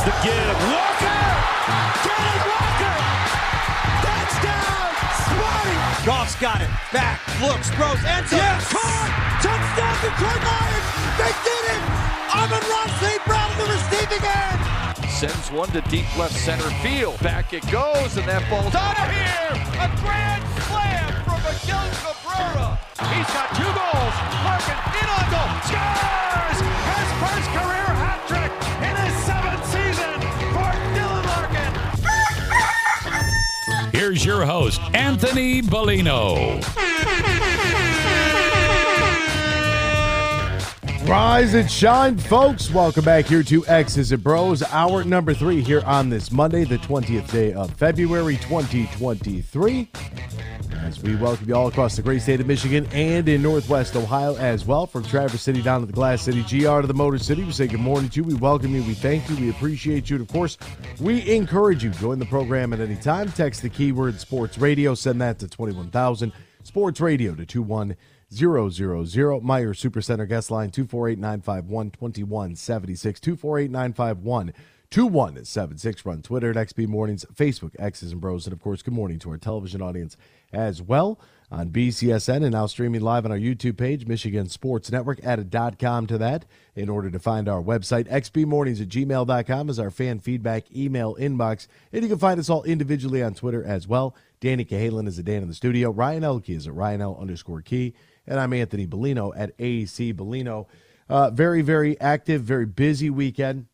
Here's 0.00 0.16
the 0.16 0.24
give. 0.24 0.56
Walker! 0.72 1.20
Kenneth 2.00 2.46
Walker. 2.48 2.96
Touchdown. 4.00 4.88
Sparty. 5.28 5.76
Goff's 6.06 6.36
got 6.40 6.60
it. 6.62 6.70
Back, 6.88 7.20
looks, 7.44 7.68
throws, 7.76 8.00
ends 8.08 8.32
up. 8.32 8.40
Yes. 8.40 8.72
Caught. 8.72 9.12
Touchdown 9.44 9.94
to 10.00 10.08
Detroit 10.08 10.40
Lions. 10.40 10.88
They 11.20 11.32
did 11.44 11.64
it. 11.76 11.82
Amon-Ra 12.32 12.82
St. 12.96 13.20
Brown 13.28 13.52
the 13.60 13.68
receiving 13.68 14.24
end. 14.24 15.12
Sends 15.12 15.52
one 15.52 15.68
to 15.76 15.82
deep 15.92 16.08
left 16.16 16.32
center 16.32 16.70
field. 16.80 17.20
Back 17.20 17.52
it 17.52 17.68
goes, 17.70 18.16
and 18.16 18.24
that 18.24 18.40
ball's 18.48 18.72
out 18.72 18.96
of 18.96 19.12
here. 19.12 19.52
A 19.84 19.88
grand 20.00 20.44
slam 20.64 21.12
from 21.28 21.44
Miguel 21.44 21.84
Cabrera. 22.00 22.80
He's 23.12 23.28
got 23.36 23.52
two 23.52 23.68
goals. 23.68 24.16
Larkin 24.48 24.80
in 24.96 25.08
on 25.12 25.28
goal. 25.28 25.50
Scores! 25.68 26.56
His 26.88 27.10
first 27.20 27.48
career 27.52 27.99
Here's 34.20 34.36
your 34.36 34.44
host, 34.44 34.82
Anthony 34.92 35.62
Bellino. 35.62 36.60
Rise 41.08 41.54
and 41.54 41.70
shine, 41.70 42.18
folks. 42.18 42.70
Welcome 42.70 43.06
back 43.06 43.24
here 43.24 43.42
to 43.44 43.66
X's 43.66 44.12
and 44.12 44.22
Bros, 44.22 44.62
hour 44.64 45.04
number 45.04 45.32
three 45.32 45.62
here 45.62 45.80
on 45.86 46.10
this 46.10 46.30
Monday, 46.30 46.64
the 46.64 46.76
20th 46.76 47.32
day 47.32 47.54
of 47.54 47.72
February 47.78 48.36
2023. 48.36 49.88
As 50.82 51.02
we 51.02 51.14
welcome 51.14 51.46
you 51.46 51.54
all 51.54 51.68
across 51.68 51.94
the 51.94 52.02
great 52.02 52.22
state 52.22 52.40
of 52.40 52.46
Michigan 52.46 52.86
and 52.92 53.28
in 53.28 53.42
Northwest 53.42 53.94
Ohio 53.96 54.34
as 54.36 54.64
well, 54.64 54.86
from 54.86 55.04
Traverse 55.04 55.42
City 55.42 55.60
down 55.60 55.80
to 55.80 55.86
the 55.86 55.92
Glass 55.92 56.22
City, 56.22 56.42
GR 56.42 56.80
to 56.80 56.86
the 56.86 56.94
Motor 56.94 57.18
City. 57.18 57.44
We 57.44 57.52
say 57.52 57.66
good 57.66 57.80
morning 57.80 58.08
to 58.10 58.16
you. 58.16 58.24
We 58.24 58.34
welcome 58.34 58.74
you. 58.74 58.82
We 58.84 58.94
thank 58.94 59.28
you. 59.28 59.36
We 59.36 59.50
appreciate 59.50 60.08
you. 60.08 60.16
And 60.16 60.26
of 60.26 60.32
course, 60.32 60.56
we 60.98 61.30
encourage 61.30 61.84
you. 61.84 61.90
Join 61.90 62.18
the 62.18 62.26
program 62.26 62.72
at 62.72 62.80
any 62.80 62.96
time. 62.96 63.30
Text 63.30 63.60
the 63.60 63.68
keyword 63.68 64.18
sports 64.18 64.56
radio. 64.56 64.94
Send 64.94 65.20
that 65.20 65.38
to 65.40 65.48
21,000. 65.48 66.32
Sports 66.62 67.00
radio 67.00 67.34
to 67.34 67.44
21000. 67.44 67.96
Meijer 68.32 69.74
Supercenter 69.76 70.28
guest 70.28 70.50
line 70.50 70.70
248 70.70 71.18
951 71.18 71.90
2176. 71.90 73.20
248 73.20 73.70
951 73.70 74.52
2176. 74.90 76.04
Run 76.04 76.22
Twitter 76.22 76.50
at 76.50 76.56
XB 76.56 76.88
Mornings, 76.88 77.24
Facebook, 77.34 77.76
X's 77.78 78.12
and 78.12 78.20
Bros. 78.20 78.46
And 78.46 78.52
of 78.52 78.60
course, 78.60 78.82
good 78.82 78.94
morning 78.94 79.18
to 79.20 79.30
our 79.30 79.38
television 79.38 79.80
audience 79.82 80.16
as 80.52 80.82
well 80.82 81.20
on 81.50 81.70
BCSN 81.70 82.44
and 82.44 82.52
now 82.52 82.66
streaming 82.66 83.00
live 83.00 83.24
on 83.24 83.32
our 83.32 83.38
YouTube 83.38 83.76
page, 83.76 84.06
Michigan 84.06 84.48
Sports 84.48 84.90
Network. 84.92 85.22
Add 85.24 85.52
a 85.52 85.72
.com 85.76 86.06
to 86.06 86.16
that 86.18 86.44
in 86.76 86.88
order 86.88 87.10
to 87.10 87.18
find 87.18 87.48
our 87.48 87.60
website. 87.60 88.08
XBMornings 88.08 88.80
at 88.80 88.88
gmail.com 88.88 89.68
is 89.68 89.78
our 89.78 89.90
fan 89.90 90.20
feedback 90.20 90.70
email 90.74 91.16
inbox. 91.16 91.66
And 91.92 92.02
you 92.02 92.08
can 92.08 92.18
find 92.18 92.38
us 92.38 92.48
all 92.48 92.62
individually 92.62 93.22
on 93.22 93.34
Twitter 93.34 93.64
as 93.64 93.88
well. 93.88 94.14
Danny 94.40 94.64
Cahalan 94.64 95.08
is 95.08 95.18
a 95.18 95.22
Dan 95.22 95.42
in 95.42 95.48
the 95.48 95.54
studio. 95.54 95.90
Ryan 95.90 96.24
Elke 96.24 96.50
is 96.50 96.68
at 96.68 96.74
Ryan 96.74 97.02
L 97.02 97.18
underscore 97.20 97.62
key. 97.62 97.94
And 98.26 98.38
I'm 98.38 98.52
Anthony 98.52 98.86
Bellino 98.86 99.32
at 99.36 99.56
AAC 99.58 100.14
Bellino. 100.14 100.66
Uh, 101.08 101.30
very, 101.30 101.62
very 101.62 102.00
active, 102.00 102.42
very 102.42 102.66
busy 102.66 103.10
weekend. 103.10 103.66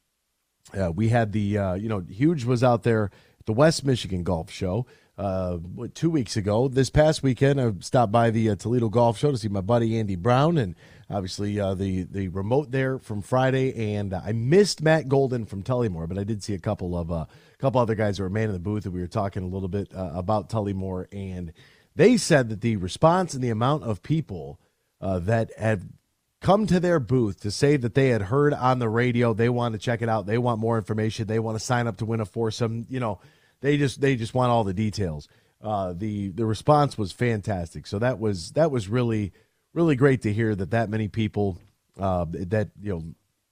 Uh, 0.76 0.91
we 0.91 1.10
had 1.10 1.32
the, 1.32 1.59
uh, 1.59 1.75
you 1.75 1.88
know, 1.88 2.00
Huge 2.00 2.44
was 2.44 2.65
out 2.65 2.82
there 2.82 3.10
at 3.38 3.47
the 3.47 3.53
West 3.53 3.84
Michigan 3.84 4.22
Golf 4.22 4.50
Show 4.50 4.86
uh, 5.19 5.59
two 5.94 6.10
weeks 6.10 6.37
ago. 6.37 6.69
This 6.69 6.91
past 6.91 7.22
weekend, 7.22 7.60
I 7.60 7.72
stopped 7.81 8.12
by 8.12 8.31
the 8.31 8.50
uh, 8.50 8.56
Toledo 8.56 8.88
Golf 8.88 9.19
Show 9.19 9.31
to 9.31 9.38
see 9.38 9.49
my 9.49 9.60
buddy 9.60 9.99
Andy 9.99 10.16
Brown, 10.16 10.59
and 10.59 10.75
obviously 11.09 11.59
uh, 11.59 11.75
the 11.75 12.03
the 12.04 12.28
remote 12.28 12.71
there 12.71 12.99
from 12.99 13.22
Friday. 13.22 13.94
And 13.94 14.12
I 14.12 14.32
missed 14.32 14.82
Matt 14.82 15.09
Golden 15.09 15.47
from 15.47 15.62
Tullymore, 15.62 16.09
but 16.09 16.19
I 16.19 16.25
did 16.25 16.43
see 16.43 16.54
a 16.54 16.59
couple 16.59 16.97
of 16.97 17.10
a 17.10 17.27
couple 17.59 17.81
other 17.81 17.94
guys 17.94 18.19
who 18.19 18.25
were 18.25 18.31
man 18.31 18.49
in 18.49 18.53
the 18.53 18.59
booth, 18.59 18.84
and 18.84 18.94
we 18.94 19.00
were 19.00 19.06
talking 19.06 19.43
a 19.43 19.49
little 19.49 19.69
bit 19.69 19.94
uh, 19.94 20.10
about 20.15 20.50
Tullymore, 20.50 21.06
and 21.12 21.53
they 21.94 22.16
said 22.16 22.50
that 22.50 22.60
the 22.60 22.77
response 22.77 23.33
and 23.34 23.43
the 23.43 23.50
amount 23.50 23.84
of 23.84 24.03
people 24.03 24.60
uh, 25.00 25.19
that 25.21 25.50
had 25.59 25.88
come 26.43 26.66
to 26.66 26.78
their 26.78 27.00
booth 27.00 27.41
to 27.41 27.50
say 27.50 27.78
that 27.78 27.94
they 27.94 28.09
had 28.09 28.22
heard 28.22 28.53
on 28.53 28.78
the 28.78 28.88
radio 28.88 29.33
they 29.33 29.48
want 29.48 29.72
to 29.72 29.78
check 29.78 30.03
it 30.03 30.09
out 30.09 30.27
they 30.27 30.37
want 30.37 30.60
more 30.60 30.77
information 30.77 31.27
they 31.27 31.38
want 31.38 31.59
to 31.59 31.65
sign 31.65 31.87
up 31.87 31.97
to 31.97 32.04
win 32.04 32.21
a 32.21 32.27
foursome 32.27 32.87
you 32.91 33.00
know 33.00 33.19
they 33.60 33.76
just 33.76 34.00
they 34.00 34.16
just 34.16 34.34
want 34.34 34.50
all 34.50 34.64
the 34.64 34.74
details 34.74 35.28
uh, 35.62 35.92
the 35.96 36.28
the 36.28 36.46
response 36.46 36.96
was 36.96 37.12
fantastic 37.12 37.86
so 37.86 37.98
that 37.98 38.18
was 38.18 38.52
that 38.52 38.70
was 38.70 38.88
really 38.88 39.32
really 39.72 39.96
great 39.96 40.22
to 40.22 40.32
hear 40.32 40.54
that 40.54 40.70
that 40.70 40.88
many 40.88 41.08
people 41.08 41.58
uh, 42.00 42.26
that 42.30 42.70
you 42.80 42.92
know 42.92 43.02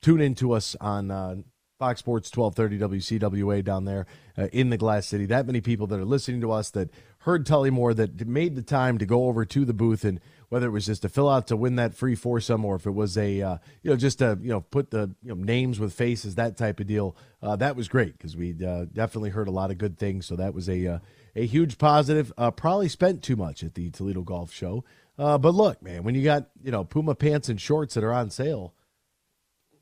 tune 0.02 0.20
into 0.20 0.52
us 0.52 0.76
on 0.80 1.10
uh, 1.10 1.36
Fox 1.78 2.00
Sports 2.00 2.34
1230 2.34 2.98
WCWA 3.18 3.64
down 3.64 3.84
there 3.84 4.06
uh, 4.38 4.46
in 4.52 4.70
the 4.70 4.76
Glass 4.76 5.06
City. 5.06 5.26
That 5.26 5.46
many 5.46 5.60
people 5.60 5.86
that 5.88 5.98
are 5.98 6.04
listening 6.04 6.40
to 6.42 6.52
us 6.52 6.70
that 6.70 6.90
heard 7.20 7.46
Tullymore 7.46 7.96
that 7.96 8.26
made 8.26 8.54
the 8.54 8.62
time 8.62 8.98
to 8.98 9.06
go 9.06 9.26
over 9.26 9.44
to 9.44 9.64
the 9.64 9.74
booth 9.74 10.04
and 10.04 10.20
whether 10.54 10.68
it 10.68 10.70
was 10.70 10.86
just 10.86 11.02
to 11.02 11.08
fill 11.08 11.28
out 11.28 11.48
to 11.48 11.56
win 11.56 11.74
that 11.74 11.96
free 11.96 12.14
foursome 12.14 12.64
or 12.64 12.76
if 12.76 12.86
it 12.86 12.92
was 12.92 13.18
a 13.18 13.42
uh, 13.42 13.58
you 13.82 13.90
know 13.90 13.96
just 13.96 14.20
to 14.20 14.38
you 14.40 14.50
know 14.50 14.60
put 14.60 14.92
the 14.92 15.10
you 15.24 15.34
know 15.34 15.34
names 15.34 15.80
with 15.80 15.92
faces 15.92 16.36
that 16.36 16.56
type 16.56 16.78
of 16.78 16.86
deal. 16.86 17.16
Uh, 17.42 17.56
that 17.56 17.74
was 17.74 17.88
great 17.88 18.16
because 18.16 18.36
we 18.36 18.54
uh, 18.64 18.84
definitely 18.92 19.30
heard 19.30 19.48
a 19.48 19.50
lot 19.50 19.72
of 19.72 19.78
good 19.78 19.98
things. 19.98 20.26
So 20.26 20.36
that 20.36 20.54
was 20.54 20.68
a 20.68 20.86
uh, 20.86 20.98
a 21.34 21.44
huge 21.44 21.76
positive. 21.76 22.32
Uh, 22.38 22.52
probably 22.52 22.88
spent 22.88 23.20
too 23.20 23.34
much 23.34 23.64
at 23.64 23.74
the 23.74 23.90
Toledo 23.90 24.22
Golf 24.22 24.52
Show. 24.52 24.84
Uh, 25.18 25.38
but 25.38 25.56
look, 25.56 25.82
man, 25.82 26.04
when 26.04 26.14
you 26.14 26.22
got 26.22 26.46
you 26.62 26.70
know 26.70 26.84
Puma 26.84 27.16
pants 27.16 27.48
and 27.48 27.60
shorts 27.60 27.94
that 27.94 28.04
are 28.04 28.12
on 28.12 28.30
sale, 28.30 28.74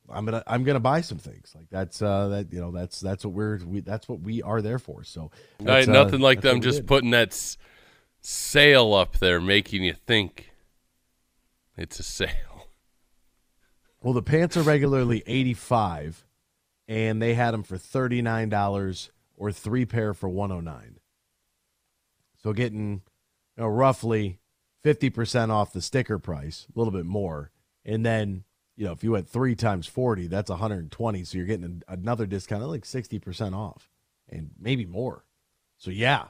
I'm 0.09 0.25
gonna 0.25 0.43
I'm 0.47 0.63
gonna 0.63 0.79
buy 0.79 1.01
some 1.01 1.19
things 1.19 1.53
like 1.55 1.67
that's 1.69 2.01
uh 2.01 2.29
that 2.29 2.51
you 2.51 2.59
know 2.59 2.71
that's 2.71 2.99
that's 2.99 3.23
what 3.23 3.35
we're 3.35 3.59
we, 3.63 3.81
that's 3.81 4.09
what 4.09 4.21
we 4.21 4.41
are 4.41 4.59
there 4.63 4.79
for. 4.79 5.03
So 5.03 5.29
Right, 5.59 5.87
nothing 5.87 6.19
like 6.19 6.41
them 6.41 6.61
just 6.61 6.79
did. 6.79 6.87
putting 6.87 7.11
that 7.11 7.29
s- 7.29 7.59
sale 8.21 8.95
up 8.95 9.19
there, 9.19 9.39
making 9.39 9.83
you 9.83 9.93
think 9.93 10.49
it's 11.77 11.99
a 11.99 12.03
sale. 12.03 12.29
Well, 14.01 14.13
the 14.13 14.21
pants 14.21 14.57
are 14.57 14.63
regularly 14.63 15.23
85 15.25 16.25
and 16.89 17.21
they 17.21 17.35
had 17.35 17.51
them 17.51 17.63
for 17.63 17.77
$39 17.77 19.09
or 19.37 19.51
three 19.53 19.85
pair 19.85 20.13
for 20.13 20.27
109 20.27 20.99
So 22.41 22.51
getting 22.51 23.01
you 23.55 23.63
know, 23.63 23.67
roughly 23.67 24.39
50% 24.83 25.51
off 25.51 25.71
the 25.71 25.81
sticker 25.81 26.19
price, 26.19 26.67
a 26.75 26.77
little 26.77 26.91
bit 26.91 27.05
more. 27.05 27.51
And 27.85 28.05
then, 28.05 28.43
you 28.75 28.85
know, 28.85 28.91
if 28.91 29.05
you 29.05 29.11
went 29.11 29.29
3 29.29 29.55
times 29.55 29.87
40, 29.87 30.27
that's 30.27 30.49
120, 30.49 31.23
so 31.23 31.37
you're 31.37 31.47
getting 31.47 31.81
another 31.87 32.25
discount 32.25 32.63
like 32.63 32.83
60% 32.83 33.55
off 33.55 33.89
and 34.27 34.51
maybe 34.59 34.85
more. 34.85 35.23
So 35.77 35.91
yeah. 35.91 36.25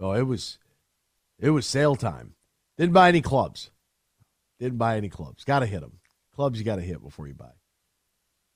Oh, 0.00 0.12
it 0.12 0.22
was 0.22 0.58
it 1.38 1.50
was 1.50 1.66
sale 1.66 1.96
time. 1.96 2.34
Didn't 2.76 2.92
buy 2.92 3.08
any 3.08 3.20
clubs. 3.20 3.70
Didn't 4.58 4.78
buy 4.78 4.96
any 4.96 5.08
clubs. 5.08 5.44
Got 5.44 5.60
to 5.60 5.66
hit 5.66 5.80
them. 5.80 5.98
Clubs 6.34 6.58
you 6.58 6.64
got 6.64 6.76
to 6.76 6.82
hit 6.82 7.02
before 7.02 7.26
you 7.28 7.34
buy. 7.34 7.50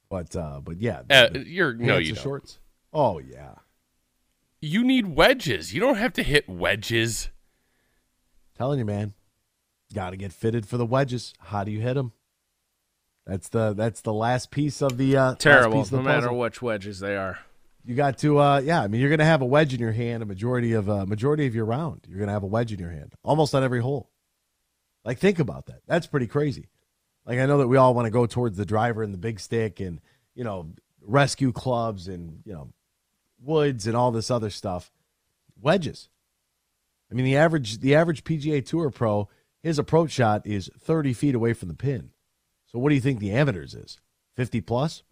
But 0.08 0.34
uh, 0.36 0.60
but 0.62 0.78
yeah, 0.80 1.02
Uh, 1.08 1.28
the 1.30 1.44
you're 1.48 1.74
no, 1.74 1.98
you 1.98 2.14
don't. 2.14 2.22
shorts. 2.22 2.58
Oh 2.92 3.19
yeah, 3.19 3.54
You 4.60 4.84
need 4.84 5.06
wedges. 5.16 5.72
You 5.72 5.81
don't 5.81 5.96
have 5.96 6.12
to 6.14 6.22
hit 6.22 6.49
wedges. 6.49 7.31
telling 8.56 8.78
you, 8.78 8.84
man. 8.84 9.14
Got 9.94 10.10
to 10.10 10.16
get 10.16 10.32
fitted 10.32 10.66
for 10.66 10.76
the 10.78 10.87
wedges. 10.87 11.34
How 11.38 11.64
do 11.64 11.70
you 11.72 11.81
hit 11.81 11.94
them? 11.94 12.12
That's 13.26 13.49
the 13.49 13.72
that's 13.75 14.00
the 14.02 14.12
last 14.12 14.50
piece 14.50 14.82
of 14.82 14.96
the 14.99 15.16
uh, 15.16 15.25
last 15.31 15.40
Terrible, 15.40 15.78
piece 15.78 15.87
of 15.87 15.90
the 15.93 15.96
no 15.99 16.02
matter 16.02 16.20
puzzle. 16.28 16.38
which 16.38 16.62
wedges 16.62 17.00
they 17.00 17.16
are. 17.16 17.38
You 17.84 17.94
got 17.96 18.19
to, 18.19 18.38
uh, 18.38 18.60
yeah. 18.64 18.81
I 18.81 18.87
mean, 18.88 19.00
you're 19.00 19.10
going 19.10 19.19
to 19.19 19.25
have 19.25 19.43
a 19.43 19.46
wedge 19.46 19.75
in 19.75 19.81
your 19.81 19.90
hand 19.93 20.22
a 20.22 20.26
majority 20.26 20.72
of 20.72 20.88
uh, 20.88 21.04
majority 21.04 21.46
of 21.46 21.54
your 21.54 21.64
round. 21.64 22.02
You're 22.08 22.19
going 22.19 22.28
to 22.28 22.32
have 22.32 22.44
a 22.44 22.46
wedge 22.46 22.72
in 22.72 22.78
your 22.78 22.90
hand 22.90 23.14
almost 23.25 23.54
on 23.56 23.64
every 23.64 23.81
hole. 23.81 24.08
Like, 25.04 25.19
think 25.19 25.38
about 25.38 25.66
that. 25.66 25.81
That's 25.87 26.06
pretty 26.06 26.26
crazy. 26.26 26.69
Like, 27.26 27.38
I 27.38 27.46
know 27.46 27.58
that 27.58 27.69
we 27.69 27.76
all 27.76 27.94
want 27.94 28.06
to 28.06 28.10
go 28.10 28.26
towards 28.26 28.56
the 28.56 28.66
driver 28.66 29.02
and 29.02 29.12
the 29.12 29.19
big 29.19 29.40
stick, 29.40 29.81
and 29.81 30.00
you 30.34 30.44
know, 30.44 30.72
rescue 31.00 31.52
clubs 31.52 32.08
and 32.08 32.40
you 32.44 32.52
know, 32.52 32.72
woods 33.40 33.87
and 33.87 33.96
all 33.96 34.10
this 34.10 34.31
other 34.31 34.50
stuff. 34.50 34.90
Wedges. 35.60 36.08
I 37.10 37.14
mean, 37.14 37.25
the 37.25 37.37
average 37.37 37.78
the 37.78 37.94
average 37.94 38.25
PGA 38.25 38.64
Tour 38.64 38.90
pro, 38.90 39.28
his 39.62 39.78
approach 39.78 40.10
shot 40.10 40.46
is 40.46 40.70
30 40.78 41.12
feet 41.12 41.34
away 41.34 41.52
from 41.52 41.69
the 41.69 41.75
pin. 41.75 42.10
So, 42.66 42.78
what 42.78 42.88
do 42.88 42.94
you 42.94 43.00
think 43.00 43.20
the 43.20 43.32
amateurs 43.32 43.75
is? 43.75 44.00
50 44.34 44.62
plus? 44.62 45.02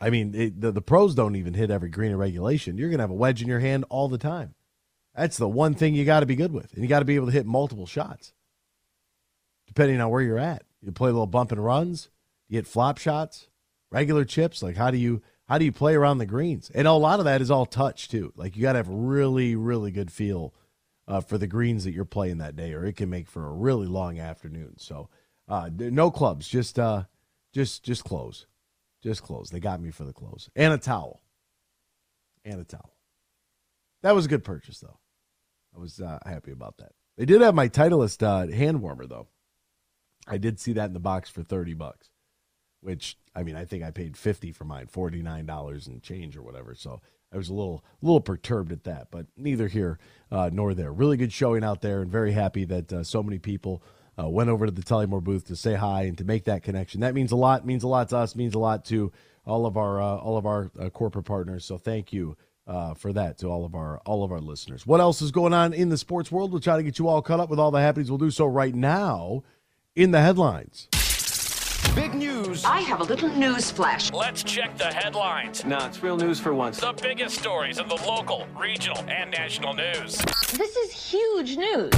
I 0.00 0.10
mean, 0.10 0.34
it, 0.34 0.60
the, 0.60 0.72
the 0.72 0.82
pros 0.82 1.14
don't 1.14 1.36
even 1.36 1.54
hit 1.54 1.70
every 1.70 1.88
green 1.88 2.10
in 2.10 2.18
regulation. 2.18 2.76
You're 2.76 2.88
going 2.88 2.98
to 2.98 3.04
have 3.04 3.10
a 3.10 3.14
wedge 3.14 3.42
in 3.42 3.48
your 3.48 3.60
hand 3.60 3.84
all 3.88 4.08
the 4.08 4.18
time. 4.18 4.54
That's 5.14 5.36
the 5.36 5.48
one 5.48 5.74
thing 5.74 5.94
you 5.94 6.04
got 6.04 6.20
to 6.20 6.26
be 6.26 6.34
good 6.34 6.52
with. 6.52 6.72
And 6.72 6.82
you 6.82 6.88
got 6.88 6.98
to 6.98 7.04
be 7.04 7.14
able 7.14 7.26
to 7.26 7.32
hit 7.32 7.46
multiple 7.46 7.86
shots, 7.86 8.32
depending 9.74 10.00
on 10.00 10.10
where 10.10 10.22
you're 10.22 10.38
at. 10.38 10.62
You 10.80 10.92
play 10.92 11.10
a 11.10 11.12
little 11.12 11.26
bump 11.26 11.50
and 11.50 11.64
runs, 11.64 12.10
you 12.48 12.56
hit 12.56 12.66
flop 12.66 12.98
shots, 12.98 13.48
regular 13.90 14.24
chips. 14.24 14.62
Like, 14.62 14.76
how 14.76 14.90
do 14.90 14.98
you. 14.98 15.22
How 15.46 15.58
do 15.58 15.66
you 15.66 15.72
play 15.72 15.94
around 15.94 16.16
the 16.16 16.24
greens? 16.24 16.70
And 16.74 16.88
a 16.88 16.92
lot 16.92 17.18
of 17.18 17.26
that 17.26 17.42
is 17.42 17.50
all 17.50 17.66
touch 17.66 18.08
too. 18.08 18.32
Like 18.34 18.56
you 18.56 18.62
got 18.62 18.72
to 18.72 18.78
have 18.78 18.88
really, 18.88 19.56
really 19.56 19.90
good 19.90 20.10
feel 20.10 20.54
uh, 21.06 21.20
for 21.20 21.36
the 21.36 21.46
greens 21.46 21.84
that 21.84 21.92
you're 21.92 22.06
playing 22.06 22.38
that 22.38 22.56
day, 22.56 22.72
or 22.72 22.86
it 22.86 22.96
can 22.96 23.10
make 23.10 23.28
for 23.28 23.46
a 23.46 23.52
really 23.52 23.86
long 23.86 24.18
afternoon. 24.18 24.78
So, 24.78 25.10
uh, 25.46 25.68
no 25.70 26.10
clubs, 26.10 26.48
just 26.48 26.78
uh, 26.78 27.04
just 27.52 27.84
just 27.84 28.04
close, 28.04 28.46
just 29.02 29.22
close. 29.22 29.50
They 29.50 29.60
got 29.60 29.82
me 29.82 29.90
for 29.90 30.04
the 30.04 30.14
clothes 30.14 30.48
and 30.56 30.72
a 30.72 30.78
towel, 30.78 31.20
and 32.42 32.58
a 32.58 32.64
towel. 32.64 32.96
That 34.02 34.14
was 34.14 34.24
a 34.24 34.28
good 34.28 34.44
purchase, 34.44 34.80
though. 34.80 34.98
I 35.76 35.78
was 35.78 36.00
uh, 36.00 36.20
happy 36.24 36.52
about 36.52 36.78
that. 36.78 36.92
They 37.18 37.26
did 37.26 37.42
have 37.42 37.54
my 37.54 37.68
Titleist 37.68 38.22
uh, 38.22 38.50
hand 38.50 38.80
warmer, 38.80 39.06
though. 39.06 39.28
I 40.26 40.38
did 40.38 40.58
see 40.58 40.72
that 40.74 40.86
in 40.86 40.94
the 40.94 41.00
box 41.00 41.30
for 41.30 41.42
thirty 41.42 41.74
bucks, 41.74 42.10
which 42.80 43.18
I 43.34 43.42
mean, 43.42 43.56
I 43.56 43.64
think 43.64 43.82
I 43.82 43.90
paid 43.90 44.16
fifty 44.16 44.52
for 44.52 44.64
mine, 44.64 44.86
forty 44.86 45.22
nine 45.22 45.46
dollars 45.46 45.86
and 45.86 46.02
change 46.02 46.36
or 46.36 46.42
whatever. 46.42 46.74
So 46.74 47.00
I 47.32 47.36
was 47.36 47.48
a 47.48 47.54
little 47.54 47.84
little 48.00 48.20
perturbed 48.20 48.72
at 48.72 48.84
that, 48.84 49.08
but 49.10 49.26
neither 49.36 49.68
here 49.68 49.98
uh, 50.30 50.50
nor 50.52 50.74
there. 50.74 50.92
Really 50.92 51.16
good 51.16 51.32
showing 51.32 51.64
out 51.64 51.80
there, 51.80 52.00
and 52.00 52.10
very 52.10 52.32
happy 52.32 52.64
that 52.66 52.92
uh, 52.92 53.04
so 53.04 53.22
many 53.22 53.38
people 53.38 53.82
uh, 54.18 54.28
went 54.28 54.50
over 54.50 54.66
to 54.66 54.72
the 54.72 54.82
Tullymore 54.82 55.22
booth 55.22 55.46
to 55.48 55.56
say 55.56 55.74
hi 55.74 56.02
and 56.02 56.16
to 56.18 56.24
make 56.24 56.44
that 56.44 56.62
connection. 56.62 57.00
That 57.00 57.14
means 57.14 57.32
a 57.32 57.36
lot. 57.36 57.66
Means 57.66 57.82
a 57.82 57.88
lot 57.88 58.08
to 58.10 58.18
us. 58.18 58.36
Means 58.36 58.54
a 58.54 58.58
lot 58.60 58.84
to 58.86 59.12
all 59.44 59.66
of 59.66 59.76
our 59.76 60.00
uh, 60.00 60.16
all 60.16 60.36
of 60.36 60.46
our 60.46 60.70
uh, 60.78 60.90
corporate 60.90 61.26
partners. 61.26 61.64
So 61.64 61.78
thank 61.78 62.12
you. 62.12 62.36
Uh, 62.66 62.94
for 62.94 63.12
that 63.12 63.36
to 63.36 63.46
all 63.46 63.66
of 63.66 63.74
our 63.74 63.98
all 64.06 64.24
of 64.24 64.32
our 64.32 64.40
listeners. 64.40 64.86
What 64.86 64.98
else 64.98 65.20
is 65.20 65.30
going 65.30 65.52
on 65.52 65.74
in 65.74 65.90
the 65.90 65.98
sports 65.98 66.32
world? 66.32 66.50
We'll 66.50 66.62
try 66.62 66.78
to 66.78 66.82
get 66.82 66.98
you 66.98 67.08
all 67.08 67.20
caught 67.20 67.38
up 67.38 67.50
with 67.50 67.58
all 67.58 67.70
the 67.70 67.78
happenings. 67.78 68.10
We'll 68.10 68.16
do 68.16 68.30
so 68.30 68.46
right 68.46 68.74
now 68.74 69.42
in 69.96 70.10
the 70.10 70.20
headlines. 70.20 70.88
Big 71.94 72.14
news. 72.14 72.64
I 72.64 72.80
have 72.80 73.00
a 73.00 73.04
little 73.04 73.28
news 73.28 73.70
flash. 73.70 74.12
Let's 74.12 74.42
check 74.42 74.76
the 74.76 74.86
headlines. 74.86 75.64
Nah, 75.64 75.86
it's 75.86 76.02
real 76.02 76.16
news 76.16 76.40
for 76.40 76.52
once. 76.52 76.80
The 76.80 76.92
biggest 77.00 77.38
stories 77.38 77.78
of 77.78 77.88
the 77.88 77.94
local, 78.04 78.48
regional, 78.58 78.98
and 79.08 79.30
national 79.30 79.74
news. 79.74 80.16
This 80.52 80.76
is 80.76 80.92
huge 80.92 81.56
news. 81.56 81.92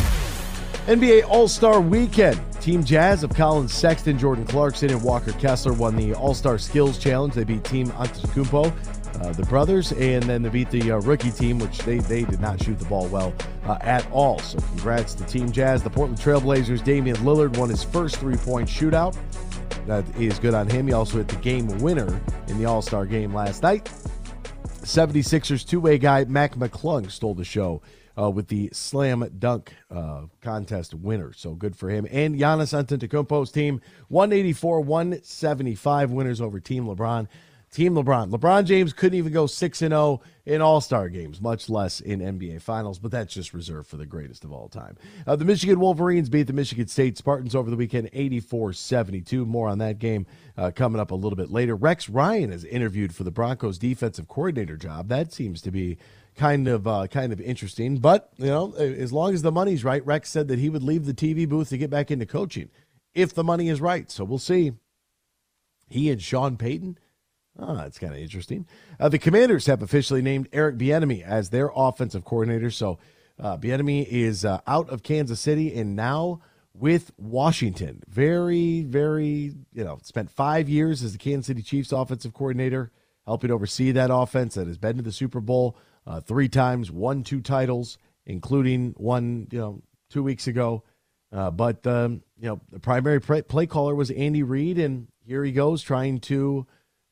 NBA 0.86 1.26
All 1.28 1.48
Star 1.48 1.80
Weekend. 1.80 2.38
Team 2.60 2.84
Jazz 2.84 3.22
of 3.22 3.30
Collin 3.30 3.68
Sexton, 3.68 4.18
Jordan 4.18 4.44
Clarkson, 4.44 4.90
and 4.90 5.02
Walker 5.02 5.32
Kessler 5.32 5.72
won 5.72 5.96
the 5.96 6.12
All 6.14 6.34
Star 6.34 6.58
Skills 6.58 6.98
Challenge. 6.98 7.32
They 7.32 7.44
beat 7.44 7.64
Team 7.64 7.86
Antetokounmpo, 7.88 8.72
uh, 9.20 9.32
the 9.32 9.44
brothers, 9.44 9.92
and 9.92 10.22
then 10.24 10.42
they 10.42 10.48
beat 10.48 10.70
the 10.70 10.92
uh, 10.92 10.98
rookie 11.00 11.30
team, 11.30 11.58
which 11.58 11.78
they, 11.78 11.98
they 11.98 12.24
did 12.24 12.40
not 12.40 12.62
shoot 12.62 12.78
the 12.78 12.84
ball 12.86 13.06
well 13.08 13.34
uh, 13.64 13.78
at 13.80 14.08
all. 14.10 14.38
So 14.40 14.58
congrats 14.58 15.14
to 15.14 15.24
Team 15.24 15.50
Jazz. 15.50 15.82
The 15.82 15.90
Portland 15.90 16.20
Trailblazers, 16.20 16.84
Damian 16.84 17.16
Lillard 17.18 17.56
won 17.56 17.68
his 17.68 17.82
first 17.82 18.16
three 18.16 18.36
point 18.36 18.68
shootout. 18.68 19.16
That 19.86 20.04
is 20.16 20.38
good 20.38 20.54
on 20.54 20.68
him. 20.68 20.86
He 20.86 20.92
also 20.92 21.18
hit 21.18 21.28
the 21.28 21.36
game 21.36 21.66
winner 21.78 22.20
in 22.48 22.58
the 22.58 22.64
All 22.64 22.82
Star 22.82 23.06
game 23.06 23.32
last 23.32 23.62
night. 23.62 23.90
76ers 24.82 25.66
two 25.66 25.80
way 25.80 25.98
guy 25.98 26.24
Mac 26.24 26.54
McClung 26.54 27.10
stole 27.10 27.34
the 27.34 27.44
show 27.44 27.82
uh, 28.18 28.30
with 28.30 28.48
the 28.48 28.70
slam 28.72 29.28
dunk 29.38 29.74
uh, 29.90 30.22
contest 30.40 30.94
winner. 30.94 31.32
So 31.32 31.54
good 31.54 31.76
for 31.76 31.88
him. 31.88 32.06
And 32.10 32.36
Giannis 32.36 32.72
Antetokounmpo's 32.72 33.50
team 33.50 33.80
184 34.08 34.80
175 34.80 36.10
winners 36.10 36.40
over 36.40 36.60
Team 36.60 36.86
LeBron. 36.86 37.28
Team 37.70 37.94
LeBron. 37.94 38.30
LeBron 38.30 38.64
James 38.64 38.92
couldn't 38.92 39.18
even 39.18 39.32
go 39.32 39.46
6 39.46 39.82
and 39.82 39.92
0 39.92 40.22
in 40.46 40.62
All 40.62 40.80
Star 40.80 41.08
games, 41.08 41.40
much 41.40 41.68
less 41.68 42.00
in 42.00 42.20
NBA 42.20 42.62
Finals, 42.62 42.98
but 42.98 43.10
that's 43.10 43.34
just 43.34 43.52
reserved 43.52 43.88
for 43.88 43.96
the 43.96 44.06
greatest 44.06 44.44
of 44.44 44.52
all 44.52 44.68
time. 44.68 44.96
Uh, 45.26 45.36
the 45.36 45.44
Michigan 45.44 45.80
Wolverines 45.80 46.28
beat 46.28 46.44
the 46.44 46.52
Michigan 46.52 46.86
State 46.86 47.18
Spartans 47.18 47.54
over 47.54 47.68
the 47.68 47.76
weekend 47.76 48.08
84 48.12 48.72
72. 48.72 49.44
More 49.44 49.68
on 49.68 49.78
that 49.78 49.98
game 49.98 50.26
uh, 50.56 50.70
coming 50.74 51.00
up 51.00 51.10
a 51.10 51.14
little 51.14 51.36
bit 51.36 51.50
later. 51.50 51.74
Rex 51.74 52.08
Ryan 52.08 52.52
is 52.52 52.64
interviewed 52.64 53.14
for 53.14 53.24
the 53.24 53.30
Broncos 53.30 53.78
defensive 53.78 54.28
coordinator 54.28 54.76
job. 54.76 55.08
That 55.08 55.32
seems 55.32 55.60
to 55.62 55.70
be 55.70 55.98
kind 56.36 56.68
of 56.68 56.86
uh, 56.86 57.08
kind 57.08 57.32
of 57.32 57.40
interesting. 57.40 57.98
But 57.98 58.30
you 58.36 58.46
know, 58.46 58.72
as 58.74 59.12
long 59.12 59.34
as 59.34 59.42
the 59.42 59.52
money's 59.52 59.84
right, 59.84 60.06
Rex 60.06 60.30
said 60.30 60.48
that 60.48 60.58
he 60.58 60.70
would 60.70 60.82
leave 60.82 61.04
the 61.04 61.14
TV 61.14 61.48
booth 61.48 61.70
to 61.70 61.78
get 61.78 61.90
back 61.90 62.10
into 62.10 62.26
coaching 62.26 62.70
if 63.14 63.34
the 63.34 63.44
money 63.44 63.68
is 63.68 63.80
right. 63.80 64.10
So 64.10 64.24
we'll 64.24 64.38
see. 64.38 64.72
He 65.88 66.10
and 66.10 66.20
Sean 66.20 66.56
Payton 66.56 66.98
Oh, 67.58 67.74
that's 67.74 67.98
kind 67.98 68.12
of 68.12 68.18
interesting. 68.18 68.66
Uh, 69.00 69.08
the 69.08 69.18
Commanders 69.18 69.66
have 69.66 69.82
officially 69.82 70.22
named 70.22 70.48
Eric 70.52 70.76
Bieniemy 70.76 71.22
as 71.22 71.50
their 71.50 71.70
offensive 71.74 72.24
coordinator. 72.24 72.70
So 72.70 72.98
uh, 73.38 73.56
Bieniemy 73.56 74.06
is 74.06 74.44
uh, 74.44 74.60
out 74.66 74.90
of 74.90 75.02
Kansas 75.02 75.40
City 75.40 75.74
and 75.74 75.96
now 75.96 76.40
with 76.74 77.10
Washington. 77.16 78.02
Very, 78.08 78.82
very, 78.82 79.54
you 79.72 79.84
know, 79.84 79.98
spent 80.02 80.30
five 80.30 80.68
years 80.68 81.02
as 81.02 81.12
the 81.12 81.18
Kansas 81.18 81.46
City 81.46 81.62
Chiefs 81.62 81.92
offensive 81.92 82.34
coordinator, 82.34 82.90
helping 83.24 83.50
oversee 83.50 83.92
that 83.92 84.10
offense 84.12 84.54
that 84.54 84.66
has 84.66 84.78
been 84.78 84.96
to 84.96 85.02
the 85.02 85.12
Super 85.12 85.40
Bowl 85.40 85.76
uh, 86.06 86.20
three 86.20 86.48
times, 86.48 86.90
won 86.90 87.22
two 87.22 87.40
titles, 87.40 87.98
including 88.26 88.94
one, 88.96 89.48
you 89.50 89.58
know, 89.58 89.82
two 90.10 90.22
weeks 90.22 90.46
ago. 90.46 90.84
Uh, 91.32 91.50
but 91.50 91.84
um, 91.86 92.22
you 92.38 92.48
know, 92.48 92.60
the 92.70 92.78
primary 92.78 93.20
play 93.20 93.66
caller 93.66 93.94
was 93.94 94.10
Andy 94.10 94.42
Reid, 94.42 94.78
and 94.78 95.08
here 95.24 95.42
he 95.42 95.52
goes 95.52 95.82
trying 95.82 96.20
to 96.20 96.66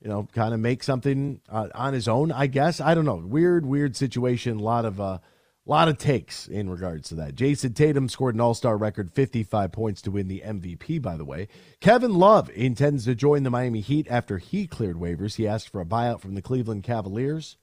you 0.04 0.10
know, 0.10 0.28
kind 0.34 0.52
of 0.52 0.60
make 0.60 0.82
something 0.82 1.40
uh, 1.48 1.68
on 1.74 1.94
his 1.94 2.06
own. 2.08 2.30
I 2.30 2.46
guess 2.46 2.78
I 2.78 2.94
don't 2.94 3.06
know. 3.06 3.16
Weird, 3.16 3.64
weird 3.64 3.96
situation. 3.96 4.58
A 4.58 4.62
lot 4.62 4.84
of, 4.84 5.00
uh, 5.00 5.18
lot 5.64 5.88
of 5.88 5.96
takes 5.96 6.46
in 6.46 6.68
regards 6.68 7.08
to 7.08 7.14
that. 7.16 7.34
Jayson 7.34 7.72
Tatum 7.72 8.10
scored 8.10 8.34
an 8.34 8.40
All 8.42 8.52
Star 8.52 8.76
record, 8.76 9.10
fifty-five 9.10 9.72
points 9.72 10.02
to 10.02 10.10
win 10.10 10.28
the 10.28 10.42
MVP. 10.44 11.00
By 11.00 11.16
the 11.16 11.24
way, 11.24 11.48
Kevin 11.80 12.14
Love 12.14 12.50
intends 12.54 13.06
to 13.06 13.14
join 13.14 13.44
the 13.44 13.50
Miami 13.50 13.80
Heat 13.80 14.06
after 14.10 14.36
he 14.36 14.66
cleared 14.66 14.96
waivers. 14.96 15.36
He 15.36 15.48
asked 15.48 15.70
for 15.70 15.80
a 15.80 15.86
buyout 15.86 16.20
from 16.20 16.34
the 16.34 16.42
Cleveland 16.42 16.82
Cavaliers. 16.82 17.56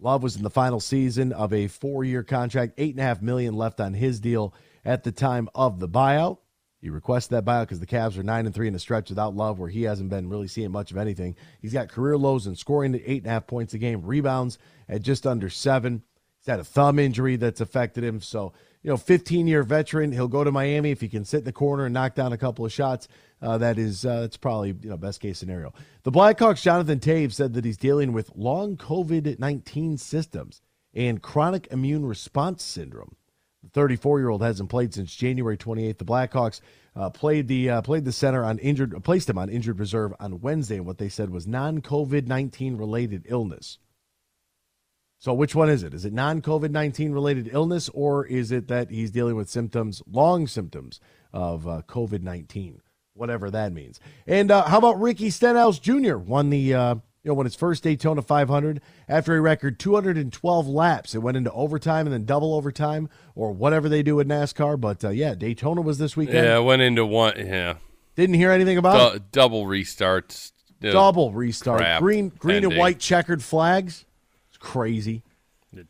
Love 0.00 0.22
was 0.22 0.36
in 0.36 0.42
the 0.42 0.50
final 0.50 0.80
season 0.80 1.32
of 1.32 1.52
a 1.52 1.68
four-year 1.68 2.24
contract, 2.24 2.74
eight 2.76 2.94
and 2.94 3.00
a 3.00 3.04
half 3.04 3.22
million 3.22 3.54
left 3.54 3.80
on 3.80 3.94
his 3.94 4.20
deal 4.20 4.52
at 4.84 5.04
the 5.04 5.12
time 5.12 5.48
of 5.54 5.78
the 5.78 5.88
buyout. 5.88 6.38
He 6.80 6.90
requested 6.90 7.32
that 7.32 7.44
buyout 7.44 7.62
because 7.62 7.80
the 7.80 7.86
Cavs 7.86 8.16
are 8.18 8.22
nine 8.22 8.46
and 8.46 8.54
three 8.54 8.68
in 8.68 8.74
a 8.74 8.78
stretch 8.78 9.08
without 9.08 9.34
Love, 9.34 9.58
where 9.58 9.68
he 9.68 9.82
hasn't 9.82 10.10
been 10.10 10.28
really 10.28 10.46
seeing 10.46 10.70
much 10.70 10.90
of 10.92 10.96
anything. 10.96 11.34
He's 11.60 11.72
got 11.72 11.88
career 11.88 12.16
lows 12.16 12.46
in 12.46 12.54
scoring 12.54 12.94
at 12.94 13.02
eight 13.04 13.22
and 13.22 13.26
a 13.26 13.30
half 13.30 13.46
points 13.46 13.74
a 13.74 13.78
game, 13.78 14.02
rebounds 14.04 14.58
at 14.88 15.02
just 15.02 15.26
under 15.26 15.50
seven. 15.50 16.02
He's 16.38 16.46
had 16.46 16.60
a 16.60 16.64
thumb 16.64 17.00
injury 17.00 17.34
that's 17.34 17.60
affected 17.60 18.04
him. 18.04 18.20
So, 18.20 18.52
you 18.82 18.90
know, 18.90 18.96
15 18.96 19.48
year 19.48 19.64
veteran. 19.64 20.12
He'll 20.12 20.28
go 20.28 20.44
to 20.44 20.52
Miami 20.52 20.92
if 20.92 21.00
he 21.00 21.08
can 21.08 21.24
sit 21.24 21.38
in 21.38 21.44
the 21.44 21.52
corner 21.52 21.86
and 21.86 21.94
knock 21.94 22.14
down 22.14 22.32
a 22.32 22.38
couple 22.38 22.64
of 22.64 22.72
shots. 22.72 23.08
Uh, 23.42 23.58
that 23.58 23.76
is, 23.76 24.06
uh, 24.06 24.20
that's 24.20 24.36
probably 24.36 24.76
you 24.80 24.90
know 24.90 24.96
best 24.96 25.20
case 25.20 25.38
scenario. 25.38 25.72
The 26.04 26.12
Blackhawks' 26.12 26.62
Jonathan 26.62 27.00
Toews 27.00 27.32
said 27.32 27.54
that 27.54 27.64
he's 27.64 27.76
dealing 27.76 28.12
with 28.12 28.30
long 28.36 28.76
COVID 28.76 29.38
19 29.38 29.98
systems 29.98 30.60
and 30.94 31.22
chronic 31.22 31.68
immune 31.70 32.06
response 32.06 32.62
syndrome. 32.62 33.16
The 33.62 33.70
34 33.70 34.20
year 34.20 34.28
old 34.28 34.42
hasn't 34.42 34.70
played 34.70 34.94
since 34.94 35.14
January 35.14 35.56
28th. 35.56 35.98
The 35.98 36.04
Blackhawks 36.04 36.60
uh, 36.94 37.10
played 37.10 37.48
the 37.48 37.70
uh, 37.70 37.82
played 37.82 38.04
the 38.04 38.12
center 38.12 38.44
on 38.44 38.58
injured 38.58 39.02
placed 39.02 39.28
him 39.28 39.38
on 39.38 39.48
injured 39.48 39.78
reserve 39.78 40.12
on 40.20 40.40
Wednesday, 40.40 40.76
and 40.76 40.86
what 40.86 40.98
they 40.98 41.08
said 41.08 41.30
was 41.30 41.46
non 41.46 41.80
COVID 41.80 42.26
19 42.26 42.76
related 42.76 43.24
illness. 43.28 43.78
So 45.20 45.34
which 45.34 45.54
one 45.54 45.68
is 45.68 45.82
it? 45.82 45.94
Is 45.94 46.04
it 46.04 46.12
non 46.12 46.40
COVID 46.40 46.70
19 46.70 47.12
related 47.12 47.50
illness, 47.52 47.88
or 47.88 48.24
is 48.26 48.52
it 48.52 48.68
that 48.68 48.90
he's 48.90 49.10
dealing 49.10 49.34
with 49.34 49.50
symptoms, 49.50 50.02
long 50.10 50.46
symptoms 50.46 51.00
of 51.32 51.66
uh, 51.66 51.82
COVID 51.88 52.22
19? 52.22 52.80
Whatever 53.14 53.50
that 53.50 53.72
means. 53.72 53.98
And 54.28 54.52
uh, 54.52 54.64
how 54.68 54.78
about 54.78 55.00
Ricky 55.00 55.30
Stenhouse 55.30 55.80
Jr. 55.80 56.16
won 56.16 56.50
the 56.50 56.74
uh, 56.74 56.94
you 57.24 57.28
know, 57.30 57.34
when 57.34 57.46
his 57.46 57.54
first 57.54 57.82
Daytona 57.82 58.22
500 58.22 58.80
after 59.08 59.36
a 59.36 59.40
record 59.40 59.78
212 59.78 60.68
laps. 60.68 61.14
It 61.14 61.18
went 61.18 61.36
into 61.36 61.50
overtime 61.52 62.06
and 62.06 62.12
then 62.14 62.24
double 62.24 62.54
overtime 62.54 63.08
or 63.34 63.52
whatever 63.52 63.88
they 63.88 64.02
do 64.02 64.20
in 64.20 64.28
NASCAR. 64.28 64.80
But 64.80 65.04
uh, 65.04 65.10
yeah, 65.10 65.34
Daytona 65.34 65.80
was 65.80 65.98
this 65.98 66.16
weekend. 66.16 66.38
Yeah, 66.46 66.58
it 66.58 66.62
went 66.62 66.82
into 66.82 67.04
one. 67.04 67.34
Yeah. 67.36 67.74
Didn't 68.14 68.34
hear 68.36 68.50
anything 68.50 68.78
about 68.78 69.12
D- 69.12 69.16
it. 69.16 69.32
Double 69.32 69.64
restarts. 69.66 70.52
Double 70.80 71.32
restart. 71.32 71.78
Crap 71.80 72.00
green, 72.00 72.28
green 72.38 72.56
ending. 72.56 72.72
and 72.72 72.78
white 72.80 73.00
checkered 73.00 73.42
flags. 73.42 74.04
It's 74.48 74.58
crazy. 74.58 75.22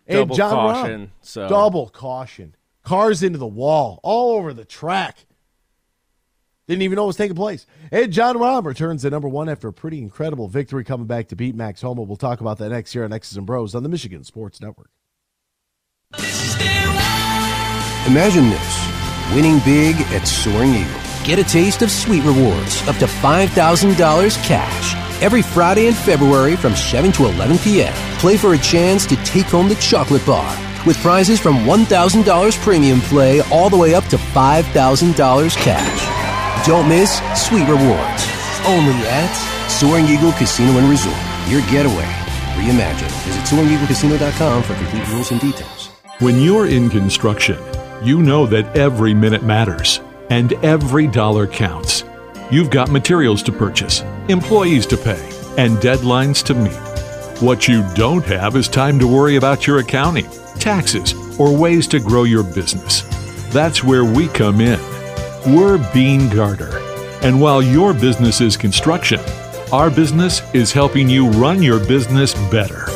Double 0.09 0.23
and 0.23 0.33
John 0.35 0.51
caution. 0.51 1.01
Rahm, 1.07 1.11
So 1.21 1.49
double 1.49 1.89
caution. 1.91 2.55
Cars 2.85 3.23
into 3.23 3.39
the 3.39 3.47
wall, 3.47 4.01
all 4.03 4.37
over 4.37 4.55
the 4.55 4.65
track. 4.65 5.27
Didn't 6.69 6.83
even 6.83 6.97
know 6.97 7.05
what 7.05 7.09
was 7.09 7.17
taking 7.17 7.35
place. 7.35 7.67
And 7.91 8.13
Jon 8.13 8.37
Rahm 8.37 8.67
returns 8.67 9.01
to 9.03 9.11
number 9.11 9.27
one 9.27 9.49
after 9.49 9.69
a 9.69 9.73
pretty 9.73 9.99
incredible 9.99 10.49
victory 10.49 10.85
coming 10.85 11.07
back 11.07 11.29
to 11.29 11.37
beat 11.37 11.55
Max 11.55 11.81
Homa. 11.81 12.03
We'll 12.03 12.17
talk 12.17 12.43
about 12.43 12.59
that 12.59 12.69
next 12.69 12.95
year 12.95 13.05
on 13.05 13.13
X's 13.13 13.39
and 13.39 13.47
Bros 13.47 13.75
on 13.75 13.83
the 13.83 13.89
Michigan 13.89 14.23
Sports 14.23 14.61
Network. 14.61 14.91
Imagine 18.07 18.51
this 18.51 19.35
winning 19.35 19.61
big 19.61 19.97
at 20.13 20.27
Soaring 20.27 20.75
Eagle. 20.75 21.01
Get 21.25 21.39
a 21.39 21.45
taste 21.45 21.81
of 21.81 21.91
sweet 21.91 22.23
rewards 22.23 22.87
up 22.87 22.97
to 22.97 23.07
$5,000 23.07 24.45
cash. 24.45 25.23
Every 25.23 25.43
Friday 25.43 25.87
in 25.87 25.95
February 25.95 26.55
from 26.55 26.77
7 26.77 27.13
to 27.13 27.27
11 27.27 27.59
p.m., 27.59 27.93
play 28.19 28.37
for 28.37 28.53
a 28.53 28.59
chance 28.59 29.07
to 29.07 29.17
take 29.25 29.47
home 29.47 29.69
the 29.69 29.75
chocolate 29.77 30.25
bar 30.27 30.57
with 30.87 30.99
prizes 30.99 31.41
from 31.41 31.57
$1,000 31.65 32.61
premium 32.61 33.01
play 33.01 33.41
all 33.51 33.71
the 33.71 33.77
way 33.77 33.95
up 33.95 34.05
to 34.07 34.17
$5,000 34.17 35.57
cash. 35.57 36.18
Don't 36.67 36.89
miss 36.89 37.21
sweet 37.35 37.67
rewards. 37.69 38.23
Only 38.67 38.95
at 39.07 39.33
Soaring 39.69 40.07
Eagle 40.07 40.33
Casino 40.33 40.79
and 40.79 40.91
Resort. 40.91 41.17
Your 41.49 41.63
getaway. 41.71 42.05
Reimagine. 42.57 43.09
Visit 43.25 43.45
SoaringEagleCasino.com 43.45 44.63
for 44.63 44.75
complete 44.75 45.09
rules 45.09 45.31
and 45.31 45.41
details. 45.41 45.91
When 46.19 46.41
you're 46.41 46.67
in 46.67 46.91
construction, 46.91 47.59
you 48.03 48.23
know 48.23 48.45
that 48.47 48.77
every 48.77 49.15
minute 49.15 49.45
matters 49.45 50.01
and 50.31 50.53
every 50.65 51.07
dollar 51.07 51.47
counts. 51.47 52.05
You've 52.51 52.71
got 52.71 52.91
materials 52.91 53.43
to 53.45 53.53
purchase, 53.53 54.03
employees 54.29 54.85
to 54.87 54.97
pay, 54.97 55.23
and 55.57 55.79
deadlines 55.79 56.45
to 56.47 56.55
meet. 56.55 57.41
What 57.41 57.69
you 57.69 57.87
don't 57.95 58.25
have 58.25 58.57
is 58.57 58.69
time 58.69 58.99
to 58.99 59.07
worry 59.07 59.37
about 59.37 59.67
your 59.67 59.79
accounting, 59.79 60.29
taxes, 60.59 61.15
or 61.39 61.57
ways 61.57 61.87
to 61.89 62.01
grow 62.01 62.25
your 62.25 62.43
business. 62.43 63.03
That's 63.53 63.85
where 63.85 64.05
we 64.05 64.27
come 64.29 64.61
in. 64.61 64.81
We're 65.47 65.79
Beene 65.95 66.29
Garter. 66.29 66.79
And 67.23 67.41
while 67.41 67.63
your 67.63 67.95
business 67.95 68.41
is 68.41 68.57
construction, 68.57 69.21
our 69.73 69.89
business 69.89 70.43
is 70.53 70.73
helping 70.73 71.09
you 71.09 71.29
run 71.31 71.63
your 71.63 71.79
business 71.79 72.35
better. 72.51 72.87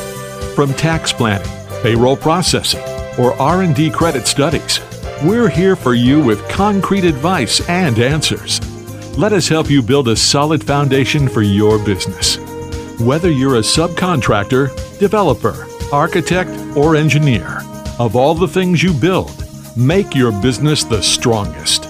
From 0.57 0.75
tax 0.75 1.13
planning, 1.13 1.49
payroll 1.83 2.17
processing, 2.17 2.83
or 3.19 3.33
R&D 3.41 3.91
credit 3.91 4.27
studies, 4.27 4.81
we're 5.23 5.49
here 5.49 5.77
for 5.77 5.95
you 5.95 6.23
with 6.23 6.47
concrete 6.49 7.05
advice 7.05 7.67
and 7.69 7.99
answers. 8.01 8.61
Let 9.17 9.33
us 9.33 9.49
help 9.49 9.71
you 9.71 9.81
build 9.81 10.09
a 10.09 10.17
solid 10.17 10.65
foundation 10.65 11.29
for 11.29 11.43
your 11.43 11.79
business. 11.79 12.37
Whether 13.01 13.31
you're 13.31 13.57
a 13.57 13.61
subcontractor, 13.61 14.99
developer, 14.99 15.67
architect, 15.93 16.51
or 16.77 16.97
engineer, 16.97 17.61
of 18.01 18.17
all 18.17 18.35
the 18.35 18.49
things 18.49 18.83
you 18.83 18.93
build, 18.93 19.47
make 19.77 20.15
your 20.15 20.33
business 20.43 20.83
the 20.83 21.03
strongest. 21.03 21.82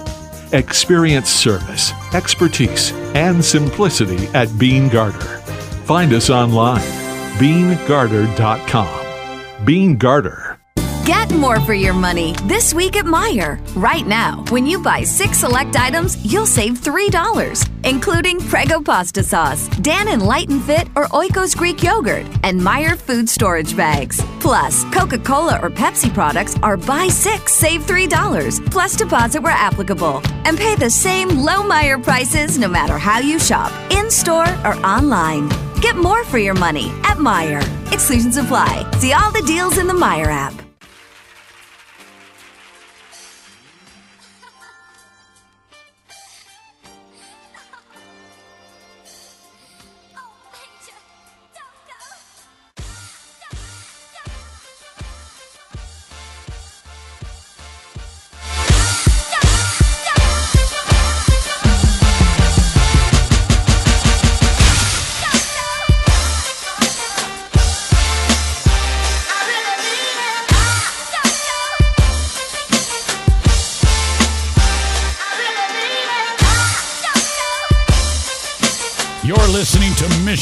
Experience 0.53 1.29
service, 1.31 1.91
expertise, 2.13 2.91
and 3.15 3.43
simplicity 3.43 4.27
at 4.35 4.55
Beene 4.59 4.87
Garter. 4.87 5.39
Find 5.87 6.13
us 6.13 6.29
online, 6.29 6.79
beenegarter.com. 7.39 9.65
Beene 9.65 9.97
Garter. 9.97 10.42
More 11.33 11.59
for 11.61 11.73
your 11.73 11.93
money 11.93 12.33
this 12.43 12.75
week 12.75 12.95
at 12.95 13.05
Meijer. 13.05 13.59
Right 13.75 14.05
now, 14.05 14.45
when 14.49 14.67
you 14.67 14.79
buy 14.81 15.03
six 15.03 15.39
select 15.39 15.75
items, 15.75 16.23
you'll 16.23 16.45
save 16.45 16.73
$3, 16.73 17.69
including 17.83 18.39
Prego 18.39 18.79
pasta 18.79 19.23
sauce, 19.23 19.67
Dannon 19.79 20.21
Light 20.21 20.49
and 20.49 20.63
Fit, 20.63 20.87
or 20.95 21.07
Oikos 21.07 21.57
Greek 21.57 21.81
yogurt, 21.81 22.25
and 22.43 22.61
Meijer 22.61 22.95
food 22.95 23.27
storage 23.27 23.75
bags. 23.75 24.21
Plus, 24.39 24.83
Coca 24.93 25.17
Cola 25.17 25.59
or 25.59 25.71
Pepsi 25.71 26.13
products 26.13 26.55
are 26.61 26.77
buy 26.77 27.07
six, 27.07 27.53
save 27.53 27.81
$3, 27.81 28.71
plus 28.71 28.95
deposit 28.95 29.41
where 29.41 29.53
applicable. 29.53 30.21
And 30.45 30.55
pay 30.55 30.75
the 30.75 30.89
same 30.89 31.29
low 31.29 31.63
Meijer 31.63 32.01
prices 32.01 32.59
no 32.59 32.67
matter 32.67 32.99
how 32.99 33.17
you 33.19 33.39
shop, 33.39 33.71
in 33.91 34.11
store 34.11 34.49
or 34.63 34.75
online. 34.85 35.49
Get 35.81 35.95
more 35.95 36.23
for 36.25 36.37
your 36.37 36.53
money 36.53 36.89
at 37.03 37.17
Meijer. 37.17 37.63
Exclusions 37.91 38.37
apply. 38.37 38.89
See 38.99 39.13
all 39.13 39.31
the 39.31 39.43
deals 39.47 39.79
in 39.79 39.87
the 39.87 39.93
Meijer 39.93 40.27
app. 40.27 40.62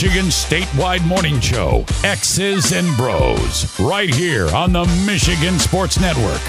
Michigan's 0.01 0.33
statewide 0.33 1.05
morning 1.05 1.39
show, 1.39 1.85
X's 2.03 2.73
and 2.73 2.97
Bros, 2.97 3.79
right 3.79 4.11
here 4.11 4.47
on 4.47 4.73
the 4.73 4.83
Michigan 5.05 5.59
Sports 5.59 5.99
Network. 5.99 6.41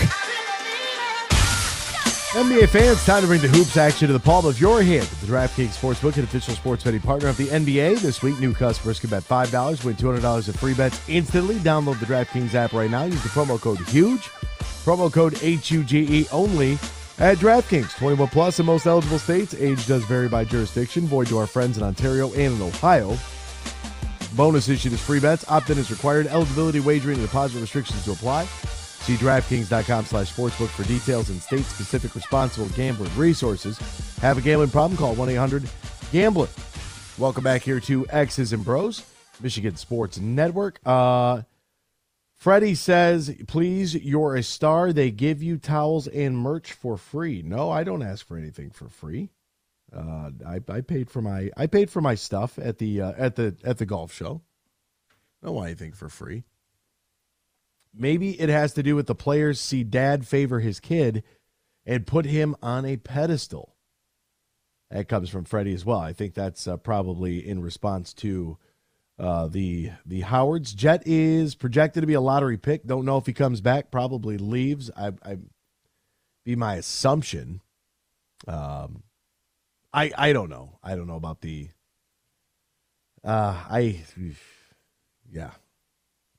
NBA 2.33 2.71
fans, 2.71 3.05
time 3.05 3.21
to 3.21 3.27
bring 3.27 3.43
the 3.43 3.49
hoops 3.49 3.77
action 3.77 4.07
to 4.07 4.15
the 4.15 4.19
palm 4.19 4.47
of 4.47 4.59
your 4.59 4.83
hand 4.83 5.05
the 5.21 5.27
DraftKings 5.27 5.79
Sportsbook, 5.79 6.17
an 6.17 6.25
official 6.25 6.55
sports 6.55 6.85
betting 6.85 7.03
partner 7.03 7.29
of 7.29 7.37
the 7.37 7.49
NBA. 7.49 8.01
This 8.01 8.23
week, 8.23 8.41
new 8.41 8.55
customers 8.55 8.99
can 8.99 9.11
bet 9.11 9.23
$5, 9.23 9.85
win 9.85 9.97
$200 9.97 10.49
in 10.49 10.55
free 10.55 10.73
bets 10.73 11.07
instantly. 11.07 11.57
Download 11.57 12.01
the 12.01 12.07
DraftKings 12.07 12.55
app 12.55 12.73
right 12.73 12.91
now. 12.91 13.05
Use 13.05 13.23
the 13.23 13.29
promo 13.29 13.61
code 13.61 13.81
HUGE, 13.81 14.31
promo 14.83 15.13
code 15.13 15.37
H-U-G-E 15.43 16.27
only 16.33 16.79
at 17.19 17.37
DraftKings. 17.37 17.99
21 17.99 18.29
plus 18.29 18.61
in 18.61 18.65
most 18.65 18.87
eligible 18.87 19.19
states. 19.19 19.53
Age 19.53 19.87
does 19.87 20.07
vary 20.07 20.31
by 20.31 20.43
jurisdiction. 20.43 21.07
Void 21.07 21.27
to 21.27 21.37
our 21.37 21.47
friends 21.47 21.77
in 21.77 21.83
Ontario 21.83 22.29
and 22.33 22.55
in 22.55 22.63
Ohio. 22.63 23.15
Bonus 24.37 24.69
issued 24.69 24.93
is 24.93 25.01
free 25.01 25.21
bets. 25.21 25.45
Opt-in 25.51 25.79
is 25.79 25.91
required. 25.91 26.27
Eligibility, 26.27 26.81
wagering, 26.81 27.19
and 27.19 27.27
deposit 27.27 27.61
restrictions 27.61 28.05
to 28.05 28.13
apply. 28.13 28.45
See 29.03 29.17
DraftKings.com 29.17 30.05
slash 30.07 30.35
sportsbook 30.35 30.69
for 30.69 30.85
details 30.85 31.29
and 31.29 31.43
state-specific 31.43 32.15
responsible 32.15 32.69
gambling 32.71 33.15
resources. 33.17 33.77
Have 34.21 34.39
a 34.39 34.41
gambling 34.41 34.71
problem? 34.71 34.97
Call 34.97 35.15
1-800-GAMBLER. 35.17 36.49
Welcome 37.19 37.45
back 37.45 37.63
here 37.63 37.81
to 37.81 38.07
X's 38.09 38.53
and 38.53 38.65
Bros, 38.65 39.05
Michigan 39.43 39.77
Sports 39.77 40.19
Network. 40.19 40.81
Uh, 40.87 41.43
Freddie 42.37 42.75
says, 42.75 43.37
please, 43.47 43.95
you're 43.95 44.35
a 44.35 44.43
star. 44.43 44.93
They 44.93 45.11
give 45.11 45.43
you 45.43 45.59
towels 45.59 46.09
and 46.09 46.39
merch 46.39 46.73
for 46.73 46.97
free. 46.97 47.43
No, 47.43 47.71
I 47.71 47.85
don't 47.85 48.03
ask 48.03 48.27
for 48.27 48.37
anything 48.37 48.71
for 48.71 48.89
free. 48.89 49.31
Uh, 49.95 50.31
I, 50.47 50.61
I 50.69 50.81
paid 50.81 51.11
for 51.11 51.21
my 51.21 51.51
I 51.57 51.67
paid 51.67 51.91
for 51.91 52.01
my 52.01 52.15
stuff 52.15 52.59
at 52.59 52.79
the 52.79 53.01
uh, 53.01 53.13
at 53.17 53.37
the 53.37 53.57
at 53.65 53.79
the 53.79 53.87
golf 53.87 54.13
show. 54.13 54.41
I 55.43 55.47
don't 55.47 55.57
want 55.57 55.69
anything 55.69 55.93
for 55.93 56.09
free. 56.09 56.45
Maybe 57.95 58.41
it 58.41 58.49
has 58.49 58.73
to 58.75 58.83
do 58.83 58.97
with 58.97 59.07
the 59.07 59.15
players 59.15 59.61
see 59.61 59.85
dad 59.85 60.27
favor 60.27 60.61
his 60.61 60.81
kid 60.81 61.25
and 61.85 62.07
put 62.07 62.25
him 62.25 62.57
on 62.63 62.87
a 62.87 62.97
pedestal. 62.97 63.75
That 64.91 65.09
comes 65.09 65.29
from 65.29 65.45
Freddie 65.45 65.75
as 65.75 65.85
well. 65.85 65.99
I 65.99 66.13
think 66.13 66.35
that's 66.35 66.67
uh, 66.67 66.77
probably 66.77 67.47
in 67.47 67.61
response 67.63 68.15
to 68.15 68.59
uh, 69.19 69.47
the 69.49 69.91
the 70.07 70.21
Howards. 70.21 70.73
Jett 70.75 71.03
is 71.07 71.55
projected 71.55 72.03
to 72.03 72.07
be 72.07 72.15
a 72.15 72.21
lottery 72.21 72.57
pick. 72.57 72.87
Don't 72.87 73.05
know 73.05 73.19
if 73.19 73.27
he 73.27 73.33
comes 73.33 73.61
back. 73.61 73.91
Probably 73.91 74.39
leaves. 74.39 74.91
I, 74.97 75.13
I 75.23 75.39
be 76.45 76.57
my 76.57 76.77
assumption. 76.77 77.61
Um, 78.49 79.03
I 79.93 80.13
I 80.17 80.33
don't 80.33 80.51
know. 80.51 80.79
I 80.83 80.95
don't 80.97 81.07
know 81.07 81.17
about 81.17 81.41
the. 81.41 81.69
Uh, 83.25 83.57
I, 83.71 84.01
yeah. 85.31 85.53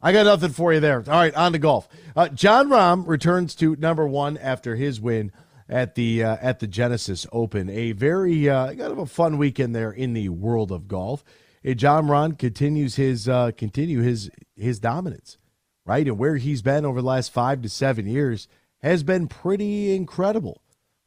I 0.01 0.11
got 0.11 0.25
nothing 0.25 0.51
for 0.51 0.73
you 0.73 0.81
there. 0.81 0.97
All 0.97 1.13
right, 1.13 1.33
on 1.33 1.53
to 1.53 1.59
golf. 1.59 1.87
Uh, 2.13 2.27
Jon 2.27 2.67
Rahm 2.67 3.07
returns 3.07 3.55
to 3.55 3.77
number 3.77 4.05
one 4.05 4.37
after 4.37 4.75
his 4.75 4.99
win 4.99 5.31
at 5.69 5.95
the 5.95 6.23
uh, 6.23 6.37
at 6.41 6.59
the 6.59 6.67
Genesis 6.67 7.25
Open. 7.31 7.69
A 7.69 7.93
very 7.93 8.49
uh, 8.49 8.67
kind 8.67 8.81
of 8.81 8.97
a 8.97 9.05
fun 9.05 9.37
weekend 9.37 9.73
there 9.73 9.91
in 9.91 10.13
the 10.13 10.27
world 10.27 10.73
of 10.73 10.89
golf. 10.89 11.23
Uh, 11.65 11.73
Jon 11.73 12.07
Rahm 12.07 12.37
continues 12.37 12.95
his 12.95 13.29
uh, 13.29 13.51
continue 13.55 14.01
his 14.01 14.29
his 14.57 14.79
dominance, 14.79 15.37
right, 15.85 16.05
and 16.05 16.17
where 16.17 16.35
he's 16.35 16.61
been 16.61 16.85
over 16.85 17.01
the 17.01 17.07
last 17.07 17.31
five 17.31 17.61
to 17.61 17.69
seven 17.69 18.05
years 18.05 18.49
has 18.81 19.03
been 19.03 19.27
pretty 19.27 19.95
incredible. 19.95 20.62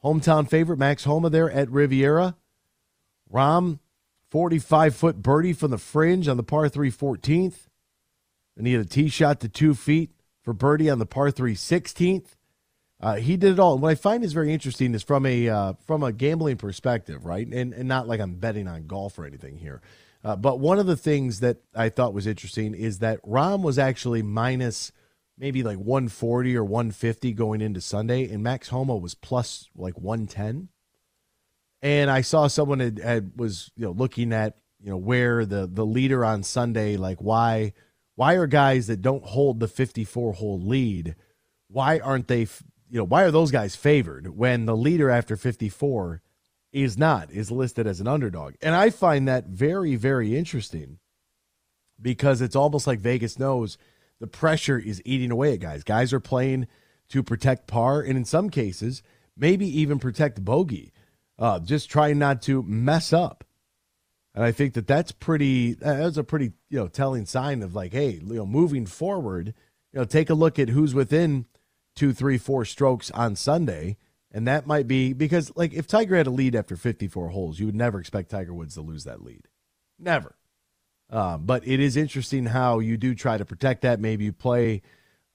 Hometown 0.07 0.49
favorite 0.49 0.79
Max 0.79 1.03
Homa 1.03 1.31
there 1.31 1.51
at 1.51 1.69
Riviera. 1.69 2.37
Rahm, 3.33 3.81
45 4.31 4.95
foot 4.95 5.21
birdie 5.21 5.53
from 5.53 5.73
the 5.73 5.79
fringe 5.79 6.29
on 6.29 6.37
the 6.37 6.45
par 6.45 6.69
3 6.69 6.93
14th. 6.93 7.67
And 8.57 8.69
he 8.69 8.75
had 8.75 8.87
a 8.87 8.89
tee 8.89 9.09
shot 9.09 9.41
to 9.41 9.49
two 9.49 9.75
feet 9.75 10.13
for 10.43 10.53
birdie 10.53 10.89
on 10.89 11.01
the 11.01 11.07
par 11.07 11.33
3 11.33 11.57
16th. 11.57 12.37
Uh, 13.01 13.17
he 13.17 13.37
did 13.37 13.53
it 13.53 13.59
all. 13.59 13.73
And 13.73 13.83
what 13.83 13.91
I 13.91 13.97
find 13.97 14.23
is 14.23 14.33
very 14.33 14.53
interesting 14.53 14.95
is 14.95 15.03
from 15.03 15.27
a 15.27 15.49
uh, 15.49 15.73
from 15.85 16.05
a 16.05 16.13
gambling 16.13 16.57
perspective, 16.57 17.27
right? 17.27 17.47
And 17.47 17.75
and 17.75 17.89
not 17.89 18.07
like 18.07 18.21
I'm 18.21 18.37
betting 18.37 18.69
on 18.69 18.87
golf 18.87 19.19
or 19.19 19.27
anything 19.27 19.59
here. 19.59 19.83
Uh, 20.25 20.37
but 20.37 20.61
one 20.61 20.79
of 20.79 20.87
the 20.87 20.97
things 20.97 21.41
that 21.41 21.59
I 21.75 21.89
thought 21.89 22.15
was 22.15 22.29
interesting 22.29 22.75
is 22.75 23.01
that 23.01 23.21
Rahm 23.23 23.63
was 23.63 23.77
actually 23.77 24.23
minus 24.23 24.93
maybe 25.39 25.63
like 25.63 25.79
140 25.79 26.57
or 26.57 26.65
150 26.65 27.33
going 27.33 27.61
into 27.61 27.81
Sunday, 27.81 28.31
and 28.31 28.43
Max 28.43 28.69
Homa 28.69 28.97
was 28.97 29.15
plus 29.15 29.69
like 29.75 29.99
110. 29.99 30.69
And 31.83 32.11
I 32.11 32.23
saw 32.23 32.47
someone 32.47 32.81
had, 32.81 32.99
had 32.99 33.33
was 33.37 33.71
you 33.77 33.85
know 33.85 33.93
looking 33.93 34.33
at 34.33 34.57
you 34.81 34.91
know, 34.91 34.97
where 34.97 35.45
the 35.45 35.67
the 35.67 35.87
leader 35.87 36.25
on 36.25 36.43
Sunday, 36.43 36.97
like 36.97 37.19
why 37.19 37.73
why 38.15 38.35
are 38.35 38.47
guys 38.47 38.87
that 38.87 39.03
don't 39.03 39.25
hold 39.25 39.61
the 39.61 39.69
54 39.69 40.35
hole 40.35 40.61
lead, 40.61 41.17
why 41.69 41.99
aren't 41.99 42.29
they, 42.29 42.41
you 42.89 42.99
know, 42.99 43.05
why 43.05 43.23
are 43.25 43.31
those 43.31 43.51
guys 43.51 43.77
favored 43.77 44.37
when 44.37 44.65
the 44.65 44.77
leader 44.77 45.11
after 45.11 45.37
54 45.37 46.23
is 46.73 46.97
not, 46.97 47.31
is 47.31 47.51
listed 47.51 47.87
as 47.87 48.01
an 48.01 48.09
underdog? 48.09 48.55
And 48.63 48.75
I 48.75 48.89
find 48.91 49.29
that 49.29 49.47
very, 49.49 49.97
very 49.97 50.37
interesting 50.37 50.99
because 52.01 52.41
it's 52.41 52.57
almost 52.57 52.87
like 52.87 53.01
Vegas 53.01 53.39
knows 53.39 53.77
the 54.21 54.27
pressure 54.27 54.79
is 54.79 55.03
eating 55.05 55.31
away 55.31 55.53
at 55.53 55.61
guys. 55.61 55.85
Guys 55.85 56.13
are 56.13 56.21
playing 56.21 56.67
to 57.09 57.23
protect 57.23 57.67
par, 57.67 58.01
and 58.01 58.17
in 58.17 58.25
some 58.25 58.51
cases, 58.51 59.03
maybe 59.37 59.67
even 59.81 59.99
protect 59.99 60.45
bogey, 60.45 60.93
uh, 61.39 61.61
just 61.61 61.91
trying 61.91 62.19
not 62.19 62.43
to 62.43 62.63
mess 62.63 63.13
up. 63.13 63.45
And 64.35 64.45
I 64.45 64.53
think 64.53 64.75
that 64.75 64.87
that's 64.87 65.13
pretty. 65.13 65.75
That's 65.75 66.19
a 66.19 66.25
pretty 66.25 66.53
you 66.69 66.79
know 66.79 66.89
telling 66.89 67.27
sign 67.27 67.63
of 67.63 67.75
like, 67.75 67.93
hey, 67.93 68.21
you 68.23 68.35
know, 68.35 68.47
moving 68.47 68.87
forward, 68.87 69.55
you 69.93 69.99
know, 69.99 70.05
take 70.05 70.29
a 70.29 70.35
look 70.35 70.59
at 70.59 70.69
who's 70.69 70.95
within 70.95 71.47
two, 71.95 72.13
three, 72.13 72.37
four 72.37 72.65
strokes 72.65 73.11
on 73.13 73.35
Sunday, 73.35 73.97
and 74.31 74.47
that 74.47 74.67
might 74.67 74.87
be 74.87 75.15
because 75.15 75.51
like 75.57 75.73
if 75.73 75.87
Tiger 75.87 76.17
had 76.17 76.27
a 76.27 76.31
lead 76.31 76.55
after 76.55 76.77
54 76.77 77.31
holes, 77.31 77.59
you 77.59 77.67
would 77.67 77.75
never 77.75 77.99
expect 77.99 78.31
Tiger 78.31 78.53
Woods 78.53 78.75
to 78.75 78.83
lose 78.83 79.05
that 79.05 79.23
lead, 79.23 79.49
never. 79.99 80.37
Um, 81.11 81.45
but 81.45 81.67
it 81.67 81.81
is 81.81 81.97
interesting 81.97 82.47
how 82.47 82.81
you 82.81 82.97
do 82.97 83.15
try 83.15 83.39
to 83.39 83.45
protect 83.45 83.83
that. 83.83 84.01
Maybe 84.01 84.25
you 84.25 84.33
play, 84.33 84.83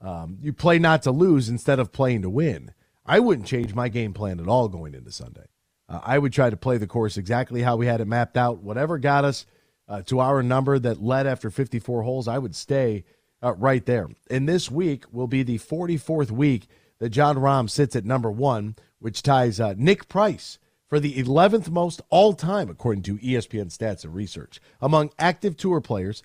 um, 0.01 0.37
you 0.41 0.53
play 0.53 0.79
not 0.79 1.03
to 1.03 1.11
lose 1.11 1.49
instead 1.49 1.79
of 1.79 1.91
playing 1.91 2.23
to 2.23 2.29
win. 2.29 2.73
I 3.05 3.19
wouldn't 3.19 3.47
change 3.47 3.73
my 3.73 3.89
game 3.89 4.13
plan 4.13 4.39
at 4.39 4.47
all 4.47 4.67
going 4.67 4.93
into 4.93 5.11
Sunday. 5.11 5.45
Uh, 5.87 5.99
I 6.03 6.17
would 6.17 6.33
try 6.33 6.49
to 6.49 6.57
play 6.57 6.77
the 6.77 6.87
course 6.87 7.17
exactly 7.17 7.61
how 7.61 7.77
we 7.77 7.85
had 7.85 8.01
it 8.01 8.07
mapped 8.07 8.37
out. 8.37 8.61
Whatever 8.61 8.97
got 8.97 9.25
us 9.25 9.45
uh, 9.87 10.01
to 10.03 10.19
our 10.19 10.43
number 10.43 10.77
that 10.79 11.01
led 11.01 11.27
after 11.27 11.49
54 11.49 12.03
holes, 12.03 12.27
I 12.27 12.37
would 12.37 12.55
stay 12.55 13.03
uh, 13.41 13.53
right 13.53 13.85
there. 13.85 14.09
And 14.29 14.47
this 14.47 14.69
week 14.69 15.05
will 15.11 15.27
be 15.27 15.43
the 15.43 15.57
44th 15.57 16.31
week 16.31 16.67
that 16.99 17.09
Jon 17.09 17.37
Rahm 17.37 17.69
sits 17.69 17.95
at 17.95 18.05
number 18.05 18.31
one, 18.31 18.75
which 18.99 19.23
ties 19.23 19.59
uh, 19.59 19.73
Nick 19.77 20.07
Price 20.07 20.59
for 20.91 20.99
the 20.99 21.23
11th 21.23 21.69
most 21.69 22.01
all 22.09 22.33
time, 22.33 22.69
according 22.69 23.01
to 23.01 23.17
ESPN 23.19 23.67
stats 23.67 24.03
and 24.03 24.13
research. 24.13 24.59
Among 24.81 25.09
active 25.17 25.55
tour 25.55 25.79
players, 25.79 26.21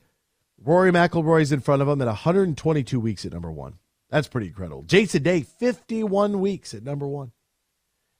Rory 0.60 0.90
McIlroy 0.90 1.42
is 1.42 1.52
in 1.52 1.60
front 1.60 1.82
of 1.82 1.88
him 1.88 2.02
at 2.02 2.08
122 2.08 2.98
weeks 2.98 3.24
at 3.24 3.32
number 3.32 3.52
one. 3.52 3.78
That's 4.10 4.26
pretty 4.26 4.48
incredible. 4.48 4.82
Jason 4.82 5.22
Day, 5.22 5.42
51 5.42 6.40
weeks 6.40 6.74
at 6.74 6.82
number 6.82 7.06
one. 7.06 7.30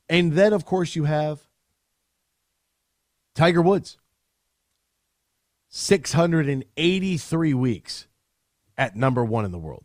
And 0.09 0.35
then, 0.35 0.53
of 0.53 0.65
course, 0.65 0.95
you 0.95 1.03
have 1.03 1.41
Tiger 3.35 3.61
Woods. 3.61 3.99
683 5.71 7.55
weeks 7.55 8.07
at 8.79 8.95
number 8.95 9.25
one 9.25 9.45
in 9.45 9.51
the 9.51 9.59
world. 9.59 9.85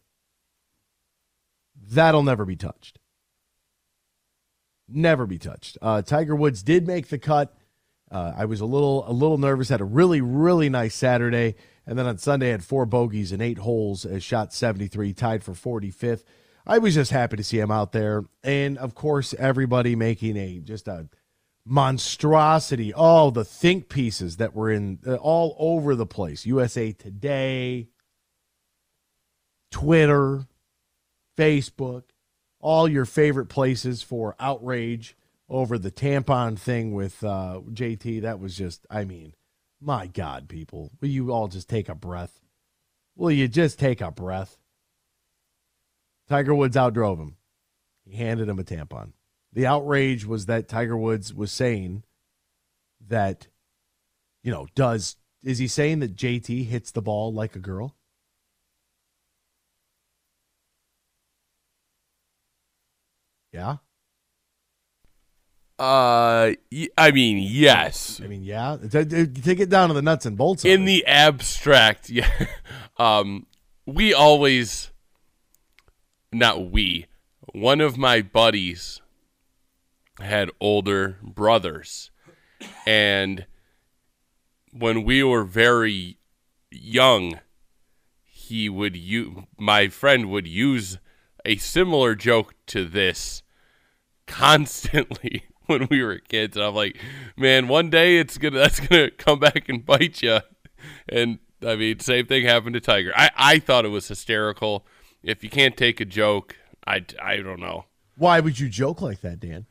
That'll 1.89 2.21
never 2.21 2.45
be 2.45 2.55
touched. 2.55 2.99
Never 4.93 5.25
be 5.25 5.37
touched. 5.37 5.77
Uh, 5.81 6.01
Tiger 6.01 6.35
Woods 6.35 6.63
did 6.63 6.87
make 6.87 7.07
the 7.07 7.17
cut. 7.17 7.55
Uh, 8.11 8.33
I 8.35 8.45
was 8.45 8.59
a 8.59 8.65
little 8.65 9.09
a 9.09 9.13
little 9.13 9.37
nervous. 9.37 9.69
Had 9.69 9.81
a 9.81 9.85
really 9.85 10.21
really 10.21 10.69
nice 10.69 10.95
Saturday, 10.95 11.55
and 11.85 11.97
then 11.97 12.05
on 12.05 12.17
Sunday 12.17 12.49
had 12.49 12.63
four 12.63 12.85
bogeys 12.85 13.31
and 13.31 13.41
eight 13.41 13.59
holes. 13.59 14.05
As 14.05 14.23
shot 14.23 14.53
73, 14.53 15.13
tied 15.13 15.43
for 15.43 15.53
45th. 15.53 16.23
I 16.65 16.77
was 16.77 16.93
just 16.93 17.11
happy 17.11 17.37
to 17.37 17.43
see 17.43 17.59
him 17.59 17.71
out 17.71 17.91
there. 17.91 18.23
And 18.43 18.77
of 18.77 18.95
course, 18.95 19.33
everybody 19.33 19.95
making 19.95 20.37
a 20.37 20.59
just 20.59 20.87
a 20.87 21.07
monstrosity. 21.65 22.93
All 22.93 23.31
the 23.31 23.45
think 23.45 23.89
pieces 23.89 24.37
that 24.37 24.55
were 24.55 24.71
in 24.71 24.99
uh, 25.05 25.15
all 25.15 25.55
over 25.57 25.95
the 25.95 26.05
place. 26.05 26.45
USA 26.45 26.91
Today, 26.91 27.89
Twitter, 29.71 30.45
Facebook, 31.37 32.03
all 32.61 32.87
your 32.87 33.05
favorite 33.05 33.47
places 33.47 34.01
for 34.01 34.35
outrage 34.39 35.17
over 35.49 35.77
the 35.77 35.91
tampon 35.91 36.57
thing 36.57 36.93
with 36.93 37.23
uh, 37.23 37.59
JT. 37.71 38.21
That 38.21 38.39
was 38.39 38.55
just, 38.55 38.85
I 38.89 39.03
mean, 39.03 39.33
my 39.81 40.07
God, 40.07 40.47
people. 40.47 40.91
Will 41.01 41.09
you 41.09 41.31
all 41.31 41.47
just 41.47 41.67
take 41.67 41.89
a 41.89 41.95
breath? 41.95 42.39
Will 43.15 43.31
you 43.31 43.47
just 43.47 43.77
take 43.77 43.99
a 43.99 44.11
breath? 44.11 44.57
Tiger 46.29 46.55
Woods 46.55 46.77
outdrove 46.77 47.19
him. 47.19 47.35
He 48.05 48.15
handed 48.15 48.47
him 48.47 48.59
a 48.59 48.63
tampon. 48.63 49.11
The 49.51 49.67
outrage 49.67 50.25
was 50.25 50.45
that 50.45 50.69
Tiger 50.69 50.95
Woods 50.95 51.33
was 51.33 51.51
saying 51.51 52.03
that, 53.07 53.47
you 54.43 54.51
know, 54.51 54.67
does 54.75 55.17
is 55.43 55.57
he 55.57 55.67
saying 55.67 55.99
that 55.99 56.15
JT 56.15 56.67
hits 56.67 56.91
the 56.91 57.01
ball 57.01 57.33
like 57.33 57.55
a 57.55 57.59
girl? 57.59 57.95
Yeah. 63.51 63.77
Uh, 65.77 66.53
I 66.97 67.11
mean, 67.11 67.39
yes. 67.39 68.21
I 68.23 68.27
mean, 68.27 68.43
yeah. 68.43 68.77
Take 68.91 69.59
it 69.59 69.69
down 69.69 69.89
to 69.89 69.95
the 69.95 70.01
nuts 70.01 70.25
and 70.25 70.37
bolts. 70.37 70.63
In 70.63 70.85
the 70.85 71.05
abstract, 71.07 72.09
yeah. 72.09 72.29
Um, 72.97 73.47
we 73.85 74.13
always 74.13 74.91
not 76.31 76.69
we, 76.69 77.07
one 77.53 77.81
of 77.81 77.97
my 77.97 78.21
buddies 78.21 79.01
had 80.19 80.51
older 80.59 81.17
brothers. 81.23 82.11
And 82.85 83.47
when 84.71 85.03
we 85.03 85.23
were 85.23 85.43
very 85.43 86.19
young, 86.69 87.39
he 88.23 88.69
would 88.69 88.95
you 88.95 89.47
my 89.57 89.87
friend 89.87 90.29
would 90.29 90.47
use 90.47 90.99
a 91.45 91.57
similar 91.57 92.15
joke 92.15 92.53
to 92.67 92.85
this 92.85 93.43
constantly 94.27 95.45
when 95.65 95.87
we 95.89 96.03
were 96.03 96.19
kids. 96.19 96.57
And 96.57 96.65
I'm 96.65 96.75
like, 96.75 96.97
man, 97.37 97.67
one 97.67 97.89
day 97.89 98.17
it's 98.17 98.37
gonna 98.37 98.59
that's 98.59 98.79
gonna 98.79 99.11
come 99.11 99.39
back 99.39 99.69
and 99.69 99.85
bite 99.85 100.21
you. 100.21 100.39
And 101.07 101.39
I 101.65 101.75
mean, 101.75 101.99
same 101.99 102.25
thing 102.25 102.45
happened 102.45 102.73
to 102.73 102.81
Tiger. 102.81 103.11
I 103.15 103.29
I 103.35 103.59
thought 103.59 103.85
it 103.85 103.89
was 103.89 104.07
hysterical 104.07 104.85
if 105.23 105.43
you 105.43 105.49
can't 105.49 105.77
take 105.77 105.99
a 105.99 106.05
joke, 106.05 106.55
I, 106.85 107.05
I 107.21 107.37
don't 107.37 107.59
know. 107.59 107.85
Why 108.17 108.39
would 108.39 108.59
you 108.59 108.69
joke 108.69 109.01
like 109.01 109.21
that, 109.21 109.39
Dan? 109.39 109.65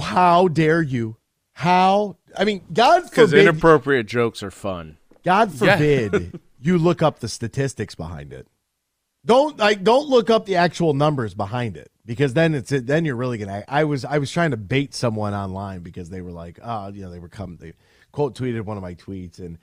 How 0.00 0.48
dare 0.48 0.82
you? 0.82 1.16
How? 1.52 2.16
I 2.36 2.44
mean, 2.44 2.62
God 2.72 3.02
forbid. 3.02 3.10
Because 3.10 3.32
inappropriate 3.32 4.06
jokes 4.06 4.42
are 4.42 4.50
fun. 4.50 4.98
God 5.24 5.52
forbid 5.52 6.12
yeah. 6.12 6.40
you 6.60 6.78
look 6.78 7.02
up 7.02 7.20
the 7.20 7.28
statistics 7.28 7.94
behind 7.94 8.32
it. 8.32 8.46
Don't 9.26 9.58
like 9.58 9.82
don't 9.82 10.08
look 10.08 10.30
up 10.30 10.46
the 10.46 10.56
actual 10.56 10.94
numbers 10.94 11.34
behind 11.34 11.76
it 11.76 11.90
because 12.06 12.32
then 12.32 12.54
it's 12.54 12.70
then 12.70 13.04
you're 13.04 13.16
really 13.16 13.38
gonna. 13.38 13.64
I 13.66 13.82
was 13.84 14.04
I 14.04 14.18
was 14.18 14.30
trying 14.30 14.52
to 14.52 14.56
bait 14.56 14.94
someone 14.94 15.34
online 15.34 15.80
because 15.80 16.08
they 16.08 16.22
were 16.22 16.30
like, 16.30 16.60
oh, 16.62 16.88
you 16.88 17.02
know, 17.02 17.10
they 17.10 17.18
were 17.18 17.28
coming. 17.28 17.56
They 17.56 17.72
quote 18.12 18.36
tweeted 18.36 18.62
one 18.62 18.76
of 18.76 18.84
my 18.84 18.94
tweets 18.94 19.40
and 19.40 19.58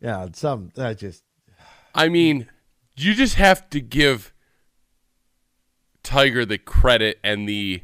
yeah, 0.00 0.28
some 0.34 0.70
that 0.74 0.98
just. 0.98 1.24
I 1.94 2.10
mean, 2.10 2.46
you 2.94 3.14
just 3.14 3.36
have 3.36 3.68
to 3.70 3.80
give 3.80 4.34
Tiger 6.02 6.44
the 6.44 6.58
credit 6.58 7.18
and 7.24 7.48
the 7.48 7.82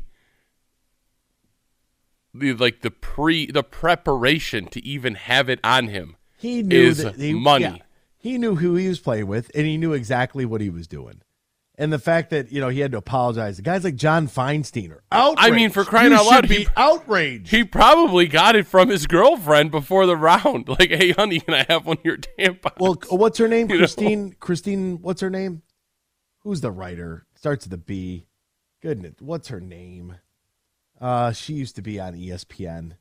the 2.34 2.52
like 2.52 2.82
the 2.82 2.90
pre 2.90 3.46
the 3.46 3.62
preparation 3.62 4.66
to 4.66 4.84
even 4.84 5.14
have 5.14 5.48
it 5.48 5.60
on 5.64 5.88
him. 5.88 6.16
He 6.36 6.62
knew 6.62 6.76
is 6.76 6.98
that 6.98 7.16
he, 7.16 7.32
money. 7.32 7.64
Yeah, 7.64 7.76
he 8.22 8.38
knew 8.38 8.54
who 8.54 8.76
he 8.76 8.86
was 8.86 9.00
playing 9.00 9.26
with, 9.26 9.50
and 9.52 9.66
he 9.66 9.76
knew 9.76 9.92
exactly 9.92 10.44
what 10.44 10.60
he 10.60 10.70
was 10.70 10.86
doing. 10.86 11.22
And 11.76 11.92
the 11.92 11.98
fact 11.98 12.30
that 12.30 12.52
you 12.52 12.60
know 12.60 12.68
he 12.68 12.78
had 12.78 12.92
to 12.92 12.98
apologize, 12.98 13.56
the 13.56 13.62
guys 13.62 13.82
like 13.82 13.96
John 13.96 14.28
Feinstein 14.28 14.92
are 14.92 15.02
outraged. 15.10 15.40
I 15.40 15.50
mean, 15.50 15.70
for 15.70 15.84
crying 15.84 16.12
you 16.12 16.18
out 16.18 16.26
loud, 16.26 16.44
he 16.44 16.68
outraged. 16.76 17.50
He 17.50 17.64
probably 17.64 18.28
got 18.28 18.54
it 18.54 18.68
from 18.68 18.90
his 18.90 19.08
girlfriend 19.08 19.72
before 19.72 20.06
the 20.06 20.16
round. 20.16 20.68
Like, 20.72 20.90
hey, 20.90 21.10
honey, 21.10 21.40
can 21.40 21.54
I 21.54 21.66
have 21.68 21.84
one 21.84 21.98
of 21.98 22.04
your 22.04 22.18
tampons? 22.18 22.78
Well, 22.78 22.96
what's 23.18 23.38
her 23.38 23.48
name? 23.48 23.68
You 23.68 23.78
Christine. 23.78 24.26
Know? 24.26 24.34
Christine. 24.38 25.02
What's 25.02 25.20
her 25.20 25.30
name? 25.30 25.62
Who's 26.40 26.60
the 26.60 26.70
writer? 26.70 27.26
Starts 27.34 27.66
with 27.66 27.72
a 27.72 27.78
B. 27.78 28.26
Goodness, 28.80 29.14
what's 29.18 29.48
her 29.48 29.60
name? 29.60 30.16
Uh, 31.00 31.32
she 31.32 31.54
used 31.54 31.74
to 31.76 31.82
be 31.82 31.98
on 31.98 32.14
ESPN. 32.14 32.92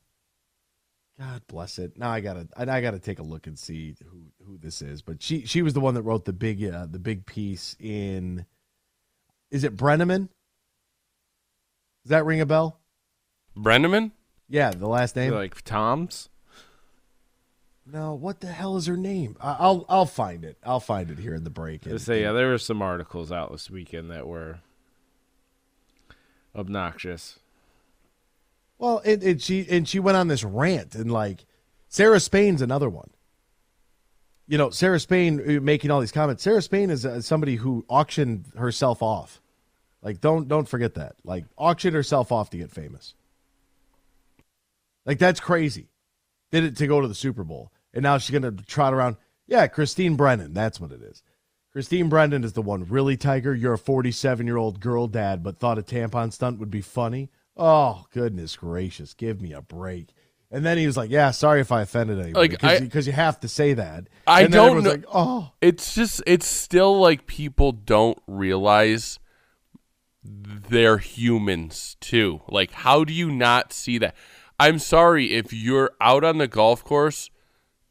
God 1.18 1.42
bless 1.46 1.78
it. 1.78 1.98
Now 1.98 2.10
I 2.10 2.20
gotta, 2.20 2.48
I 2.56 2.80
gotta 2.80 2.98
take 2.98 3.18
a 3.18 3.22
look 3.22 3.46
and 3.46 3.58
see 3.58 3.94
who 4.10 4.22
who 4.44 4.58
this 4.58 4.82
is. 4.82 5.02
But 5.02 5.22
she 5.22 5.44
she 5.46 5.62
was 5.62 5.74
the 5.74 5.80
one 5.80 5.94
that 5.94 6.02
wrote 6.02 6.24
the 6.24 6.32
big 6.32 6.64
uh, 6.64 6.86
the 6.90 6.98
big 6.98 7.26
piece 7.26 7.76
in. 7.78 8.46
Is 9.50 9.64
it 9.64 9.76
Brenneman? 9.76 10.28
Does 12.04 12.10
that 12.10 12.24
ring 12.24 12.40
a 12.40 12.46
bell? 12.46 12.80
Brenneman? 13.56 14.12
Yeah, 14.48 14.70
the 14.70 14.88
last 14.88 15.14
name. 15.14 15.32
Like 15.32 15.62
Tom's. 15.62 16.28
No, 17.84 18.14
what 18.14 18.40
the 18.40 18.46
hell 18.46 18.76
is 18.76 18.86
her 18.86 18.96
name? 18.96 19.36
I'll 19.40 19.84
I'll 19.88 20.06
find 20.06 20.44
it. 20.44 20.56
I'll 20.64 20.80
find 20.80 21.10
it 21.10 21.18
here 21.18 21.34
in 21.34 21.44
the 21.44 21.50
break. 21.50 21.84
And, 21.84 22.00
say 22.00 22.22
yeah, 22.22 22.32
there 22.32 22.48
were 22.48 22.58
some 22.58 22.80
articles 22.80 23.30
out 23.30 23.52
this 23.52 23.70
weekend 23.70 24.10
that 24.10 24.26
were 24.26 24.60
obnoxious. 26.54 27.38
Well, 28.82 29.00
and, 29.04 29.22
and 29.22 29.40
she 29.40 29.64
and 29.70 29.88
she 29.88 30.00
went 30.00 30.16
on 30.18 30.26
this 30.26 30.42
rant 30.42 30.96
and 30.96 31.12
like 31.12 31.46
Sarah 31.88 32.18
Spain's 32.18 32.60
another 32.62 32.90
one. 32.90 33.10
you 34.48 34.58
know, 34.58 34.70
Sarah 34.70 34.98
Spain 34.98 35.40
uh, 35.40 35.60
making 35.60 35.92
all 35.92 36.00
these 36.00 36.10
comments. 36.10 36.42
Sarah 36.42 36.60
Spain 36.60 36.90
is 36.90 37.06
uh, 37.06 37.20
somebody 37.20 37.54
who 37.54 37.84
auctioned 37.88 38.46
herself 38.56 39.00
off. 39.00 39.40
Like, 40.02 40.20
don't 40.20 40.48
don't 40.48 40.68
forget 40.68 40.94
that. 40.94 41.14
Like, 41.22 41.44
auctioned 41.56 41.94
herself 41.94 42.32
off 42.32 42.50
to 42.50 42.56
get 42.58 42.72
famous. 42.72 43.14
Like, 45.06 45.20
that's 45.20 45.38
crazy. 45.38 45.90
Did 46.50 46.64
it 46.64 46.76
to 46.78 46.88
go 46.88 47.00
to 47.00 47.06
the 47.06 47.14
Super 47.14 47.44
Bowl, 47.44 47.70
and 47.94 48.02
now 48.02 48.18
she's 48.18 48.32
gonna 48.32 48.50
trot 48.50 48.94
around. 48.94 49.16
Yeah, 49.46 49.68
Christine 49.68 50.16
Brennan. 50.16 50.54
That's 50.54 50.80
what 50.80 50.90
it 50.90 51.02
is. 51.02 51.22
Christine 51.70 52.08
Brennan 52.08 52.42
is 52.42 52.54
the 52.54 52.62
one. 52.62 52.84
Really, 52.86 53.16
Tiger? 53.16 53.54
You're 53.54 53.74
a 53.74 53.78
47 53.78 54.44
year 54.44 54.56
old 54.56 54.80
girl 54.80 55.06
dad, 55.06 55.44
but 55.44 55.60
thought 55.60 55.78
a 55.78 55.82
tampon 55.82 56.32
stunt 56.32 56.58
would 56.58 56.70
be 56.70 56.80
funny. 56.80 57.30
Oh, 57.56 58.06
goodness 58.12 58.56
gracious. 58.56 59.14
Give 59.14 59.40
me 59.40 59.52
a 59.52 59.60
break. 59.62 60.08
And 60.50 60.66
then 60.66 60.76
he 60.76 60.86
was 60.86 60.96
like, 60.98 61.10
"Yeah, 61.10 61.30
sorry 61.30 61.60
if 61.62 61.72
I 61.72 61.80
offended 61.82 62.18
anybody, 62.18 62.40
Like, 62.40 62.50
because 62.50 62.76
I- 62.78 62.80
because 62.80 63.06
you 63.06 63.12
have 63.14 63.40
to 63.40 63.48
say 63.48 63.72
that." 63.74 64.08
I 64.26 64.42
And 64.42 64.52
don't 64.52 64.82
know. 64.82 64.90
Like, 64.90 65.04
oh, 65.12 65.52
It's 65.62 65.94
just 65.94 66.22
it's 66.26 66.46
still 66.46 66.98
like 67.00 67.26
people 67.26 67.72
don't 67.72 68.18
realize 68.26 69.18
they're 70.24 70.98
humans 70.98 71.96
too. 72.00 72.42
Like 72.48 72.72
how 72.72 73.04
do 73.04 73.12
you 73.12 73.30
not 73.30 73.72
see 73.72 73.98
that? 73.98 74.14
I'm 74.60 74.78
sorry 74.78 75.34
if 75.34 75.52
you're 75.52 75.90
out 76.00 76.22
on 76.22 76.38
the 76.38 76.46
golf 76.46 76.84
course 76.84 77.30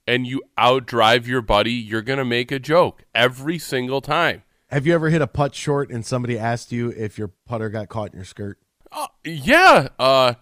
and 0.07 0.25
you 0.25 0.41
outdrive 0.57 1.27
your 1.27 1.41
buddy, 1.41 1.73
you're 1.73 2.01
going 2.01 2.19
to 2.19 2.25
make 2.25 2.51
a 2.51 2.59
joke 2.59 3.03
every 3.13 3.57
single 3.59 4.01
time. 4.01 4.43
have 4.69 4.87
you 4.87 4.93
ever 4.93 5.09
hit 5.09 5.21
a 5.21 5.27
putt 5.27 5.53
short 5.53 5.89
and 5.91 6.05
somebody 6.05 6.37
asked 6.39 6.71
you 6.71 6.89
if 6.95 7.17
your 7.17 7.27
putter 7.45 7.69
got 7.69 7.89
caught 7.89 8.11
in 8.13 8.15
your 8.17 8.23
skirt? 8.25 8.57
Yeah, 9.23 9.87
uh 9.99 10.33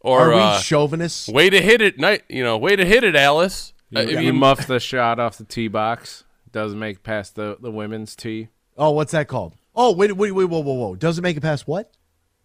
or 0.00 0.32
Are 0.32 0.34
we 0.34 0.40
uh, 0.40 0.58
chauvinists? 0.58 1.28
way 1.28 1.48
to 1.48 1.60
hit 1.62 1.80
it, 1.80 1.98
night, 1.98 2.24
you 2.28 2.42
know, 2.44 2.58
way 2.58 2.76
to 2.76 2.84
hit 2.84 3.04
it, 3.04 3.16
Alice. 3.16 3.72
You, 3.90 4.00
I 4.00 4.02
you 4.02 4.16
mean, 4.32 4.36
muff 4.36 4.66
the 4.66 4.78
shot 4.78 5.18
off 5.18 5.38
the 5.38 5.44
tee 5.44 5.68
box. 5.68 6.24
Doesn't 6.52 6.78
make 6.78 6.98
it 6.98 7.02
past 7.02 7.34
the, 7.36 7.56
the 7.60 7.70
women's 7.70 8.14
tee. 8.14 8.48
Oh, 8.76 8.90
what's 8.90 9.12
that 9.12 9.28
called? 9.28 9.54
Oh, 9.74 9.92
wait, 9.94 10.14
wait, 10.16 10.32
wait, 10.32 10.44
whoa, 10.44 10.60
whoa, 10.60 10.74
whoa! 10.74 10.94
Does 10.94 11.18
it 11.18 11.22
make 11.22 11.36
it 11.36 11.40
past 11.40 11.66
what? 11.66 11.90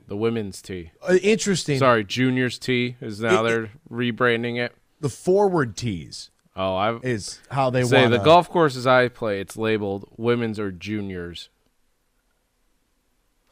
The 0.07 0.15
women's 0.17 0.61
tee. 0.61 0.91
Uh, 1.07 1.15
interesting. 1.21 1.77
Sorry, 1.77 2.03
juniors 2.03 2.57
tee 2.57 2.95
is 3.01 3.19
now 3.19 3.43
It- 3.45 3.49
they're 3.49 3.69
rebranding 3.91 4.57
it. 4.57 4.73
The 5.01 5.09
forward 5.09 5.75
tees 5.77 6.29
Oh, 6.55 6.75
I 6.75 6.97
is 7.03 7.39
how 7.51 7.69
they 7.69 7.83
say 7.83 8.01
want 8.01 8.11
the 8.11 8.17
golf 8.19 8.49
courses 8.49 8.85
I 8.87 9.07
play. 9.09 9.39
It's 9.39 9.55
labeled 9.55 10.09
women's 10.17 10.59
or 10.59 10.71
juniors 10.71 11.49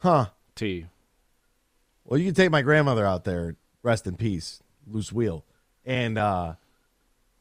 Huh? 0.00 0.26
tee. 0.54 0.86
Well, 2.08 2.18
you 2.18 2.24
can 2.24 2.34
take 2.34 2.50
my 2.50 2.62
grandmother 2.62 3.06
out 3.06 3.24
there. 3.24 3.56
Rest 3.82 4.06
in 4.06 4.16
peace, 4.16 4.62
loose 4.86 5.12
wheel, 5.12 5.44
and 5.84 6.18
uh, 6.18 6.54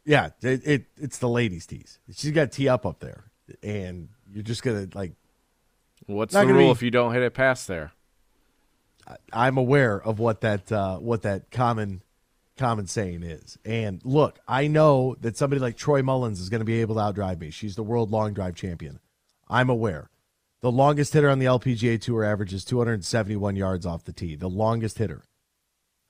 yeah, 0.06 0.30
it, 0.41 0.67
it 0.67 0.86
it's 0.97 1.17
the 1.17 1.30
ladies' 1.30 1.65
tees. 1.65 1.99
She's 2.13 2.32
got 2.32 2.51
tee 2.51 2.67
up 2.69 2.86
up 2.86 2.99
there, 2.99 3.23
and 3.63 4.10
you're 4.32 4.43
just 4.43 4.62
gonna 4.62 4.88
like. 4.93 5.13
What's 6.06 6.34
the 6.34 6.45
rule 6.45 6.67
be- 6.67 6.71
if 6.71 6.84
you 6.84 6.91
don't 6.91 7.13
hit 7.13 7.23
it 7.23 7.34
past 7.34 7.67
there? 7.67 7.91
I'm 9.34 9.58
aware 9.58 9.99
of 10.01 10.19
what 10.19 10.41
that 10.41 10.71
uh, 10.71 10.97
what 10.97 11.23
that 11.23 11.49
common 11.49 12.01
common 12.58 12.88
saying 12.88 13.23
is. 13.23 13.58
And 13.65 14.01
look, 14.03 14.39
I 14.47 14.67
know 14.67 15.15
that 15.21 15.38
somebody 15.38 15.60
like 15.62 15.77
Troy 15.77 16.01
Mullins 16.01 16.39
is 16.39 16.49
going 16.49 16.60
to 16.60 16.65
be 16.65 16.82
able 16.82 16.95
to 16.95 17.01
outdrive 17.01 17.39
me. 17.39 17.51
She's 17.51 17.75
the 17.75 17.84
world 17.84 18.12
long 18.12 18.34
drive 18.34 18.56
champion. 18.56 18.99
I'm 19.47 19.69
aware. 19.69 20.10
The 20.62 20.72
longest 20.72 21.13
hitter 21.13 21.30
on 21.30 21.39
the 21.39 21.46
LPGA 21.46 22.02
Tour 22.02 22.24
averages 22.24 22.65
271 22.65 23.56
yards 23.56 23.86
off 23.86 24.04
the 24.04 24.13
tee. 24.13 24.36
The 24.36 24.50
longest 24.50 24.98
hitter. 24.98 25.24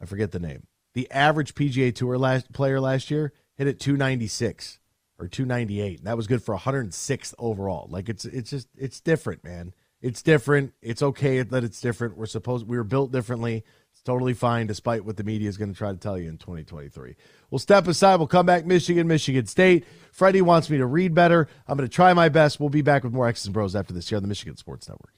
I 0.02 0.06
forget 0.06 0.32
the 0.32 0.40
name. 0.40 0.68
The 0.94 1.10
average 1.12 1.54
PGA 1.54 1.94
Tour 1.94 2.18
last, 2.18 2.52
player 2.54 2.80
last 2.80 3.12
year 3.12 3.34
hit 3.56 3.68
it 3.68 3.80
296 3.80 4.80
or 5.20 5.28
298. 5.28 6.00
And 6.00 6.08
that 6.08 6.18
was 6.18 6.28
good 6.28 6.42
for 6.42 6.56
106th 6.56 7.34
overall. 7.38 7.88
Like 7.90 8.08
it's 8.08 8.26
it's 8.26 8.50
just 8.50 8.70
it's 8.78 9.02
different, 9.02 9.44
man. 9.44 9.74
It's 10.02 10.22
different. 10.22 10.74
It's 10.82 11.02
okay 11.02 11.42
that 11.42 11.64
it's 11.64 11.82
different. 11.82 12.18
We're 12.18 12.28
supposed 12.28 12.68
we 12.68 12.78
were 12.78 12.84
built 12.84 13.12
differently. 13.12 13.66
It's 13.98 14.04
totally 14.04 14.36
fine, 14.36 14.68
despite 14.68 15.06
what 15.06 15.18
the 15.18 15.24
media 15.24 15.50
is 15.50 15.58
going 15.58 15.72
to 15.74 15.78
try 15.78 15.92
to 15.92 15.98
tell 15.98 16.20
you 16.20 16.30
in 16.30 16.38
2023. 16.38 17.16
We'll 17.50 17.58
step 17.58 17.88
aside. 17.88 18.18
We'll 18.18 18.28
come 18.28 18.46
back. 18.46 18.64
Michigan, 18.64 19.08
Michigan 19.08 19.48
State. 19.48 19.86
Freddie 20.12 20.44
wants 20.44 20.70
me 20.70 20.78
to 20.78 20.86
read 20.86 21.16
better. 21.16 21.48
I'm 21.68 21.78
going 21.78 21.90
to 21.90 21.94
try 21.94 22.14
my 22.14 22.30
best. 22.30 22.60
We'll 22.60 22.70
be 22.70 22.84
back 22.84 23.04
with 23.04 23.12
more 23.12 23.28
X's 23.28 23.48
and 23.48 23.56
Bros 23.56 23.76
after 23.76 23.94
this 23.94 24.08
here 24.08 24.18
on 24.18 24.22
the 24.22 24.30
Michigan 24.30 24.56
Sports 24.56 24.88
Network. 24.88 25.17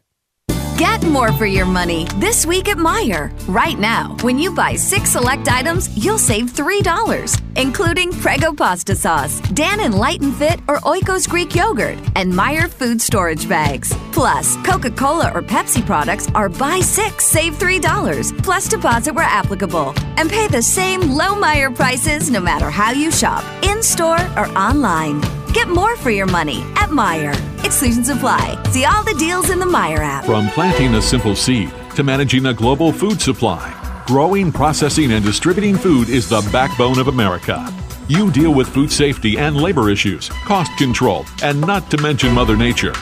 Get 0.80 1.04
more 1.04 1.34
for 1.34 1.46
your 1.46 1.65
money 1.65 2.08
this 2.20 2.46
week 2.46 2.70
at 2.70 2.78
Meijer. 2.78 3.34
Right 3.50 3.78
now, 3.78 4.15
when 4.22 4.39
you 4.39 4.50
buy 4.50 4.78
six 4.78 5.10
select 5.10 5.50
items, 5.50 5.89
you'll 5.98 6.18
save 6.18 6.54
$3, 6.54 7.42
including 7.58 8.13
Prego 8.13 8.54
pasta 8.54 8.96
sauce, 8.96 9.42
Dannon 9.42 9.94
Light 9.94 10.22
and 10.22 10.34
Fit, 10.34 10.62
or 10.70 10.80
Oikos 10.86 11.28
Greek 11.28 11.54
yogurt, 11.54 11.98
and 12.15 12.32
Meijer 12.32 12.70
food 12.70 13.02
storage 13.02 13.50
bags. 13.50 13.94
Plus, 14.13 14.56
Coca 14.63 14.92
Cola 14.92 15.34
or 15.34 15.42
Pepsi 15.42 15.86
products 15.86 16.30
are 16.34 16.48
buy 16.48 16.80
six, 16.80 17.26
save 17.26 17.56
$3, 17.56 18.42
plus 18.42 18.70
deposit 18.70 19.13
where 19.13 19.26
applicable. 19.26 19.94
And 20.15 20.30
pay 20.30 20.48
the 20.48 20.62
same 20.62 21.02
low 21.02 21.36
Meijer 21.36 21.76
prices 21.76 22.32
no 22.32 22.39
matter 22.39 22.70
how 22.70 22.92
you 22.92 23.12
shop, 23.12 23.44
in 23.65 23.84
store 23.84 24.22
or 24.38 24.48
online. 24.58 25.38
Get 25.54 25.68
more 25.68 25.96
for 25.98 26.12
your 26.12 26.28
money 26.28 26.62
at 26.76 26.90
Meijer. 26.90 27.34
Exclusions 27.66 28.10
apply. 28.10 28.62
See 28.70 28.86
all 28.86 29.04
the 29.04 29.16
deals 29.16 29.50
in 29.50 29.60
the 29.60 29.66
Meijer 29.66 30.00
app. 30.00 30.26
From 30.26 30.48
planting 30.50 30.94
a 30.94 31.02
simple 31.02 31.36
seed 31.36 31.72
to 31.96 32.04
managing 32.04 32.46
a 32.46 32.54
global 32.54 32.92
food 32.92 33.20
supply, 33.20 34.04
growing, 34.06 34.52
processing, 34.52 35.12
and 35.12 35.26
distributing 35.26 35.76
food 35.76 36.08
is 36.08 36.30
the 36.30 36.48
backbone 36.52 37.00
of 37.00 37.08
America. 37.08 37.74
You 38.08 38.32
deal 38.32 38.54
with 38.54 38.70
food 38.70 38.92
safety 38.92 39.38
and 39.40 39.58
labor 39.58 39.90
issues, 39.90 40.30
cost 40.30 40.76
control, 40.78 41.26
and 41.42 41.60
not 41.62 41.90
to 41.92 42.02
mention 42.02 42.34
Mother 42.34 42.56
Nature. 42.56 42.94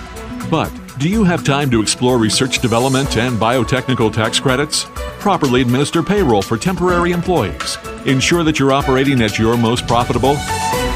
But 0.49 0.71
do 0.99 1.09
you 1.09 1.25
have 1.25 1.43
time 1.43 1.69
to 1.71 1.81
explore 1.81 2.17
research 2.17 2.59
development 2.59 3.17
and 3.17 3.37
biotechnical 3.37 4.13
tax 4.13 4.39
credits? 4.39 4.85
Properly 5.19 5.61
administer 5.61 6.01
payroll 6.01 6.41
for 6.41 6.57
temporary 6.57 7.11
employees. 7.11 7.77
Ensure 8.05 8.43
that 8.43 8.57
you're 8.57 8.71
operating 8.71 9.21
at 9.21 9.37
your 9.37 9.57
most 9.57 9.85
profitable? 9.85 10.33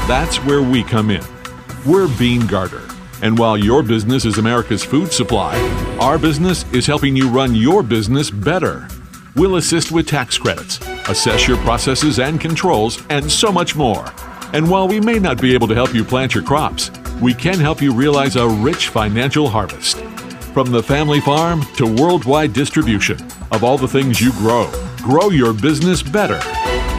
That's 0.08 0.38
where 0.38 0.62
we 0.62 0.82
come 0.82 1.10
in. 1.10 1.22
We're 1.84 2.06
Beene 2.16 2.46
Garter. 2.46 2.88
And 3.22 3.36
while 3.36 3.58
your 3.58 3.82
business 3.82 4.24
is 4.24 4.38
America's 4.38 4.84
food 4.84 5.12
supply, 5.12 5.58
our 6.00 6.16
business 6.16 6.64
is 6.72 6.86
helping 6.86 7.16
you 7.16 7.28
run 7.28 7.56
your 7.56 7.82
business 7.82 8.30
better. 8.30 8.86
We'll 9.34 9.56
assist 9.56 9.90
with 9.90 10.06
tax 10.06 10.38
credits, 10.38 10.78
assess 11.08 11.48
your 11.48 11.56
processes 11.58 12.20
and 12.20 12.40
controls, 12.40 13.02
and 13.10 13.28
so 13.30 13.50
much 13.50 13.74
more. 13.74 14.04
And 14.52 14.70
while 14.70 14.86
we 14.86 15.00
may 15.00 15.18
not 15.18 15.42
be 15.42 15.54
able 15.54 15.66
to 15.66 15.74
help 15.74 15.92
you 15.92 16.04
plant 16.04 16.36
your 16.36 16.44
crops, 16.44 16.92
we 17.20 17.34
can 17.34 17.58
help 17.58 17.82
you 17.82 17.92
realize 17.92 18.36
a 18.36 18.48
rich 18.48 18.88
financial 18.88 19.48
harvest. 19.48 19.98
From 20.54 20.70
the 20.70 20.84
family 20.84 21.20
farm 21.20 21.62
to 21.78 21.84
worldwide 22.00 22.52
distribution 22.52 23.18
of 23.50 23.64
all 23.64 23.76
the 23.76 23.88
things 23.88 24.20
you 24.20 24.30
grow, 24.34 24.70
grow 24.98 25.30
your 25.30 25.52
business 25.52 26.00
better. 26.00 26.40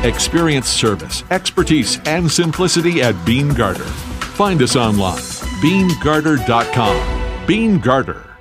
Experience 0.06 0.68
service, 0.68 1.24
expertise, 1.32 2.02
and 2.06 2.30
simplicity 2.30 3.02
at 3.02 3.16
Beene 3.26 3.54
Garter. 3.54 3.90
Find 4.34 4.62
us 4.64 4.76
online, 4.76 5.22
beenegarter.com. 5.62 7.46
Beene 7.46 7.80
Garter. 7.80 8.34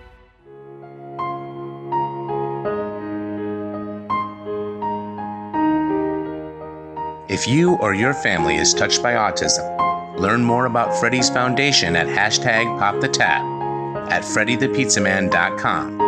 If 7.28 7.46
you 7.48 7.74
or 7.76 7.94
your 7.94 8.14
family 8.14 8.56
is 8.56 8.72
touched 8.74 9.02
by 9.02 9.14
autism, 9.14 10.18
learn 10.18 10.44
more 10.44 10.66
about 10.66 10.94
Freddy's 10.98 11.30
Foundation 11.30 11.96
at 11.96 12.06
hashtag 12.06 12.64
PopTheTap 12.78 14.10
at 14.10 14.22
FrediThePizzaman.com. 14.22 15.98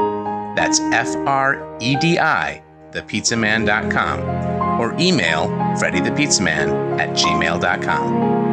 That's 0.55 0.81
F 0.81 1.14
R 1.27 1.77
E 1.81 1.97
D 1.97 2.18
I, 2.18 2.62
thepizzaman.com, 2.92 4.20
or 4.81 4.94
email 5.01 5.49
FrediThePizzaman 5.79 7.01
at 7.01 7.11
gmail.com. 7.11 8.43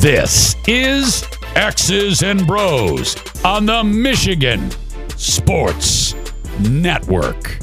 This 0.00 0.54
is 0.68 1.24
X's 1.56 2.22
and 2.22 2.46
Bros 2.46 3.16
on 3.44 3.66
the 3.66 3.82
Michigan 3.82 4.70
Sports 5.16 6.14
Network. 6.60 7.58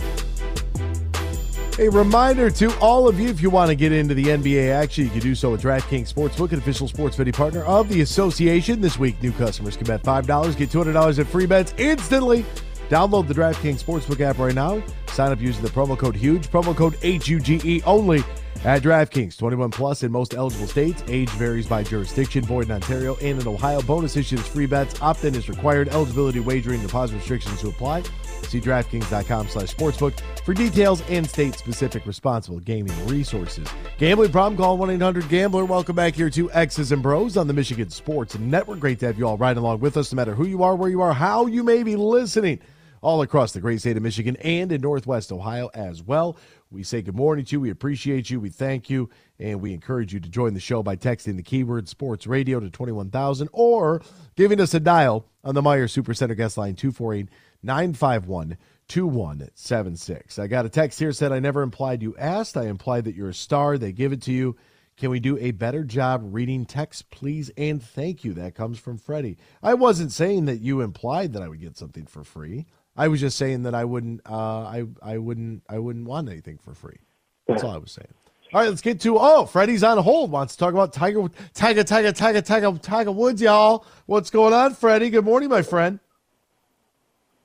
A 1.80 1.88
reminder 1.88 2.50
to 2.50 2.78
all 2.80 3.08
of 3.08 3.22
you 3.22 3.30
if 3.30 3.42
you 3.42 3.50
want 3.50 3.70
to 3.70 3.76
get 3.76 3.94
into 3.94 4.14
the 4.14 4.26
NBA 4.26 4.70
action, 4.70 5.06
you 5.06 5.12
can 5.12 5.22
do 5.22 5.34
so 5.34 5.54
at 5.54 5.62
DraftKings 5.62 6.14
Sportsbook, 6.14 6.52
an 6.52 6.60
official 6.60 6.90
sports 6.90 7.16
betting 7.16 7.32
partner 7.32 7.64
of 7.64 7.88
the 7.88 8.02
association. 8.02 8.82
This 8.82 9.00
week, 9.00 9.24
new 9.24 9.32
customers 9.32 9.78
can 9.78 9.88
bet 9.88 10.04
$5, 10.04 10.58
get 10.58 10.70
$200 10.70 11.20
in 11.20 11.24
free 11.24 11.46
bets 11.46 11.74
instantly. 11.78 12.46
Download 12.90 13.26
the 13.26 13.34
DraftKings 13.34 13.82
Sportsbook 13.82 14.20
app 14.20 14.40
right 14.40 14.54
now. 14.54 14.84
Sign 15.08 15.32
up 15.32 15.40
using 15.40 15.64
the 15.64 15.70
promo 15.70 15.98
code 15.98 16.18
HUGE, 16.18 16.52
promo 16.52 16.76
code 16.76 16.98
H 17.02 17.30
U 17.30 17.40
G 17.40 17.62
E 17.64 17.82
only 17.86 18.25
at 18.66 18.82
DraftKings. 18.82 19.38
21 19.38 19.72
plus 19.72 20.04
in 20.04 20.12
most 20.12 20.34
eligible 20.34 20.68
states. 20.68 21.04
Age 21.08 21.30
varies 21.32 21.68
by 21.68 21.84
jurisdiction. 21.84 22.44
Void 22.44 22.66
in 22.66 22.72
Ontario 22.72 23.16
and 23.18 23.40
in 23.40 23.48
Ohio. 23.48 23.82
Bonus 23.84 24.18
issues 24.18 24.46
free 24.46 24.66
bets. 24.66 25.00
Opt-in 25.02 25.36
is 25.36 25.48
required. 25.48 25.88
Eligibility, 25.90 26.40
wagering, 26.40 26.82
deposit 26.82 27.16
restrictions 27.16 27.62
to 27.62 27.70
apply. 27.70 28.04
See 28.48 28.60
DraftKings.com 28.60 29.48
slash 29.50 29.76
sportsbook 29.76 30.20
for 30.44 30.54
details 30.54 31.02
and 31.10 31.28
state-specific 31.28 32.06
responsible 32.06 32.60
gaming 32.60 32.94
resources. 33.08 33.68
Gambling 33.98 34.32
problem? 34.32 34.58
Call 34.58 34.78
1-800-GAMBLER. 34.80 35.66
Welcome 35.66 35.96
back 35.96 36.16
here 36.16 36.30
to 36.32 36.52
X's 36.52 36.92
and 36.92 37.02
Bros 37.02 37.38
on 37.38 37.48
the 37.48 37.54
Michigan 37.54 37.90
Sports 37.90 38.38
Network. 38.38 38.80
Great 38.80 39.00
to 39.00 39.08
have 39.08 39.18
you 39.18 39.28
all 39.28 39.38
right 39.38 39.56
along 39.58 39.80
with 39.80 39.98
us, 39.98 40.12
no 40.12 40.16
matter 40.16 40.34
who 40.34 40.46
you 40.46 40.64
are, 40.64 40.76
where 40.76 40.90
you 40.90 41.02
are, 41.02 41.14
how 41.14 41.46
you 41.46 41.64
may 41.64 41.84
be 41.84 41.96
listening 41.96 42.60
all 43.06 43.22
across 43.22 43.52
the 43.52 43.62
great 43.62 43.80
state 43.80 43.96
of 43.96 44.02
Michigan 44.02 44.36
and 44.38 44.72
in 44.72 44.82
Northwest 44.82 45.32
Ohio 45.32 45.70
as 45.76 46.02
well. 46.02 46.38
We 46.72 46.82
say 46.82 47.04
good 47.04 47.16
morning 47.16 47.46
to 47.46 47.52
you. 47.52 47.62
We 47.62 47.70
appreciate 47.70 48.32
you. 48.32 48.40
We 48.40 48.50
thank 48.50 48.90
you. 48.90 49.12
And 49.38 49.62
we 49.62 49.74
encourage 49.74 50.12
you 50.12 50.20
to 50.20 50.28
join 50.28 50.56
the 50.56 50.60
show 50.60 50.82
by 50.82 50.96
texting 50.96 51.36
the 51.38 51.44
keyword 51.44 51.88
sports 51.88 52.26
radio 52.26 52.60
to 52.60 52.72
21,000 52.72 53.50
or 53.54 54.02
giving 54.36 54.60
us 54.60 54.74
a 54.74 54.80
dial 54.80 55.28
on 55.44 55.54
the 55.54 55.62
Meijer 55.62 55.86
Supercenter 55.86 56.36
guest 56.36 56.58
line 56.58 56.74
248 56.74 57.30
951 57.62 58.58
2176. 58.88 60.40
I 60.40 60.48
got 60.48 60.66
a 60.66 60.70
text 60.70 60.98
here 60.98 61.12
said, 61.12 61.32
I 61.32 61.40
never 61.40 61.62
implied 61.62 62.02
you 62.02 62.16
asked. 62.18 62.58
I 62.58 62.66
implied 62.66 63.06
that 63.06 63.14
you're 63.14 63.30
a 63.30 63.36
star. 63.36 63.78
They 63.78 63.92
give 63.92 64.14
it 64.14 64.24
to 64.24 64.32
you. 64.32 64.56
Can 64.98 65.12
we 65.12 65.20
do 65.20 65.38
a 65.38 65.52
better 65.52 65.84
job 65.84 66.22
reading 66.24 66.66
text, 66.66 67.12
please? 67.12 67.52
And 67.56 67.84
thank 67.84 68.24
you. 68.24 68.34
That 68.34 68.56
comes 68.56 68.80
from 68.80 68.98
Freddie. 68.98 69.38
I 69.62 69.76
wasn't 69.76 70.12
saying 70.12 70.46
that 70.46 70.62
you 70.62 70.82
implied 70.82 71.34
that 71.34 71.44
I 71.44 71.50
would 71.50 71.62
get 71.62 71.78
something 71.78 72.08
for 72.08 72.24
free. 72.24 72.66
I 72.98 73.08
was 73.08 73.20
just 73.20 73.38
saying 73.38 73.64
that 73.64 73.76
I 73.76 73.84
wouldn't, 73.84 74.22
uh, 74.30 74.64
I, 74.64 74.86
I 75.02 75.18
wouldn't, 75.18 75.64
I 75.70 75.80
wouldn't 75.80 76.06
want 76.06 76.30
anything 76.30 76.58
for 76.58 76.74
free. 76.74 77.00
That's 77.48 77.64
all 77.64 77.72
I 77.72 77.78
was 77.78 77.92
saying. 77.92 78.14
All 78.54 78.62
right, 78.62 78.70
let's 78.70 78.82
get 78.82 79.02
to. 79.02 79.18
Oh, 79.20 79.46
Freddie's 79.46 79.84
on 79.84 79.98
hold. 79.98 80.32
Wants 80.32 80.54
to 80.54 80.60
talk 80.60 80.74
about 80.74 80.94
Tiger, 80.94 81.28
Tiger, 81.54 81.84
Tiger, 81.84 82.12
Tiger, 82.12 82.42
Tiger, 82.42 82.78
Tiger 82.78 83.12
Woods, 83.12 83.42
y'all. 83.42 83.86
What's 84.06 84.30
going 84.30 84.54
on, 84.54 84.76
Freddie? 84.76 85.10
Good 85.10 85.26
morning, 85.26 85.50
my 85.50 85.62
friend. 85.62 86.00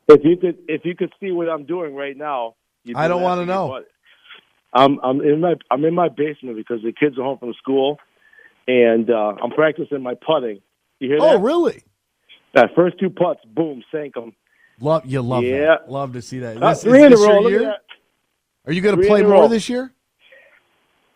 If 0.09 0.21
you 0.25 0.37
could, 0.37 0.59
if 0.69 0.85
you 0.85 0.95
could 0.95 1.13
see 1.19 1.33
what 1.33 1.49
I'm 1.49 1.65
doing 1.65 1.95
right 1.95 2.17
now, 2.17 2.55
I 2.95 3.09
don't 3.09 3.23
want 3.23 3.41
to 3.41 3.47
know. 3.47 3.83
I'm 4.73 5.01
I'm 5.03 5.21
in 5.21 5.41
my 5.41 5.55
I'm 5.71 5.85
in 5.85 5.95
my 5.95 6.09
basement 6.09 6.57
because 6.57 6.83
the 6.83 6.93
kids 6.93 7.19
are 7.19 7.23
home 7.23 7.39
from 7.39 7.55
school, 7.55 7.99
and 8.69 9.11
uh, 9.11 9.35
I'm 9.43 9.51
practicing 9.51 10.03
my 10.03 10.15
putting. 10.15 10.61
You 11.01 11.09
hear 11.09 11.19
that 11.19 11.25
oh, 11.25 11.33
that? 11.33 11.41
really? 11.41 11.83
That 12.55 12.71
first 12.77 12.99
two 13.01 13.11
putts, 13.11 13.41
boom, 13.45 13.83
sank 13.91 14.15
them. 14.15 14.35
Love 14.81 15.05
you, 15.07 15.21
love 15.23 15.45
Yeah. 15.45 15.59
that. 15.67 15.91
Love 15.91 16.13
to 16.15 16.23
see 16.23 16.39
that. 16.41 16.63
Uh, 16.63 16.71
This, 16.71 16.83
three 16.83 17.05
in 17.05 17.13
a 17.13 17.17
row. 17.17 17.23
your 17.27 17.43
Look 17.43 17.45
at 17.47 17.51
year? 17.51 17.61
that. 17.65 17.81
Are 18.67 18.73
you 18.73 18.81
going 18.81 18.97
to 19.01 19.07
play 19.07 19.23
more 19.23 19.49
this 19.49 19.69
year? 19.69 19.93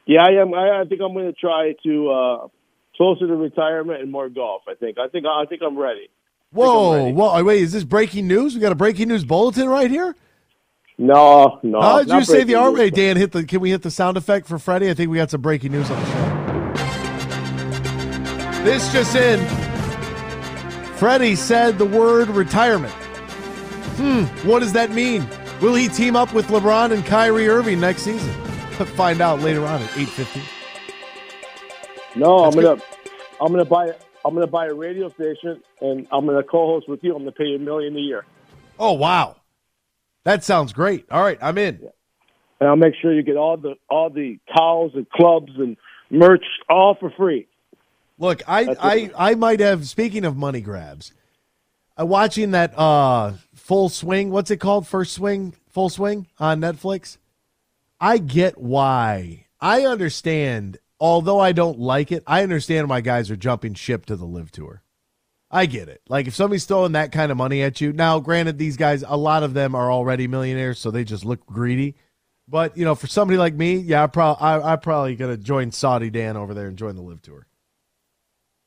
Yeah, 0.06 0.22
I 0.22 0.32
am. 0.40 0.52
I, 0.52 0.80
I 0.80 0.84
think 0.84 1.00
I'm 1.00 1.14
going 1.14 1.26
to 1.26 1.32
try 1.32 1.72
to 1.84 2.10
uh, 2.10 2.48
closer 2.96 3.26
to 3.26 3.34
retirement 3.36 4.02
and 4.02 4.12
more 4.12 4.28
golf. 4.28 4.62
I 4.68 4.74
think. 4.74 4.98
I 4.98 5.08
think. 5.08 5.24
I 5.26 5.44
think 5.46 5.62
I'm 5.62 5.78
ready. 5.78 6.08
Whoa, 6.52 7.10
whoa! 7.10 7.42
Wait, 7.42 7.62
is 7.62 7.72
this 7.72 7.84
breaking 7.84 8.28
news? 8.28 8.54
We 8.54 8.60
got 8.60 8.70
a 8.70 8.76
breaking 8.76 9.08
news 9.08 9.24
bulletin 9.24 9.68
right 9.68 9.90
here. 9.90 10.14
No, 10.98 11.58
no. 11.64 11.80
How 11.80 11.98
did 12.04 12.10
you 12.10 12.22
say 12.22 12.44
the 12.44 12.54
arm? 12.54 12.76
Hey, 12.76 12.90
Dan, 12.90 13.16
hit 13.16 13.32
the. 13.32 13.44
Can 13.44 13.60
we 13.60 13.70
hit 13.70 13.82
the 13.82 13.90
sound 13.90 14.16
effect 14.16 14.46
for 14.46 14.58
Freddie? 14.58 14.88
I 14.90 14.94
think 14.94 15.10
we 15.10 15.16
got 15.16 15.30
some 15.30 15.40
breaking 15.40 15.72
news 15.72 15.90
on 15.90 15.98
the 16.00 16.06
show. 16.06 16.20
This 18.64 18.92
just 18.92 19.16
in. 19.16 19.44
Freddie 20.96 21.34
said 21.34 21.76
the 21.78 21.84
word 21.84 22.28
retirement. 22.28 22.94
Hmm. 23.96 24.24
What 24.48 24.60
does 24.60 24.72
that 24.72 24.90
mean? 24.90 25.26
Will 25.60 25.74
he 25.74 25.88
team 25.88 26.16
up 26.16 26.32
with 26.34 26.46
LeBron 26.48 26.92
and 26.92 27.04
Kyrie 27.06 27.48
Irving 27.48 27.80
next 27.80 28.02
season? 28.02 28.32
Find 28.96 29.20
out 29.20 29.40
later 29.40 29.64
on 29.64 29.80
at 29.82 29.96
eight 29.98 30.08
fifty. 30.08 30.42
No, 32.16 32.44
That's 32.44 32.56
I'm 32.56 32.62
gonna. 32.62 32.82
I'm 33.40 33.52
gonna 33.52 33.64
buy. 33.64 33.92
I'm 34.24 34.34
gonna 34.34 34.46
buy 34.46 34.66
a 34.66 34.74
radio 34.74 35.08
station, 35.10 35.60
and 35.80 36.06
I'm 36.10 36.26
gonna 36.26 36.42
co-host 36.42 36.88
with 36.88 37.00
you. 37.02 37.12
I'm 37.14 37.20
gonna 37.22 37.32
pay 37.32 37.44
you 37.44 37.56
a 37.56 37.60
million 37.60 37.96
a 37.96 38.00
year, 38.00 38.24
Oh 38.78 38.92
wow, 38.94 39.36
that 40.24 40.42
sounds 40.42 40.72
great. 40.72 41.06
All 41.10 41.22
right, 41.22 41.38
I'm 41.40 41.58
in. 41.58 41.80
and 42.60 42.68
I'll 42.68 42.76
make 42.76 42.94
sure 43.00 43.12
you 43.12 43.22
get 43.22 43.36
all 43.36 43.56
the 43.56 43.74
all 43.88 44.10
the 44.10 44.38
towels 44.56 44.92
and 44.94 45.08
clubs 45.10 45.52
and 45.56 45.76
merch 46.10 46.44
all 46.68 46.96
for 46.98 47.10
free. 47.16 47.46
Look, 48.18 48.42
I, 48.48 48.74
I. 48.80 49.30
I 49.30 49.34
might 49.34 49.60
have. 49.60 49.86
Speaking 49.88 50.24
of 50.24 50.36
money 50.36 50.60
grabs, 50.60 51.12
uh, 52.00 52.06
watching 52.06 52.52
that 52.52 52.76
uh, 52.78 53.32
full 53.64 53.88
swing. 53.88 54.30
What's 54.30 54.50
it 54.50 54.58
called? 54.58 54.86
First 54.86 55.14
swing, 55.14 55.54
full 55.70 55.88
swing 55.88 56.26
on 56.38 56.60
Netflix. 56.60 57.16
I 57.98 58.18
get 58.18 58.58
why. 58.58 59.46
I 59.58 59.86
understand. 59.86 60.78
Although 61.00 61.40
I 61.40 61.52
don't 61.52 61.78
like 61.78 62.12
it, 62.12 62.22
I 62.26 62.42
understand 62.42 62.88
why 62.88 63.00
guys 63.00 63.30
are 63.30 63.36
jumping 63.36 63.74
ship 63.74 64.06
to 64.06 64.16
the 64.16 64.26
LIV 64.26 64.52
tour. 64.52 64.82
I 65.50 65.66
get 65.66 65.88
it. 65.88 66.02
Like 66.08 66.26
if 66.26 66.34
somebody's 66.34 66.66
throwing 66.66 66.92
that 66.92 67.12
kind 67.12 67.32
of 67.32 67.38
money 67.38 67.62
at 67.62 67.80
you. 67.80 67.92
Now, 67.92 68.20
granted, 68.20 68.58
these 68.58 68.76
guys, 68.76 69.02
a 69.06 69.16
lot 69.16 69.42
of 69.42 69.54
them 69.54 69.74
are 69.74 69.90
already 69.90 70.28
millionaires, 70.28 70.78
so 70.78 70.90
they 70.90 71.04
just 71.04 71.24
look 71.24 71.44
greedy. 71.46 71.96
But 72.46 72.76
you 72.76 72.84
know, 72.84 72.94
for 72.94 73.06
somebody 73.06 73.38
like 73.38 73.54
me, 73.54 73.76
yeah, 73.76 74.04
I 74.04 74.06
probably 74.06 74.42
I, 74.42 74.72
I'm 74.72 74.80
probably 74.80 75.16
gonna 75.16 75.38
join 75.38 75.72
Saudi 75.72 76.10
Dan 76.10 76.36
over 76.36 76.52
there 76.52 76.68
and 76.68 76.76
join 76.76 76.96
the 76.96 77.02
LIV 77.02 77.22
tour. 77.22 77.46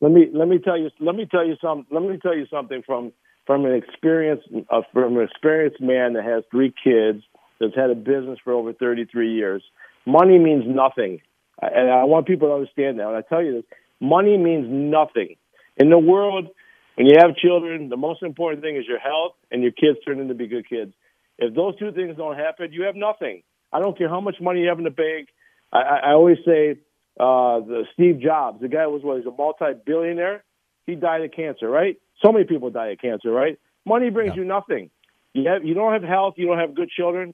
Let 0.02 0.12
me 0.12 0.28
let 0.34 0.48
me 0.48 0.58
tell 0.58 0.78
you 0.78 0.90
let 1.00 1.16
me 1.16 1.28
tell 1.30 1.46
you 1.46 1.56
some 1.62 1.86
let 1.92 2.02
me 2.02 2.18
tell 2.22 2.36
you 2.36 2.48
something 2.50 2.82
from 2.86 3.12
from 3.48 3.66
an 3.66 3.74
experienced 3.74 4.48
uh, 4.70 4.82
from 4.94 5.18
an 5.18 5.24
experienced 5.24 5.82
man 5.82 6.14
that 6.14 6.24
has 6.26 6.44
three 6.52 6.72
kids 6.84 7.24
that's 7.60 7.76
had 7.76 7.90
a 7.90 7.96
business 7.96 8.38
for 8.44 8.54
over 8.54 8.74
33 8.74 9.34
years. 9.34 9.64
Money 10.06 10.38
means 10.38 10.66
nothing, 10.68 11.22
and 11.60 11.90
I 11.90 12.04
want 12.04 12.28
people 12.28 12.50
to 12.50 12.54
understand 12.54 13.00
that. 13.00 13.08
When 13.08 13.16
I 13.16 13.22
tell 13.22 13.42
you 13.42 13.54
this, 13.54 13.64
money 14.00 14.38
means 14.38 14.68
nothing 14.70 15.36
in 15.78 15.90
the 15.90 15.98
world. 15.98 16.50
When 16.96 17.08
you 17.08 17.16
have 17.20 17.36
children, 17.36 17.90
the 17.90 17.98
most 17.98 18.22
important 18.22 18.62
thing 18.62 18.76
is 18.76 18.86
your 18.88 19.00
health 19.00 19.34
and 19.52 19.62
your 19.62 19.72
kids 19.72 19.98
turn 20.06 20.20
into 20.20 20.34
be 20.34 20.48
good 20.48 20.68
kids. 20.68 20.94
If 21.38 21.54
those 21.56 21.78
two 21.78 21.92
things 21.92 22.18
don't 22.18 22.36
happen, 22.36 22.74
you 22.74 22.84
have 22.84 22.96
nothing. 22.96 23.44
I 23.72 23.80
don't 23.80 23.98
care 23.98 24.10
how 24.10 24.20
much 24.20 24.36
money 24.42 24.62
you 24.62 24.70
have 24.70 24.80
in 24.80 24.84
the 24.84 24.90
bank. 24.90 25.30
I, 25.72 25.78
I, 25.78 25.98
I 25.98 26.12
always 26.14 26.38
say 26.44 26.72
uh, 27.20 27.62
the 27.62 27.84
Steve 27.94 28.20
Jobs, 28.20 28.62
the 28.62 28.68
guy 28.68 28.88
was 28.88 29.02
what, 29.04 29.18
he's 29.18 29.28
a 29.28 29.32
multi-billionaire. 29.32 30.44
He 30.88 30.96
died 30.96 31.22
of 31.22 31.32
cancer, 31.32 31.70
right? 31.70 31.98
So 32.24 32.32
many 32.32 32.46
people 32.46 32.70
die 32.70 32.88
of 32.88 33.00
cancer, 33.00 33.32
right? 33.32 33.60
Money 33.86 34.10
brings 34.10 34.36
you 34.36 34.44
nothing. 34.44 34.90
You 35.34 35.48
have, 35.50 35.64
you 35.64 35.74
don't 35.74 35.94
have 35.94 36.04
health, 36.04 36.34
you 36.38 36.48
don't 36.48 36.58
have 36.58 36.76
good 36.76 36.90
children, 36.90 37.34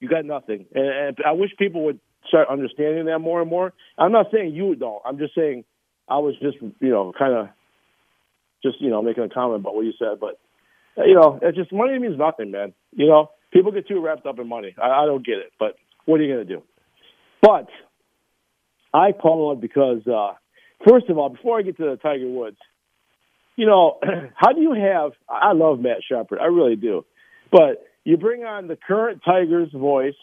you 0.00 0.08
got 0.08 0.24
nothing. 0.24 0.66
And, 0.74 0.86
and 0.86 1.16
I 1.26 1.32
wish 1.32 1.50
people 1.58 1.84
would 1.86 1.98
start 2.28 2.48
understanding 2.48 3.06
that 3.06 3.18
more 3.18 3.40
and 3.40 3.50
more. 3.50 3.72
I'm 3.98 4.12
not 4.12 4.26
saying 4.32 4.54
you 4.54 4.74
don't. 4.74 5.02
I'm 5.04 5.18
just 5.18 5.34
saying 5.34 5.64
I 6.08 6.18
was 6.18 6.34
just, 6.40 6.56
you 6.60 6.90
know, 6.90 7.12
kind 7.18 7.34
of 7.34 7.48
just, 8.62 8.80
you 8.80 8.90
know, 8.90 9.02
making 9.02 9.24
a 9.24 9.28
comment 9.28 9.60
about 9.60 9.74
what 9.74 9.84
you 9.84 9.92
said. 9.98 10.20
But, 10.20 10.38
you 10.98 11.14
know, 11.14 11.38
it's 11.42 11.56
just 11.56 11.72
money 11.72 11.98
means 11.98 12.18
nothing, 12.18 12.50
man. 12.50 12.72
You 12.92 13.08
know, 13.08 13.30
people 13.52 13.72
get 13.72 13.88
too 13.88 14.00
wrapped 14.00 14.26
up 14.26 14.38
in 14.38 14.48
money. 14.48 14.74
I, 14.80 15.02
I 15.02 15.06
don't 15.06 15.24
get 15.24 15.38
it. 15.38 15.52
But 15.58 15.76
what 16.04 16.20
are 16.20 16.24
you 16.24 16.34
going 16.34 16.46
to 16.46 16.54
do? 16.54 16.62
But 17.42 17.68
I 18.94 19.12
called 19.12 19.60
because, 19.60 20.06
uh, 20.06 20.34
first 20.88 21.08
of 21.08 21.18
all, 21.18 21.28
before 21.28 21.58
I 21.58 21.62
get 21.62 21.76
to 21.78 21.84
the 21.84 21.96
Tiger 21.96 22.28
Woods, 22.28 22.58
you 23.56 23.66
know, 23.66 23.98
how 24.34 24.52
do 24.52 24.60
you 24.60 24.72
have? 24.74 25.12
I 25.28 25.52
love 25.52 25.80
Matt 25.80 25.98
Shepard, 26.10 26.38
I 26.40 26.46
really 26.46 26.76
do, 26.76 27.04
but 27.50 27.84
you 28.04 28.16
bring 28.16 28.44
on 28.44 28.68
the 28.68 28.76
current 28.76 29.22
Tigers 29.24 29.70
voice, 29.72 30.14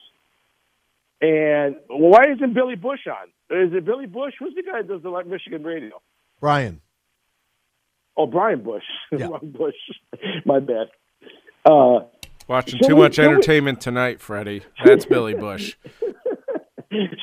and 1.22 1.76
well, 1.90 2.10
why 2.12 2.24
isn't 2.36 2.54
Billy 2.54 2.76
Bush 2.76 3.02
on? 3.08 3.28
Is 3.58 3.74
it 3.74 3.86
Billy 3.86 4.08
Bush? 4.08 4.34
Who's 4.40 4.56
the 4.56 4.64
guy 4.64 4.82
that 4.82 4.88
does 4.88 5.02
the 5.04 5.10
like, 5.10 5.28
Michigan 5.28 5.64
radio? 5.64 6.02
Brian. 6.40 6.82
Oh, 8.18 8.26
Brian 8.28 8.62
Bush. 8.64 8.84
Wrong 9.12 9.40
Bush. 9.44 9.76
My 10.46 10.60
bad. 10.60 10.88
Uh, 11.66 12.02
Watching 12.48 12.80
too 12.84 12.96
we- 12.96 13.02
much 13.02 13.16
should 13.16 13.22
we- 13.24 13.28
entertainment 13.34 13.80
tonight, 13.82 14.20
Freddie. 14.22 14.62
That's 14.84 15.06
Billy 15.06 15.34
Bush. 15.34 15.76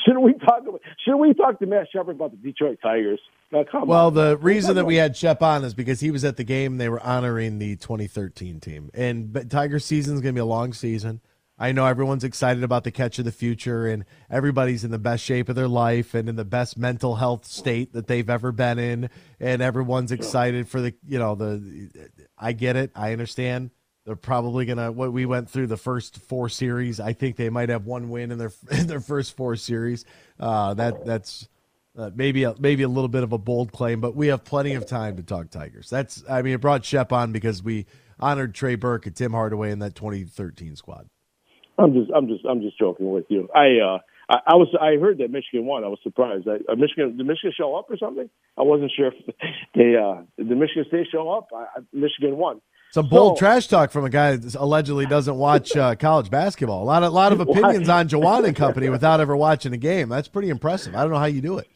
Shouldn't 0.05 0.23
we 0.23 0.33
talk? 0.35 0.63
About, 0.67 0.81
should 1.05 1.17
we 1.17 1.33
talk 1.33 1.61
to 1.61 1.67
Matt 1.67 1.87
Shepard 1.95 2.17
about 2.17 2.33
the 2.33 2.37
Detroit 2.39 2.79
Tigers? 2.83 3.21
Now, 3.53 3.65
Well, 3.85 4.07
on. 4.09 4.15
the 4.15 4.37
reason 4.37 4.77
that 4.77 4.87
we 4.87 4.97
had 4.97 5.17
Shep 5.17 5.43
on 5.43 5.65
is 5.65 5.75
because 5.75 6.01
he 6.01 6.11
was 6.11 6.25
at 6.25 6.37
the 6.37 6.45
game. 6.45 6.79
They 6.79 6.89
were 6.89 7.01
honoring 7.03 7.59
the 7.59 7.77
2013 7.77 8.61
team, 8.61 8.91
and 8.95 9.33
but 9.33 9.51
Tiger 9.51 9.79
season 9.81 10.15
is 10.15 10.21
going 10.21 10.35
to 10.35 10.39
be 10.39 10.43
a 10.43 10.45
long 10.47 10.73
season. 10.73 11.21
I 11.59 11.73
know 11.73 11.85
everyone's 11.85 12.25
excited 12.25 12.63
about 12.65 12.85
the 12.85 12.91
catch 12.91 13.19
of 13.19 13.27
the 13.27 13.33
future, 13.33 13.87
and 13.87 14.07
everybody's 14.31 14.83
in 14.83 14.91
the 14.93 14.99
best 14.99 15.23
shape 15.23 15.49
of 15.51 15.57
their 15.57 15.69
life 15.69 16.15
and 16.15 16.27
in 16.27 16.37
the 16.37 16.45
best 16.45 16.79
mental 16.79 17.17
health 17.17 17.45
state 17.45 17.93
that 17.93 18.07
they've 18.07 18.31
ever 18.31 18.51
been 18.51 18.79
in, 18.79 19.11
and 19.41 19.61
everyone's 19.61 20.11
excited 20.13 20.69
for 20.69 20.81
the 20.81 20.95
you 21.07 21.19
know 21.19 21.35
the. 21.35 21.91
I 22.39 22.53
get 22.53 22.77
it, 22.77 22.93
I 22.95 23.13
understand, 23.13 23.73
They're 24.07 24.17
probably 24.17 24.65
gonna. 24.65 24.91
What 24.93 25.13
we 25.13 25.27
went 25.27 25.51
through 25.51 25.67
the 25.67 25.77
first 25.77 26.19
four 26.19 26.49
series. 26.49 26.99
I 27.01 27.13
think 27.13 27.37
they 27.37 27.51
might 27.51 27.69
have 27.69 27.85
one 27.85 28.09
win 28.11 28.31
in 28.31 28.39
their 28.39 28.53
in 28.71 28.87
their 28.87 29.01
first 29.01 29.37
four 29.37 29.57
series. 29.57 30.05
Uh, 30.39 30.73
that 30.75 31.05
that's 31.05 31.47
uh, 31.97 32.11
maybe 32.15 32.45
a, 32.45 32.55
maybe 32.59 32.83
a 32.83 32.89
little 32.89 33.09
bit 33.09 33.23
of 33.23 33.33
a 33.33 33.39
bold 33.39 33.73
claim, 33.73 34.01
but 34.01 34.15
we 34.15 34.29
have 34.29 34.45
plenty 34.45 34.75
of 34.75 34.87
time 34.87 35.17
to 35.17 35.23
talk 35.23 35.51
Tigers. 35.51 35.91
That's 35.91 36.23
I 36.29 36.43
mean, 36.43 36.55
it 36.55 36.61
brought 36.61 36.85
Shep 36.85 37.13
on 37.13 37.33
because 37.33 37.63
we 37.63 37.87
honored 38.19 38.55
Trey 38.55 38.75
Burke 38.77 39.07
and 39.07 39.17
Tim 39.17 39.33
Hardaway 39.33 39.71
in 39.71 39.81
that 39.81 39.95
2013 39.95 40.77
squad. 40.77 41.09
I'm 41.79 41.95
just 41.95 42.11
I'm 42.15 42.29
just 42.29 42.45
I'm 42.45 42.61
just 42.61 42.79
joking 42.79 43.11
with 43.11 43.25
you. 43.29 43.49
I 43.55 43.79
uh 43.79 43.99
I, 44.29 44.53
I 44.53 44.55
was 44.57 44.69
I 44.81 45.01
heard 45.01 45.19
that 45.19 45.31
Michigan 45.31 45.67
won. 45.67 45.83
I 45.83 45.89
was 45.89 45.99
surprised. 46.03 46.47
I, 46.47 46.57
uh, 46.71 46.77
Michigan 46.77 47.17
did 47.17 47.27
Michigan 47.27 47.53
show 47.57 47.75
up 47.75 47.91
or 47.91 47.97
something? 47.97 48.29
I 48.57 48.63
wasn't 48.63 48.93
sure 48.97 49.09
if 49.09 49.15
they 49.75 49.97
uh 49.97 50.23
did 50.37 50.57
Michigan 50.57 50.85
State 50.89 51.09
show 51.11 51.31
up. 51.31 51.49
I, 51.55 51.81
Michigan 51.93 52.37
won. 52.37 52.61
Some 52.93 53.09
bold 53.09 53.39
so, 53.39 53.41
trash 53.41 53.69
talk 53.69 53.93
from 53.93 54.05
a 54.05 54.11
guy 54.11 54.35
that 54.35 54.55
allegedly 54.57 55.07
doesn't 55.07 55.37
watch 55.37 55.77
uh, 55.77 55.95
college 55.95 56.29
basketball. 56.29 56.83
A 56.83 56.85
lot 56.85 57.05
of 57.05 57.13
lot 57.13 57.33
of 57.33 57.41
opinions 57.49 57.89
on 57.89 58.09
Juwan 58.09 58.45
and 58.45 58.57
company 58.57 58.89
without 58.89 59.21
ever 59.21 59.37
watching 59.37 59.73
a 59.73 59.77
game. 59.77 60.09
That's 60.09 60.29
pretty 60.29 60.49
impressive. 60.49 60.95
I 60.97 61.03
don't 61.03 61.13
know 61.13 61.19
how 61.19 61.27
you 61.27 61.41
do 61.41 61.59
it. 61.59 61.69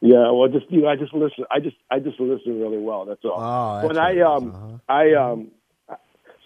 Yeah, 0.00 0.30
well, 0.30 0.48
just 0.48 0.70
you 0.70 0.82
know, 0.82 0.88
I 0.88 0.96
just 0.96 1.12
listen. 1.12 1.44
I 1.50 1.60
just 1.60 1.76
I 1.90 1.98
just 1.98 2.18
listen 2.18 2.58
really 2.58 2.78
well. 2.78 3.04
That's 3.04 3.24
all. 3.24 3.36
Oh, 3.38 3.86
when 3.86 3.98
I 3.98 4.20
um 4.20 4.50
uh-huh. 4.50 4.78
I 4.88 5.12
um 5.14 5.50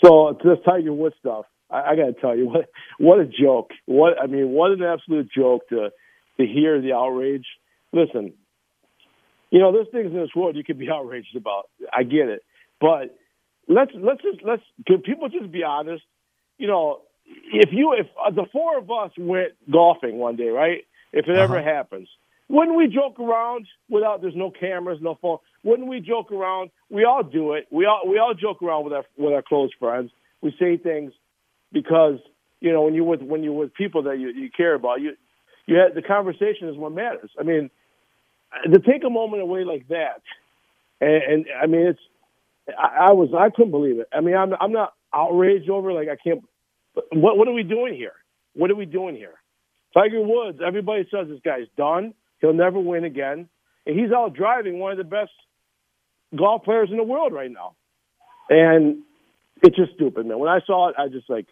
so 0.02 0.32
to 0.32 0.48
this 0.48 0.58
Tiger 0.64 0.92
Woods 0.92 1.14
stuff, 1.20 1.46
I, 1.70 1.92
I 1.92 1.96
got 1.96 2.06
to 2.06 2.12
tell 2.14 2.36
you 2.36 2.46
what 2.48 2.68
what 2.98 3.20
a 3.20 3.26
joke. 3.26 3.70
What 3.86 4.20
I 4.20 4.26
mean, 4.26 4.50
what 4.50 4.72
an 4.72 4.82
absolute 4.82 5.30
joke 5.30 5.68
to 5.68 5.90
to 6.38 6.46
hear 6.46 6.80
the 6.80 6.94
outrage. 6.94 7.46
Listen, 7.92 8.32
you 9.50 9.60
know, 9.60 9.72
there's 9.72 9.86
things 9.92 10.12
in 10.12 10.20
this 10.20 10.34
world 10.34 10.56
you 10.56 10.64
could 10.64 10.78
be 10.78 10.90
outraged 10.92 11.36
about. 11.36 11.68
I 11.92 12.02
get 12.02 12.28
it, 12.28 12.42
but 12.80 13.16
let's 13.68 13.92
let's 13.94 14.22
just 14.22 14.44
let's 14.44 14.62
can 14.86 15.00
people 15.00 15.28
just 15.28 15.52
be 15.52 15.62
honest. 15.62 16.02
You 16.58 16.66
know, 16.66 17.02
if 17.52 17.70
you 17.72 17.94
if 17.96 18.06
uh, 18.20 18.30
the 18.30 18.46
four 18.52 18.78
of 18.78 18.90
us 18.90 19.12
went 19.16 19.52
golfing 19.70 20.18
one 20.18 20.36
day, 20.36 20.48
right? 20.48 20.84
If 21.12 21.28
it 21.28 21.36
uh-huh. 21.36 21.40
ever 21.40 21.62
happens, 21.62 22.08
wouldn't 22.48 22.76
we 22.76 22.88
joke 22.88 23.18
around 23.18 23.66
without 23.88 24.20
there's 24.20 24.36
no 24.36 24.50
cameras, 24.50 24.98
no 25.00 25.18
phone? 25.20 25.38
Wouldn't 25.62 25.88
we 25.88 26.00
joke 26.00 26.30
around? 26.30 26.70
We 26.90 27.04
all 27.04 27.22
do 27.22 27.54
it. 27.54 27.66
We 27.70 27.86
all 27.86 28.02
we 28.06 28.18
all 28.18 28.34
joke 28.34 28.62
around 28.62 28.84
with 28.84 28.92
our 28.92 29.04
with 29.16 29.32
our 29.32 29.42
close 29.42 29.70
friends. 29.78 30.10
We 30.42 30.54
say 30.58 30.76
things 30.76 31.12
because 31.72 32.18
you 32.60 32.72
know 32.72 32.82
when 32.82 32.94
you're 32.94 33.04
with 33.04 33.22
when 33.22 33.42
you're 33.42 33.54
with 33.54 33.72
people 33.74 34.02
that 34.04 34.18
you, 34.18 34.28
you 34.28 34.50
care 34.54 34.74
about, 34.74 35.00
you 35.00 35.16
you 35.66 35.76
had 35.76 35.94
the 35.94 36.02
conversation 36.02 36.68
is 36.68 36.76
what 36.76 36.92
matters. 36.92 37.30
I 37.38 37.44
mean, 37.44 37.70
to 38.70 38.78
take 38.80 39.04
a 39.04 39.10
moment 39.10 39.42
away 39.42 39.64
like 39.64 39.88
that, 39.88 40.20
and, 41.00 41.22
and 41.22 41.46
I 41.62 41.66
mean 41.66 41.86
it's 41.88 42.00
I, 42.68 43.08
I 43.08 43.12
was 43.12 43.30
I 43.36 43.48
couldn't 43.48 43.70
believe 43.70 43.98
it. 44.00 44.08
I 44.12 44.20
mean 44.20 44.36
I'm 44.36 44.52
I'm 44.60 44.72
not 44.72 44.92
outraged 45.14 45.70
over 45.70 45.94
like 45.94 46.08
I 46.08 46.16
can't. 46.16 46.44
What 47.12 47.38
what 47.38 47.48
are 47.48 47.52
we 47.54 47.62
doing 47.62 47.94
here? 47.94 48.12
What 48.54 48.70
are 48.70 48.76
we 48.76 48.84
doing 48.86 49.16
here? 49.16 49.34
Tiger 49.94 50.20
Woods. 50.20 50.58
Everybody 50.64 51.08
says 51.10 51.28
this 51.28 51.40
guy's 51.42 51.68
done. 51.76 52.12
He'll 52.44 52.52
never 52.52 52.78
win 52.78 53.04
again, 53.04 53.48
and 53.86 53.98
he's 53.98 54.12
out 54.12 54.34
driving 54.34 54.78
one 54.78 54.92
of 54.92 54.98
the 54.98 55.04
best 55.04 55.30
golf 56.36 56.62
players 56.62 56.90
in 56.90 56.98
the 56.98 57.02
world 57.02 57.32
right 57.32 57.50
now. 57.50 57.74
And 58.50 58.98
it's 59.62 59.74
just 59.74 59.94
stupid, 59.94 60.26
man. 60.26 60.38
When 60.38 60.50
I 60.50 60.60
saw 60.66 60.90
it, 60.90 60.94
I 60.98 61.08
just 61.08 61.30
like 61.30 61.46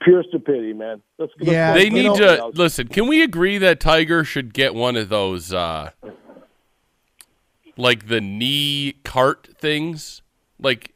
pure 0.00 0.22
stupidity, 0.28 0.72
man. 0.72 1.02
Let's, 1.18 1.32
let's 1.40 1.50
yeah, 1.50 1.74
they 1.74 1.90
need 1.90 2.14
to 2.14 2.38
else. 2.38 2.56
listen. 2.56 2.86
Can 2.86 3.08
we 3.08 3.24
agree 3.24 3.58
that 3.58 3.80
Tiger 3.80 4.22
should 4.22 4.54
get 4.54 4.72
one 4.72 4.94
of 4.94 5.08
those, 5.08 5.52
uh, 5.52 5.90
like 7.76 8.06
the 8.06 8.20
knee 8.20 8.94
cart 9.04 9.48
things, 9.58 10.22
like 10.60 10.92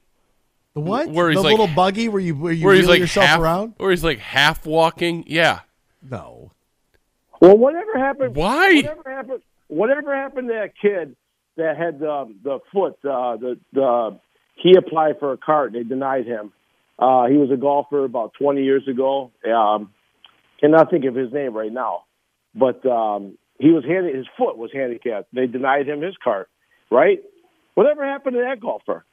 the 0.74 0.80
what? 0.80 1.08
Where 1.08 1.28
he's 1.28 1.38
the 1.38 1.42
like, 1.42 1.50
little 1.50 1.74
buggy 1.74 2.08
where 2.08 2.20
you 2.20 2.36
where 2.36 2.52
you 2.52 2.64
where 2.64 2.76
he's 2.76 2.86
like 2.86 3.00
yourself 3.00 3.26
half, 3.26 3.40
around? 3.40 3.74
Where 3.78 3.90
he's 3.90 4.04
like 4.04 4.20
half 4.20 4.64
walking? 4.64 5.24
Yeah. 5.26 5.62
No. 6.08 6.52
Well, 7.42 7.59
whatever 7.59 7.98
happened? 7.98 8.37
Why? 8.37 8.76
Whatever 8.76 9.02
happened? 9.11 9.42
Whatever 9.66 10.14
happened 10.14 10.48
to 10.48 10.55
that 10.55 10.74
kid 10.81 11.16
that 11.57 11.76
had 11.76 11.98
the 11.98 12.33
the 12.44 12.61
foot? 12.72 12.94
Uh, 13.05 13.37
the 13.37 13.59
the 13.72 14.20
he 14.55 14.76
applied 14.78 15.18
for 15.18 15.33
a 15.33 15.37
cart. 15.37 15.72
They 15.72 15.83
denied 15.83 16.24
him. 16.24 16.52
Uh, 17.00 17.26
he 17.26 17.37
was 17.37 17.50
a 17.52 17.57
golfer 17.57 18.05
about 18.05 18.35
20 18.38 18.62
years 18.62 18.87
ago. 18.87 19.33
Um, 19.44 19.90
cannot 20.61 20.88
think 20.88 21.05
of 21.05 21.16
his 21.16 21.33
name 21.33 21.52
right 21.52 21.72
now, 21.72 22.05
but 22.55 22.87
um, 22.87 23.37
he 23.59 23.70
was 23.70 23.83
handi- 23.85 24.16
his 24.16 24.26
foot 24.38 24.57
was 24.57 24.70
handicapped. 24.72 25.35
They 25.35 25.48
denied 25.48 25.88
him 25.88 26.00
his 26.00 26.14
cart. 26.22 26.48
Right? 26.92 27.24
Whatever 27.74 28.05
happened 28.05 28.35
to 28.35 28.44
that 28.48 28.61
golfer? 28.61 29.05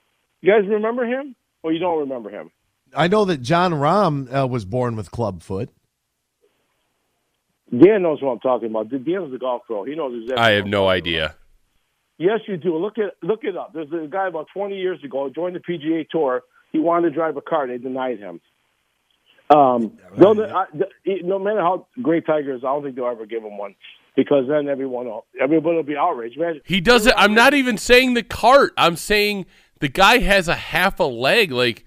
You 0.41 0.53
guys 0.53 0.69
remember 0.69 1.03
him, 1.03 1.35
or 1.63 1.73
you 1.73 1.79
don't 1.79 2.01
remember 2.01 2.29
him? 2.29 2.51
I 2.95 3.07
know 3.07 3.25
that 3.25 3.41
Jon 3.41 3.71
Rahm 3.71 4.31
uh, 4.31 4.45
was 4.45 4.65
born 4.65 4.95
with 4.95 5.09
club 5.09 5.41
foot. 5.41 5.69
Dan 7.71 8.01
knows 8.01 8.21
what 8.21 8.31
I'm 8.31 8.39
talking 8.39 8.69
about. 8.69 8.89
Dan's 8.89 9.31
the 9.31 9.37
golf 9.39 9.63
pro. 9.67 9.83
He 9.83 9.95
knows 9.95 10.23
exactly. 10.23 10.43
I 10.43 10.51
have 10.51 10.65
no 10.65 10.87
idea. 10.87 11.35
Yes, 12.17 12.39
you 12.47 12.57
do. 12.57 12.77
Look 12.77 12.97
it 12.97 13.15
look 13.23 13.43
it 13.43 13.55
up. 13.55 13.73
There's 13.73 13.91
a 13.93 14.07
guy 14.07 14.27
about 14.27 14.47
20 14.53 14.75
years 14.75 15.01
ago 15.03 15.29
joined 15.33 15.55
the 15.55 15.59
PGA 15.59 16.07
Tour. 16.09 16.41
He 16.71 16.79
wanted 16.79 17.09
to 17.09 17.15
drive 17.15 17.37
a 17.37 17.41
car. 17.41 17.67
They 17.67 17.77
denied 17.77 18.19
him. 18.19 18.41
Um, 19.49 19.97
right. 20.11 20.19
no, 20.19 20.45
I, 20.45 20.65
no 21.23 21.39
matter 21.39 21.61
how 21.61 21.87
great 22.01 22.25
Tiger 22.27 22.53
is, 22.53 22.63
I 22.63 22.67
don't 22.67 22.83
think 22.83 22.95
they'll 22.95 23.07
ever 23.07 23.25
give 23.25 23.43
him 23.43 23.57
one 23.57 23.73
because 24.15 24.45
then 24.47 24.67
everyone 24.67 25.05
will, 25.05 25.25
everybody 25.41 25.77
will 25.77 25.83
be 25.83 25.95
outraged. 25.95 26.37
Imagine, 26.37 26.61
he 26.65 26.81
doesn't. 26.81 27.13
I'm 27.17 27.33
not 27.33 27.53
even 27.53 27.77
saying 27.77 28.13
the 28.13 28.23
cart. 28.23 28.73
I'm 28.77 28.95
saying 28.95 29.45
the 29.79 29.87
guy 29.87 30.19
has 30.19 30.47
a 30.47 30.55
half 30.55 30.99
a 30.99 31.05
leg. 31.05 31.51
Like 31.51 31.85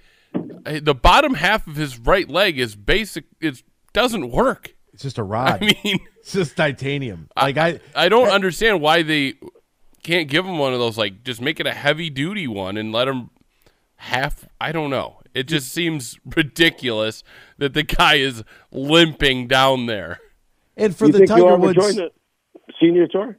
the 0.64 0.94
bottom 0.94 1.34
half 1.34 1.66
of 1.66 1.76
his 1.76 1.98
right 1.98 2.28
leg 2.28 2.58
is 2.58 2.74
basic. 2.74 3.26
It 3.40 3.62
doesn't 3.92 4.30
work. 4.30 4.74
It's 4.92 5.02
just 5.02 5.18
a 5.18 5.22
rod. 5.24 5.62
I 5.62 5.74
mean, 5.84 6.00
it's 6.18 6.32
just 6.32 6.56
titanium. 6.56 7.28
Like 7.36 7.56
I, 7.56 7.68
I, 7.68 8.06
I 8.06 8.08
don't 8.08 8.28
I, 8.28 8.32
understand 8.32 8.80
why 8.80 9.02
they 9.02 9.34
can't 10.02 10.28
give 10.28 10.44
him 10.44 10.58
one 10.58 10.72
of 10.72 10.78
those. 10.78 10.98
Like, 10.98 11.22
just 11.24 11.40
make 11.40 11.60
it 11.60 11.66
a 11.66 11.72
heavy 11.72 12.10
duty 12.10 12.46
one 12.46 12.76
and 12.76 12.92
let 12.92 13.08
him 13.08 13.30
half. 13.96 14.46
I 14.60 14.72
don't 14.72 14.90
know. 14.90 15.18
It 15.34 15.44
just 15.44 15.72
seems 15.72 16.18
ridiculous 16.36 17.24
that 17.58 17.74
the 17.74 17.82
guy 17.82 18.16
is 18.16 18.42
limping 18.70 19.48
down 19.48 19.86
there. 19.86 20.20
And 20.76 20.96
for 20.96 21.06
you 21.06 21.12
the 21.12 21.18
think 21.18 21.30
Tiger 21.30 21.56
Woods 21.56 21.74
join 21.74 21.96
the 21.96 22.10
senior 22.80 23.06
tour, 23.06 23.38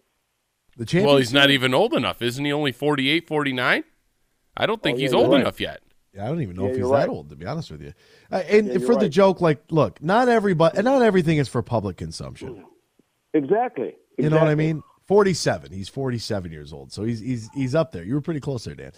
the 0.77 0.85
champion. 0.85 1.07
Well, 1.07 1.17
he's 1.17 1.33
not 1.33 1.49
even 1.49 1.73
old 1.73 1.93
enough, 1.93 2.21
isn't 2.21 2.43
he? 2.43 2.51
Only 2.51 2.71
48, 2.71 3.27
49? 3.27 3.83
I 4.55 4.65
don't 4.65 4.83
think 4.83 4.95
oh, 4.95 4.97
yeah, 4.99 5.01
he's 5.03 5.13
old 5.13 5.31
right. 5.31 5.41
enough 5.41 5.59
yet. 5.59 5.81
I 6.21 6.27
don't 6.27 6.41
even 6.41 6.55
know 6.55 6.63
Yeah, 6.63 6.69
if 6.69 6.75
he's 6.75 6.85
you're 6.85 6.97
that 6.97 7.09
old, 7.09 7.29
to 7.29 7.35
be 7.35 7.45
honest 7.45 7.71
with 7.71 7.81
you. 7.81 7.93
Uh, 8.31 8.43
and 8.47 8.67
Yeah, 8.67 8.77
for 8.79 8.93
you're 8.93 8.99
the 9.01 9.09
joke, 9.09 9.41
like, 9.41 9.63
look, 9.71 10.01
not 10.01 10.29
everybody, 10.29 10.77
and 10.77 10.85
not 10.85 11.01
everything 11.01 11.37
is 11.39 11.47
for 11.47 11.61
public 11.63 11.97
consumption. 11.97 12.63
exactly. 13.33 13.95
You 14.17 14.29
know 14.29 14.37
what 14.37 14.47
I 14.47 14.55
mean? 14.55 14.83
Forty-seven. 15.07 15.71
He's 15.71 15.89
forty-seven 15.89 16.51
years 16.51 16.71
old, 16.71 16.91
so 16.93 17.03
he's 17.03 17.19
he's 17.19 17.49
he's 17.53 17.75
up 17.75 17.91
there. 17.91 18.03
You 18.03 18.13
were 18.13 18.21
pretty 18.21 18.39
close 18.39 18.63
there, 18.63 18.75
Dan. 18.75 18.91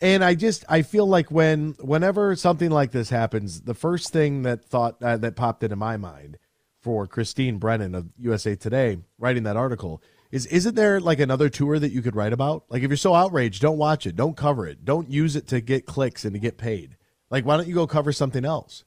And 0.00 0.22
I 0.24 0.34
just 0.34 0.64
I 0.68 0.82
feel 0.82 1.06
like 1.06 1.30
when 1.30 1.74
whenever 1.80 2.34
something 2.36 2.70
like 2.70 2.90
this 2.92 3.08
happens, 3.10 3.62
the 3.62 3.74
first 3.74 4.12
thing 4.12 4.42
that 4.42 4.64
thought 4.64 5.02
uh, 5.02 5.16
that 5.18 5.36
popped 5.36 5.62
into 5.62 5.76
my 5.76 5.96
mind 5.96 6.38
for 6.82 7.06
Christine 7.06 7.58
Brennan 7.58 7.94
of 7.94 8.08
USA 8.18 8.54
Today 8.56 8.98
writing 9.18 9.44
that 9.44 9.56
article 9.56 10.02
is 10.30 10.46
isn't 10.46 10.74
there 10.74 11.00
like 11.00 11.20
another 11.20 11.48
tour 11.48 11.78
that 11.78 11.92
you 11.92 12.02
could 12.02 12.14
write 12.14 12.32
about? 12.32 12.64
Like 12.68 12.82
if 12.82 12.88
you're 12.88 12.96
so 12.96 13.14
outraged, 13.14 13.62
don't 13.62 13.78
watch 13.78 14.06
it, 14.06 14.16
don't 14.16 14.36
cover 14.36 14.66
it, 14.66 14.84
don't 14.84 15.10
use 15.10 15.36
it 15.36 15.46
to 15.48 15.60
get 15.60 15.86
clicks 15.86 16.24
and 16.24 16.34
to 16.34 16.38
get 16.38 16.58
paid. 16.58 16.96
Like 17.30 17.44
why 17.44 17.56
don't 17.56 17.68
you 17.68 17.74
go 17.74 17.86
cover 17.86 18.12
something 18.12 18.44
else? 18.44 18.84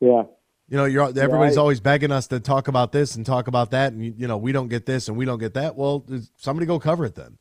Yeah. 0.00 0.22
You 0.68 0.76
know, 0.76 0.84
you're 0.84 1.02
everybody's 1.02 1.58
I- 1.58 1.60
always 1.60 1.80
begging 1.80 2.12
us 2.12 2.28
to 2.28 2.40
talk 2.40 2.68
about 2.68 2.92
this 2.92 3.16
and 3.16 3.26
talk 3.26 3.48
about 3.48 3.72
that, 3.72 3.92
and 3.92 4.04
you, 4.04 4.14
you 4.16 4.26
know 4.28 4.38
we 4.38 4.52
don't 4.52 4.68
get 4.68 4.86
this 4.86 5.08
and 5.08 5.16
we 5.16 5.24
don't 5.24 5.40
get 5.40 5.54
that. 5.54 5.76
Well, 5.76 6.06
somebody 6.36 6.66
go 6.66 6.78
cover 6.78 7.04
it 7.04 7.16
then. 7.16 7.38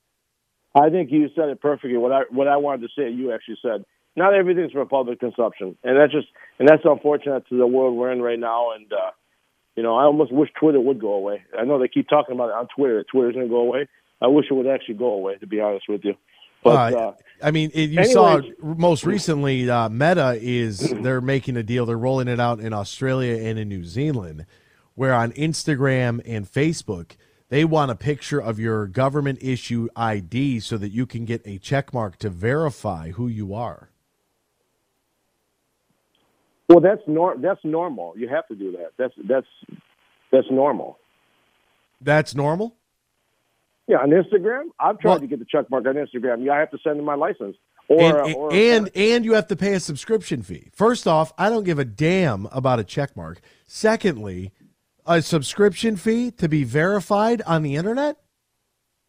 I 0.76 0.90
think 0.90 1.12
you 1.12 1.30
said 1.36 1.50
it 1.50 1.62
perfectly. 1.62 1.98
What 1.98 2.12
I 2.12 2.22
what 2.32 2.48
I 2.48 2.58
wanted 2.58 2.82
to 2.82 2.88
say, 2.98 3.10
you 3.10 3.32
actually 3.32 3.58
said. 3.62 3.84
Not 4.16 4.34
everything's 4.34 4.72
for 4.72 4.84
public 4.86 5.20
consumption, 5.20 5.78
and 5.84 5.96
that's 5.96 6.12
just 6.12 6.28
and 6.58 6.68
that's 6.68 6.82
unfortunate 6.84 7.48
to 7.50 7.58
the 7.58 7.68
world 7.68 7.96
we're 7.96 8.12
in 8.12 8.22
right 8.22 8.40
now. 8.40 8.72
And 8.72 8.92
uh, 8.92 9.12
you 9.80 9.84
know, 9.84 9.96
I 9.96 10.04
almost 10.04 10.34
wish 10.34 10.50
Twitter 10.60 10.82
would 10.82 11.00
go 11.00 11.14
away. 11.14 11.42
I 11.58 11.64
know 11.64 11.80
they 11.80 11.88
keep 11.88 12.10
talking 12.10 12.36
about 12.36 12.50
it 12.50 12.56
on 12.56 12.68
Twitter. 12.76 13.06
Twitter's 13.10 13.36
going 13.36 13.46
to 13.46 13.50
go 13.50 13.62
away. 13.62 13.88
I 14.22 14.28
wish 14.28 14.48
it 14.52 14.54
would 14.54 14.68
actually 14.68 14.96
go 14.96 15.14
away. 15.14 15.38
To 15.38 15.48
be 15.48 15.62
honest 15.62 15.86
with 15.88 16.04
you, 16.04 16.16
but 16.66 16.94
Uh, 16.94 16.98
uh, 16.98 17.14
I 17.42 17.52
mean, 17.52 17.72
it, 17.74 17.90
you 17.90 18.04
saw 18.04 18.42
most 18.62 19.06
recently, 19.06 19.70
uh, 19.70 19.88
Meta 19.88 20.38
is 20.42 20.80
they're 21.02 21.22
making 21.22 21.56
a 21.56 21.64
deal. 21.64 21.86
They're 21.86 21.98
rolling 21.98 22.28
it 22.28 22.42
out 22.42 22.60
in 22.60 22.74
Australia 22.74 23.42
and 23.42 23.58
in 23.58 23.70
New 23.70 23.86
Zealand, 23.86 24.46
where 24.96 25.14
on 25.14 25.32
Instagram 25.32 26.20
and 26.26 26.46
Facebook 26.46 27.12
they 27.48 27.64
want 27.64 27.90
a 27.90 27.96
picture 27.96 28.42
of 28.42 28.60
your 28.60 28.86
government 28.86 29.40
issue 29.42 29.88
ID 29.96 30.60
so 30.60 30.78
that 30.78 30.90
you 30.90 31.06
can 31.06 31.24
get 31.24 31.42
a 31.46 31.58
check 31.58 31.94
mark 31.94 32.18
to 32.18 32.30
verify 32.30 33.12
who 33.12 33.30
you 33.30 33.54
are. 33.54 33.92
Well, 36.70 36.80
that's 36.80 37.02
nor 37.08 37.36
that's 37.38 37.60
normal. 37.64 38.14
You 38.18 38.30
have 38.30 38.48
to 38.48 38.56
do 38.56 38.72
that. 38.74 38.92
That's 38.98 39.14
that's 39.28 39.48
that's 40.32 40.48
normal. 40.50 40.98
That's 42.00 42.34
normal. 42.36 42.76
Yeah, 43.88 43.98
on 43.98 44.12
Instagram, 44.12 44.66
I've 44.80 45.00
tried 45.00 45.12
Well- 45.12 45.20
to 45.22 45.28
get 45.28 45.40
the 45.40 45.46
check 45.46 45.70
mark 45.70 45.86
on 45.88 45.96
Instagram. 45.96 46.46
Yeah, 46.46 46.54
I 46.54 46.60
have 46.60 46.72
to 46.72 46.78
send 46.84 47.00
in 47.00 47.06
my 47.06 47.16
license. 47.16 47.58
Or, 47.88 48.24
and, 48.24 48.36
or, 48.36 48.54
and 48.54 48.90
and 48.96 49.26
you 49.26 49.34
have 49.34 49.48
to 49.48 49.56
pay 49.56 49.74
a 49.74 49.80
subscription 49.80 50.44
fee. 50.44 50.70
First 50.74 51.08
off, 51.08 51.34
I 51.40 51.50
don't 51.50 51.64
give 51.64 51.80
a 51.80 51.86
damn 51.86 52.46
about 52.52 52.78
a 52.78 52.84
check 52.84 53.18
mark. 53.18 53.42
Secondly, 53.66 54.52
a 55.08 55.24
subscription 55.24 55.96
fee 55.96 56.30
to 56.32 56.48
be 56.48 56.64
verified 56.64 57.42
on 57.48 57.64
the 57.64 57.76
internet. 57.76 58.18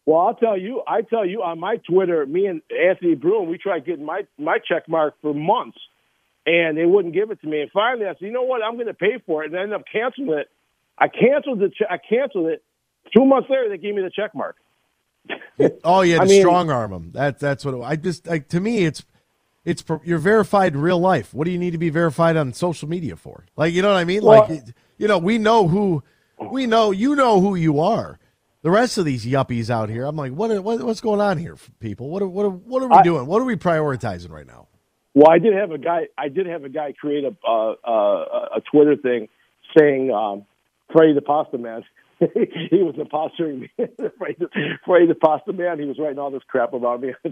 Well, 0.07 0.21
I'll 0.21 0.33
tell 0.33 0.57
you. 0.57 0.81
I 0.87 1.03
tell 1.03 1.27
you 1.27 1.43
on 1.43 1.59
my 1.59 1.77
Twitter, 1.87 2.25
me 2.25 2.47
and 2.47 2.63
Anthony 2.71 3.13
Bruin, 3.13 3.47
we 3.51 3.59
tried 3.59 3.85
getting 3.85 4.03
my 4.03 4.23
my 4.39 4.57
check 4.57 4.89
mark 4.89 5.13
for 5.21 5.31
months, 5.31 5.77
and 6.45 6.77
they 6.77 6.85
wouldn't 6.85 7.13
give 7.13 7.31
it 7.31 7.41
to 7.41 7.47
me. 7.47 7.61
And 7.61 7.71
finally, 7.71 8.05
I 8.05 8.13
said, 8.13 8.21
you 8.21 8.31
know 8.31 8.43
what? 8.43 8.61
I'm 8.63 8.75
going 8.75 8.87
to 8.87 8.93
pay 8.93 9.21
for 9.25 9.43
it, 9.43 9.51
and 9.51 9.59
I 9.59 9.63
ended 9.63 9.75
up 9.79 9.85
canceling 9.91 10.29
it. 10.37 10.49
I 10.97 11.07
canceled 11.07 11.59
the 11.59 11.69
che- 11.69 11.87
I 11.89 11.97
canceled 11.97 12.47
it. 12.47 12.63
Two 13.15 13.25
months 13.25 13.49
later, 13.49 13.69
they 13.69 13.77
gave 13.77 13.95
me 13.95 14.01
the 14.01 14.11
check 14.11 14.33
mark. 14.35 14.55
Oh 15.83 16.01
yeah, 16.01 16.17
to 16.23 16.39
strong 16.39 16.69
arm 16.71 16.91
them. 16.91 17.11
That 17.13 17.39
that's 17.39 17.63
what 17.63 17.73
it, 17.75 17.81
I 17.81 17.95
just 17.95 18.25
like. 18.27 18.47
To 18.49 18.59
me, 18.59 18.85
it's 18.85 19.03
it's 19.63 19.83
you're 20.03 20.17
verified 20.17 20.73
in 20.73 20.81
real 20.81 20.99
life. 20.99 21.33
What 21.33 21.45
do 21.45 21.51
you 21.51 21.59
need 21.59 21.71
to 21.71 21.77
be 21.77 21.89
verified 21.89 22.35
on 22.37 22.53
social 22.53 22.89
media 22.89 23.15
for? 23.15 23.45
Like 23.55 23.73
you 23.73 23.81
know 23.83 23.89
what 23.89 23.97
I 23.97 24.05
mean? 24.05 24.23
Well- 24.23 24.47
like 24.49 24.63
you 24.97 25.07
know, 25.07 25.17
we 25.19 25.37
know 25.37 25.67
who 25.67 26.03
we 26.51 26.65
know. 26.65 26.89
You 26.91 27.15
know 27.15 27.39
who 27.41 27.55
you 27.55 27.79
are. 27.79 28.17
The 28.63 28.69
rest 28.71 28.97
of 28.99 29.05
these 29.05 29.25
yuppies 29.25 29.71
out 29.71 29.89
here, 29.89 30.05
I'm 30.05 30.15
like, 30.15 30.33
what, 30.33 30.63
what 30.63 30.81
what's 30.83 31.01
going 31.01 31.19
on 31.21 31.37
here, 31.39 31.57
people? 31.79 32.09
What 32.09 32.21
are, 32.21 32.27
what 32.27 32.45
are, 32.45 32.49
what 32.49 32.83
are 32.83 32.87
we 32.89 32.95
I- 32.95 33.03
doing? 33.03 33.25
What 33.25 33.41
are 33.41 33.45
we 33.45 33.55
prioritizing 33.55 34.29
right 34.29 34.45
now? 34.45 34.67
Well, 35.13 35.29
I 35.29 35.39
did 35.39 35.53
have 35.53 35.71
a 35.71 35.77
guy. 35.77 36.07
I 36.17 36.29
did 36.29 36.45
have 36.47 36.63
a 36.63 36.69
guy 36.69 36.93
create 36.93 37.23
a 37.25 37.35
uh, 37.47 37.71
uh, 37.85 38.49
a 38.57 38.61
Twitter 38.71 38.95
thing 38.95 39.27
saying 39.77 40.11
um, 40.11 40.45
Freddie 40.93 41.13
the 41.13 41.21
Pasta 41.21 41.57
Man. 41.57 41.83
he 42.19 42.77
was 42.83 42.95
impostoring 42.95 43.61
me. 43.61 43.71
Freddie, 44.17 44.35
the- 44.39 44.77
Freddie 44.85 45.07
the 45.07 45.15
Pasta 45.15 45.51
Man. 45.53 45.79
He 45.79 45.85
was 45.85 45.97
writing 45.99 46.19
all 46.19 46.31
this 46.31 46.43
crap 46.47 46.73
about 46.73 47.01
me. 47.01 47.13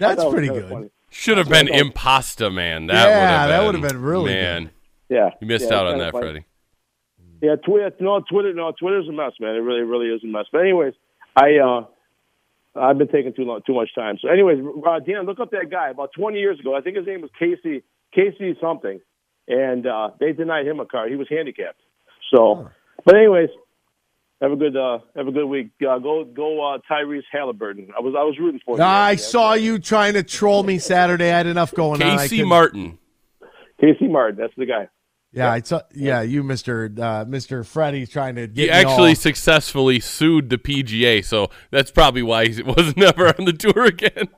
That's 0.00 0.20
thought 0.22 0.32
pretty 0.32 0.48
good. 0.48 0.68
funny. 0.68 0.90
Should 1.10 1.38
have 1.38 1.48
been 1.48 1.68
Impasta 1.68 2.52
Man. 2.52 2.88
That 2.88 2.94
Yeah, 3.08 3.20
would 3.20 3.28
have 3.30 3.48
that 3.48 3.56
been, 3.58 3.66
would 3.66 3.74
have 3.76 3.92
been 3.92 4.02
really 4.02 4.34
man. 4.34 4.70
Yeah, 5.08 5.30
You 5.40 5.46
missed 5.46 5.70
Yeah, 5.70 5.76
out 5.78 5.86
on 5.86 5.98
that, 6.00 6.12
funny. 6.12 6.24
Freddie. 6.24 6.44
Yeah, 7.40 7.54
Twitter. 7.56 7.92
No, 8.00 8.20
Twitter. 8.20 8.52
No, 8.52 8.72
Twitter's 8.78 9.08
a 9.08 9.12
mess, 9.12 9.32
man. 9.40 9.54
It 9.54 9.60
really, 9.60 9.80
really 9.82 10.08
is 10.08 10.22
a 10.24 10.26
mess. 10.26 10.44
But 10.52 10.58
anyways, 10.62 10.92
I 11.36 11.56
uh, 11.58 11.86
I've 12.78 12.98
been 12.98 13.08
taking 13.08 13.32
too 13.34 13.42
long, 13.42 13.60
too 13.66 13.74
much 13.74 13.94
time. 13.94 14.18
So, 14.20 14.28
anyways, 14.28 14.58
uh, 14.86 15.00
Dan, 15.00 15.26
look 15.26 15.40
up 15.40 15.50
that 15.50 15.70
guy. 15.70 15.90
About 15.90 16.10
20 16.16 16.38
years 16.38 16.58
ago, 16.60 16.74
I 16.74 16.80
think 16.80 16.96
his 16.96 17.06
name 17.06 17.22
was 17.22 17.30
Casey 17.38 17.82
Casey 18.14 18.56
something, 18.60 19.00
and 19.46 19.86
uh, 19.86 20.10
they 20.20 20.32
denied 20.32 20.66
him 20.66 20.80
a 20.80 20.86
card. 20.86 21.10
He 21.10 21.16
was 21.16 21.28
handicapped. 21.28 21.80
So, 22.34 22.68
but 23.04 23.16
anyways, 23.16 23.50
have 24.40 24.52
a 24.52 24.56
good 24.56 24.76
uh, 24.76 24.98
have 25.16 25.26
a 25.26 25.32
good 25.32 25.46
week. 25.46 25.70
Uh, 25.80 25.98
go 25.98 26.24
go 26.24 26.74
uh, 26.74 26.78
Tyrese 26.90 27.22
Halliburton. 27.32 27.88
I 27.96 28.00
was 28.00 28.14
I 28.16 28.22
was 28.22 28.36
rooting 28.38 28.60
for 28.64 28.76
you. 28.76 28.82
I 28.82 29.16
saw 29.16 29.54
you 29.54 29.78
trying 29.78 30.14
to 30.14 30.22
troll 30.22 30.62
me 30.62 30.78
Saturday. 30.78 31.32
I 31.32 31.38
had 31.38 31.46
enough 31.46 31.74
going 31.74 32.02
on. 32.02 32.18
Casey 32.18 32.44
Martin. 32.44 32.98
Casey 33.80 34.08
Martin. 34.08 34.38
That's 34.38 34.54
the 34.56 34.66
guy. 34.66 34.88
Yeah, 35.32 35.52
I 35.52 35.60
saw. 35.60 35.82
Yeah, 35.94 36.22
you, 36.22 36.42
Mister 36.42 36.90
uh, 37.00 37.24
Mister 37.28 37.62
Freddie, 37.62 38.06
trying 38.06 38.36
to 38.36 38.46
get 38.46 38.62
He 38.64 38.70
actually 38.70 39.10
all- 39.10 39.14
successfully 39.16 40.00
sued 40.00 40.48
the 40.48 40.56
PGA, 40.58 41.24
so 41.24 41.50
that's 41.70 41.90
probably 41.90 42.22
why 42.22 42.46
he 42.48 42.62
was 42.64 42.96
never 42.96 43.28
on 43.38 43.44
the 43.44 43.52
tour 43.52 43.84
again. 43.84 44.28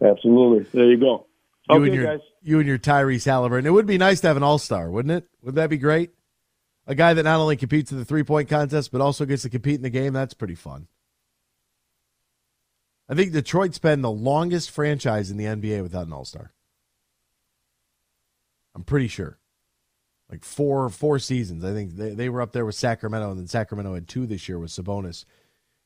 Absolutely. 0.00 0.66
There 0.72 0.90
you 0.90 0.98
go. 0.98 1.26
you 1.68 1.74
okay, 1.76 1.84
and 1.86 1.94
your 1.94 2.04
guys. 2.04 2.20
you 2.42 2.58
and 2.58 2.68
your 2.68 2.78
Tyrese 2.78 3.24
Halliburton. 3.24 3.66
It 3.66 3.70
would 3.72 3.86
be 3.86 3.98
nice 3.98 4.20
to 4.20 4.28
have 4.28 4.36
an 4.36 4.42
All 4.44 4.58
Star, 4.58 4.90
wouldn't 4.90 5.12
it? 5.12 5.28
Would 5.42 5.56
that 5.56 5.70
be 5.70 5.78
great? 5.78 6.10
A 6.86 6.94
guy 6.94 7.14
that 7.14 7.24
not 7.24 7.40
only 7.40 7.56
competes 7.56 7.90
in 7.90 7.98
the 7.98 8.04
three 8.04 8.22
point 8.22 8.48
contest 8.48 8.92
but 8.92 9.00
also 9.00 9.24
gets 9.24 9.42
to 9.42 9.50
compete 9.50 9.74
in 9.76 9.82
the 9.82 9.90
game. 9.90 10.12
That's 10.12 10.34
pretty 10.34 10.54
fun. 10.54 10.86
I 13.08 13.14
think 13.14 13.32
Detroit's 13.32 13.78
been 13.78 14.02
the 14.02 14.10
longest 14.10 14.70
franchise 14.70 15.30
in 15.30 15.36
the 15.36 15.44
NBA 15.44 15.82
without 15.82 16.06
an 16.06 16.12
All 16.12 16.24
Star. 16.24 16.52
I'm 18.74 18.84
pretty 18.84 19.08
sure, 19.08 19.38
like 20.30 20.44
four 20.44 20.88
four 20.90 21.18
seasons. 21.18 21.64
I 21.64 21.72
think 21.72 21.96
they, 21.96 22.10
they 22.10 22.28
were 22.28 22.42
up 22.42 22.52
there 22.52 22.66
with 22.66 22.74
Sacramento, 22.74 23.30
and 23.30 23.40
then 23.40 23.46
Sacramento 23.46 23.94
had 23.94 24.08
two 24.08 24.26
this 24.26 24.48
year 24.48 24.58
with 24.58 24.70
Sabonis 24.70 25.24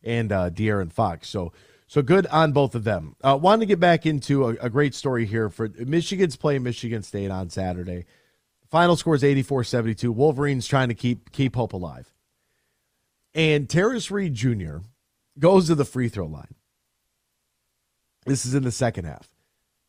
and 0.02 0.32
uh, 0.32 0.50
De'Aaron 0.50 0.92
Fox. 0.92 1.28
So 1.28 1.52
so 1.86 2.02
good 2.02 2.26
on 2.28 2.52
both 2.52 2.74
of 2.74 2.84
them. 2.84 3.16
Uh, 3.22 3.38
wanted 3.40 3.60
to 3.60 3.66
get 3.66 3.80
back 3.80 4.06
into 4.06 4.46
a, 4.46 4.48
a 4.60 4.70
great 4.70 4.94
story 4.94 5.26
here 5.26 5.48
for 5.48 5.68
Michigan's 5.76 6.36
playing 6.36 6.62
Michigan 6.62 7.02
State 7.02 7.30
on 7.30 7.50
Saturday. 7.50 8.06
Final 8.70 8.94
score 8.94 9.16
is 9.16 9.24
84-72. 9.24 10.08
Wolverines 10.10 10.68
trying 10.68 10.88
to 10.88 10.94
keep 10.94 11.32
keep 11.32 11.56
hope 11.56 11.72
alive. 11.72 12.14
And 13.34 13.68
Tarris 13.68 14.10
Reed 14.10 14.34
Jr. 14.34 14.78
goes 15.38 15.66
to 15.66 15.74
the 15.74 15.84
free 15.84 16.08
throw 16.08 16.26
line. 16.26 16.54
This 18.26 18.44
is 18.44 18.54
in 18.54 18.62
the 18.62 18.72
second 18.72 19.06
half. 19.06 19.29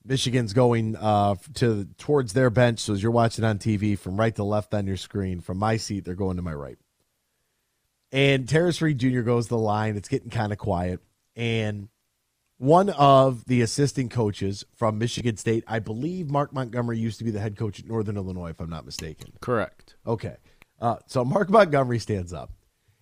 Michigan's 0.04 0.54
going 0.54 0.96
uh, 0.96 1.36
to 1.56 1.86
towards 1.98 2.34
their 2.34 2.50
bench. 2.50 2.80
So 2.80 2.94
as 2.94 3.04
you're 3.04 3.12
watching 3.12 3.44
on 3.46 3.60
TV, 3.60 3.98
from 3.98 4.20
right 4.20 4.36
to 4.36 4.44
left 4.44 4.74
on 4.74 4.88
your 4.88 4.98
screen, 4.98 5.42
from 5.42 5.58
my 5.58 5.78
seat, 5.78 6.06
they're 6.06 6.16
going 6.16 6.38
to 6.38 6.42
my 6.42 6.54
right. 6.54 6.78
And 8.12 8.48
Tarris 8.48 8.82
Reed 8.82 8.98
Jr. 8.98 9.22
goes 9.22 9.48
the 9.48 9.58
line. 9.58 9.96
It's 9.96 10.10
getting 10.10 10.30
kind 10.30 10.52
of 10.52 10.58
quiet. 10.58 11.00
And 11.36 11.90
one 12.58 12.90
of 12.90 13.46
the 13.46 13.62
assistant 13.62 14.12
coaches 14.12 14.66
from 14.76 14.98
Michigan 15.00 15.38
State, 15.38 15.64
I 15.68 15.80
believe 15.80 16.30
Mark 16.30 16.54
Montgomery 16.54 17.00
used 17.00 17.20
to 17.20 17.24
be 17.24 17.32
the 17.32 17.40
head 17.40 17.58
coach 17.58 17.80
at 17.80 17.88
Northern 17.88 18.18
Illinois, 18.18 18.50
if 18.50 18.60
I'm 18.60 18.70
not 18.70 18.86
mistaken. 18.86 19.34
Correct. 19.40 19.96
Okay. 20.06 20.36
Uh, 20.80 20.98
so 21.08 21.24
Mark 21.24 21.50
Montgomery 21.50 22.00
stands 22.00 22.34
up, 22.34 22.52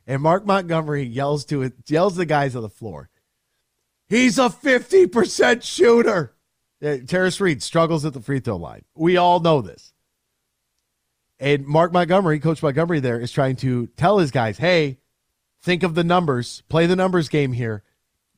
and 0.05 0.21
Mark 0.21 0.45
Montgomery 0.45 1.03
yells 1.03 1.45
to 1.45 1.63
it, 1.63 1.73
yells 1.87 2.13
to 2.13 2.19
the 2.19 2.25
guys 2.25 2.55
on 2.55 2.61
the 2.61 2.69
floor. 2.69 3.09
He's 4.07 4.37
a 4.37 4.49
50% 4.49 5.63
shooter. 5.63 6.33
Uh, 6.81 6.97
Tarris 7.05 7.39
Reed 7.41 7.61
struggles 7.61 8.05
at 8.05 8.13
the 8.13 8.21
free 8.21 8.39
throw 8.39 8.55
line. 8.55 8.83
We 8.95 9.17
all 9.17 9.39
know 9.39 9.61
this. 9.61 9.93
And 11.39 11.65
Mark 11.65 11.93
Montgomery, 11.93 12.39
Coach 12.39 12.61
Montgomery, 12.61 12.99
there 12.99 13.19
is 13.19 13.31
trying 13.31 13.55
to 13.57 13.87
tell 13.97 14.17
his 14.17 14.31
guys, 14.31 14.57
hey, 14.57 14.97
think 15.61 15.83
of 15.83 15.95
the 15.95 16.03
numbers, 16.03 16.63
play 16.69 16.85
the 16.85 16.95
numbers 16.95 17.29
game 17.29 17.53
here. 17.53 17.83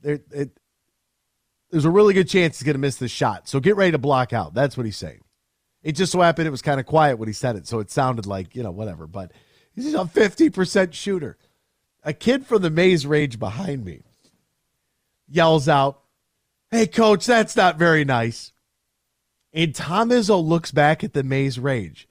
There, 0.01 0.19
it, 0.31 0.57
there's 1.71 1.85
a 1.85 1.89
really 1.89 2.13
good 2.13 2.29
chance 2.29 2.59
he's 2.59 2.65
going 2.65 2.75
to 2.75 2.79
miss 2.79 2.97
this 2.97 3.11
shot. 3.11 3.47
So 3.47 3.59
get 3.59 3.75
ready 3.75 3.91
to 3.91 3.97
block 3.97 4.33
out. 4.33 4.53
That's 4.53 4.77
what 4.77 4.85
he's 4.85 4.97
saying. 4.97 5.21
It 5.83 5.93
just 5.93 6.11
so 6.11 6.21
happened 6.21 6.47
it 6.47 6.51
was 6.51 6.61
kind 6.61 6.79
of 6.79 6.85
quiet 6.85 7.17
when 7.17 7.27
he 7.27 7.33
said 7.33 7.55
it, 7.55 7.67
so 7.67 7.79
it 7.79 7.89
sounded 7.89 8.27
like, 8.27 8.55
you 8.55 8.61
know, 8.61 8.71
whatever. 8.71 9.07
But 9.07 9.31
he's 9.73 9.93
a 9.93 9.99
50% 9.99 10.93
shooter. 10.93 11.37
A 12.03 12.13
kid 12.13 12.45
from 12.45 12.61
the 12.61 12.69
Maize 12.69 13.05
Rage 13.05 13.39
behind 13.39 13.83
me 13.85 14.03
yells 15.27 15.67
out, 15.67 16.00
Hey, 16.71 16.87
coach, 16.87 17.25
that's 17.25 17.55
not 17.55 17.77
very 17.77 18.05
nice. 18.05 18.53
And 19.53 19.75
Tom 19.75 20.09
Izzo 20.09 20.43
looks 20.43 20.71
back 20.71 21.03
at 21.03 21.13
the 21.13 21.23
Maize 21.23 21.59
Rage. 21.59 22.07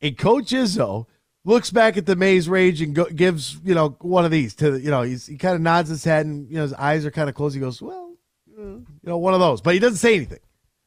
And 0.00 0.18
Coach 0.18 0.50
Izzo 0.50 1.06
looks 1.44 1.70
back 1.70 1.96
at 1.96 2.04
the 2.04 2.16
Maize 2.16 2.48
Rage 2.48 2.80
and 2.80 2.94
go, 2.94 3.04
gives, 3.04 3.58
you 3.64 3.74
know, 3.74 3.96
one 4.00 4.24
of 4.24 4.32
these 4.32 4.54
to, 4.56 4.78
you 4.78 4.90
know, 4.90 5.02
he's, 5.02 5.26
he 5.26 5.36
kind 5.36 5.54
of 5.54 5.60
nods 5.60 5.88
his 5.88 6.02
head 6.02 6.26
and, 6.26 6.48
you 6.48 6.56
know, 6.56 6.62
his 6.62 6.74
eyes 6.74 7.06
are 7.06 7.12
kind 7.12 7.28
of 7.28 7.36
closed. 7.36 7.54
He 7.54 7.60
goes, 7.60 7.80
Well, 7.80 8.14
you 8.56 8.86
know, 9.04 9.18
one 9.18 9.34
of 9.34 9.40
those. 9.40 9.60
But 9.60 9.74
he 9.74 9.80
doesn't 9.80 9.98
say 9.98 10.16
anything. 10.16 10.40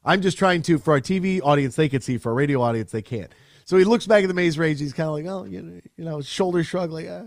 I'm 0.04 0.22
just 0.22 0.38
trying 0.38 0.62
to, 0.64 0.78
for 0.78 0.94
our 0.94 1.02
TV 1.02 1.42
audience, 1.44 1.76
they 1.76 1.90
can 1.90 2.02
see. 2.02 2.18
For 2.18 2.32
a 2.32 2.36
radio 2.36 2.62
audience, 2.62 2.92
they 2.92 3.02
can't. 3.02 3.32
So 3.66 3.78
he 3.78 3.84
looks 3.84 4.06
back 4.06 4.24
at 4.24 4.28
the 4.28 4.34
Maize 4.34 4.58
Rage. 4.58 4.80
He's 4.80 4.94
kind 4.94 5.08
of 5.08 5.14
like, 5.16 5.26
oh, 5.26 5.44
you 5.44 5.62
know, 5.62 5.82
you 5.98 6.06
know, 6.06 6.22
shoulder 6.22 6.64
shrug, 6.64 6.92
like, 6.92 7.08
ah. 7.10 7.26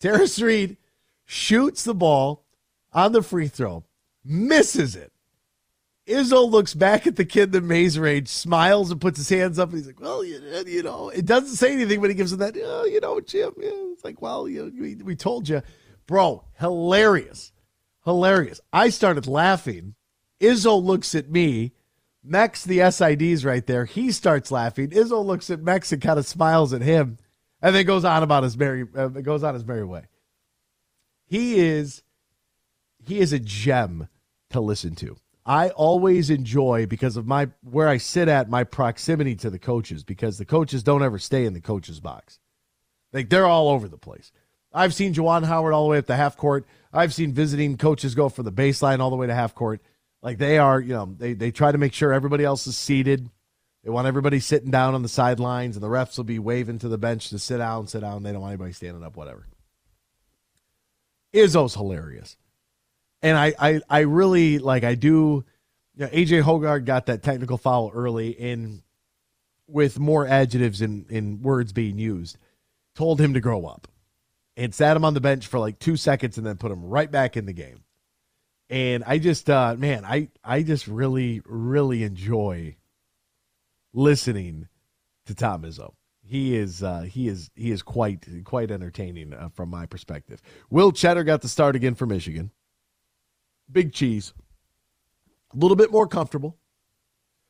Tarris 0.00 0.42
Reed 0.42 0.76
shoots 1.24 1.84
the 1.84 1.94
ball 1.94 2.44
on 2.92 3.12
the 3.12 3.22
free 3.22 3.48
throw, 3.48 3.84
misses 4.28 4.94
it. 4.94 5.12
Izzo 6.06 6.50
looks 6.50 6.72
back 6.72 7.06
at 7.06 7.16
the 7.16 7.24
kid 7.24 7.44
in 7.44 7.50
the 7.50 7.60
Maize 7.60 7.98
Rage, 7.98 8.28
smiles, 8.28 8.90
and 8.90 9.00
puts 9.00 9.18
his 9.18 9.28
hands 9.28 9.58
up, 9.58 9.68
and 9.68 9.78
he's 9.78 9.86
like, 9.86 10.00
well, 10.00 10.24
you, 10.24 10.40
you 10.66 10.82
know, 10.82 11.10
it 11.10 11.26
doesn't 11.26 11.56
say 11.56 11.72
anything, 11.72 12.00
but 12.00 12.08
he 12.08 12.14
gives 12.16 12.32
him 12.32 12.38
that, 12.38 12.56
oh, 12.56 12.84
you 12.86 13.00
know, 13.00 13.20
Jim. 13.20 13.52
Yeah. 13.58 13.70
It's 13.92 14.04
like, 14.04 14.22
well, 14.22 14.48
you 14.48 14.72
we, 14.78 14.94
we 14.96 15.16
told 15.16 15.48
you. 15.48 15.62
Bro, 16.06 16.44
hilarious. 16.58 17.52
Hilarious. 18.04 18.60
I 18.72 18.88
started 18.88 19.26
laughing. 19.26 19.94
Izzo 20.40 20.82
looks 20.82 21.14
at 21.14 21.28
me. 21.30 21.72
Mex, 22.24 22.64
the 22.64 22.90
SID's 22.90 23.44
right 23.44 23.66
there. 23.66 23.84
He 23.84 24.10
starts 24.12 24.50
laughing. 24.50 24.90
Izzo 24.90 25.24
looks 25.24 25.50
at 25.50 25.60
Mex 25.60 25.92
and 25.92 26.00
kind 26.00 26.18
of 26.18 26.26
smiles 26.26 26.72
at 26.72 26.80
him, 26.80 27.18
and 27.60 27.74
then 27.74 27.84
goes 27.84 28.04
on 28.04 28.22
about 28.22 28.44
his 28.44 28.56
merry 28.56 28.86
uh, 28.96 29.08
goes 29.08 29.42
on 29.42 29.54
his 29.54 29.66
merry 29.66 29.84
way. 29.84 30.04
He 31.26 31.58
is 31.58 32.02
he 33.04 33.18
is 33.18 33.32
a 33.32 33.38
gem 33.38 34.08
to 34.50 34.60
listen 34.60 34.94
to. 34.96 35.16
I 35.44 35.70
always 35.70 36.28
enjoy 36.28 36.86
because 36.86 37.16
of 37.16 37.26
my 37.26 37.48
where 37.62 37.88
I 37.88 37.96
sit 37.96 38.28
at 38.28 38.50
my 38.50 38.64
proximity 38.64 39.34
to 39.36 39.48
the 39.48 39.58
coaches 39.58 40.04
because 40.04 40.36
the 40.36 40.44
coaches 40.44 40.82
don't 40.82 41.02
ever 41.02 41.18
stay 41.18 41.46
in 41.46 41.54
the 41.54 41.60
coaches 41.60 42.00
box. 42.00 42.38
Like 43.12 43.30
they're 43.30 43.46
all 43.46 43.68
over 43.70 43.88
the 43.88 43.96
place. 43.96 44.30
I've 44.72 44.92
seen 44.92 45.14
Juwan 45.14 45.46
Howard 45.46 45.72
all 45.72 45.84
the 45.84 45.90
way 45.90 45.98
up 45.98 46.06
to 46.06 46.16
half 46.16 46.36
court. 46.36 46.66
I've 46.92 47.14
seen 47.14 47.32
visiting 47.32 47.78
coaches 47.78 48.14
go 48.14 48.28
from 48.28 48.44
the 48.44 48.52
baseline 48.52 49.00
all 49.00 49.08
the 49.08 49.16
way 49.16 49.26
to 49.26 49.34
half 49.34 49.54
court. 49.54 49.80
Like 50.22 50.36
they 50.36 50.58
are, 50.58 50.80
you 50.80 50.92
know, 50.92 51.14
they 51.16 51.32
they 51.32 51.50
try 51.50 51.72
to 51.72 51.78
make 51.78 51.94
sure 51.94 52.12
everybody 52.12 52.44
else 52.44 52.66
is 52.66 52.76
seated. 52.76 53.30
They 53.84 53.90
want 53.90 54.06
everybody 54.06 54.40
sitting 54.40 54.70
down 54.70 54.94
on 54.94 55.02
the 55.02 55.08
sidelines, 55.08 55.76
and 55.76 55.82
the 55.82 55.88
refs 55.88 56.18
will 56.18 56.24
be 56.24 56.38
waving 56.38 56.80
to 56.80 56.88
the 56.88 56.98
bench 56.98 57.30
to 57.30 57.38
sit 57.38 57.58
down, 57.58 57.86
sit 57.86 58.00
down. 58.00 58.22
They 58.22 58.32
don't 58.32 58.42
want 58.42 58.52
anybody 58.52 58.72
standing 58.72 59.02
up, 59.02 59.16
whatever. 59.16 59.46
Izzo's 61.32 61.74
hilarious. 61.74 62.36
And 63.22 63.36
I, 63.36 63.54
I, 63.58 63.80
I 63.88 63.98
really 64.00 64.58
like 64.58 64.84
I 64.84 64.94
do 64.94 65.44
Yeah, 65.96 66.08
AJ 66.08 66.42
Hoggard 66.42 66.84
got 66.84 67.06
that 67.06 67.22
technical 67.22 67.58
foul 67.58 67.90
early 67.92 68.30
in 68.30 68.82
with 69.66 69.98
more 69.98 70.26
adjectives 70.26 70.80
in, 70.80 71.06
in 71.10 71.42
words 71.42 71.72
being 71.72 71.98
used, 71.98 72.38
told 72.94 73.20
him 73.20 73.34
to 73.34 73.40
grow 73.40 73.66
up 73.66 73.86
and 74.56 74.74
sat 74.74 74.96
him 74.96 75.04
on 75.04 75.14
the 75.14 75.20
bench 75.20 75.46
for 75.46 75.58
like 75.58 75.78
two 75.78 75.96
seconds 75.96 76.38
and 76.38 76.46
then 76.46 76.56
put 76.56 76.72
him 76.72 76.84
right 76.84 77.10
back 77.10 77.36
in 77.36 77.46
the 77.46 77.52
game. 77.52 77.84
And 78.70 79.04
I 79.06 79.18
just, 79.18 79.48
uh, 79.48 79.76
man, 79.78 80.04
I, 80.04 80.28
I 80.44 80.62
just 80.62 80.86
really, 80.86 81.40
really 81.44 82.02
enjoy 82.02 82.76
listening 83.92 84.68
to 85.26 85.34
Tom 85.34 85.62
Izzo. 85.62 85.94
He 86.22 86.54
is, 86.54 86.82
uh, 86.82 87.02
he 87.02 87.28
is, 87.28 87.50
he 87.54 87.70
is 87.70 87.82
quite, 87.82 88.26
quite 88.44 88.70
entertaining 88.70 89.32
uh, 89.32 89.48
from 89.48 89.70
my 89.70 89.86
perspective. 89.86 90.42
Will 90.68 90.92
Tschetter 90.92 91.24
got 91.24 91.40
the 91.40 91.48
start 91.48 91.76
again 91.76 91.94
for 91.94 92.04
Michigan. 92.04 92.50
Big 93.70 93.92
cheese, 93.92 94.32
a 95.52 95.56
little 95.56 95.76
bit 95.76 95.90
more 95.90 96.06
comfortable 96.06 96.56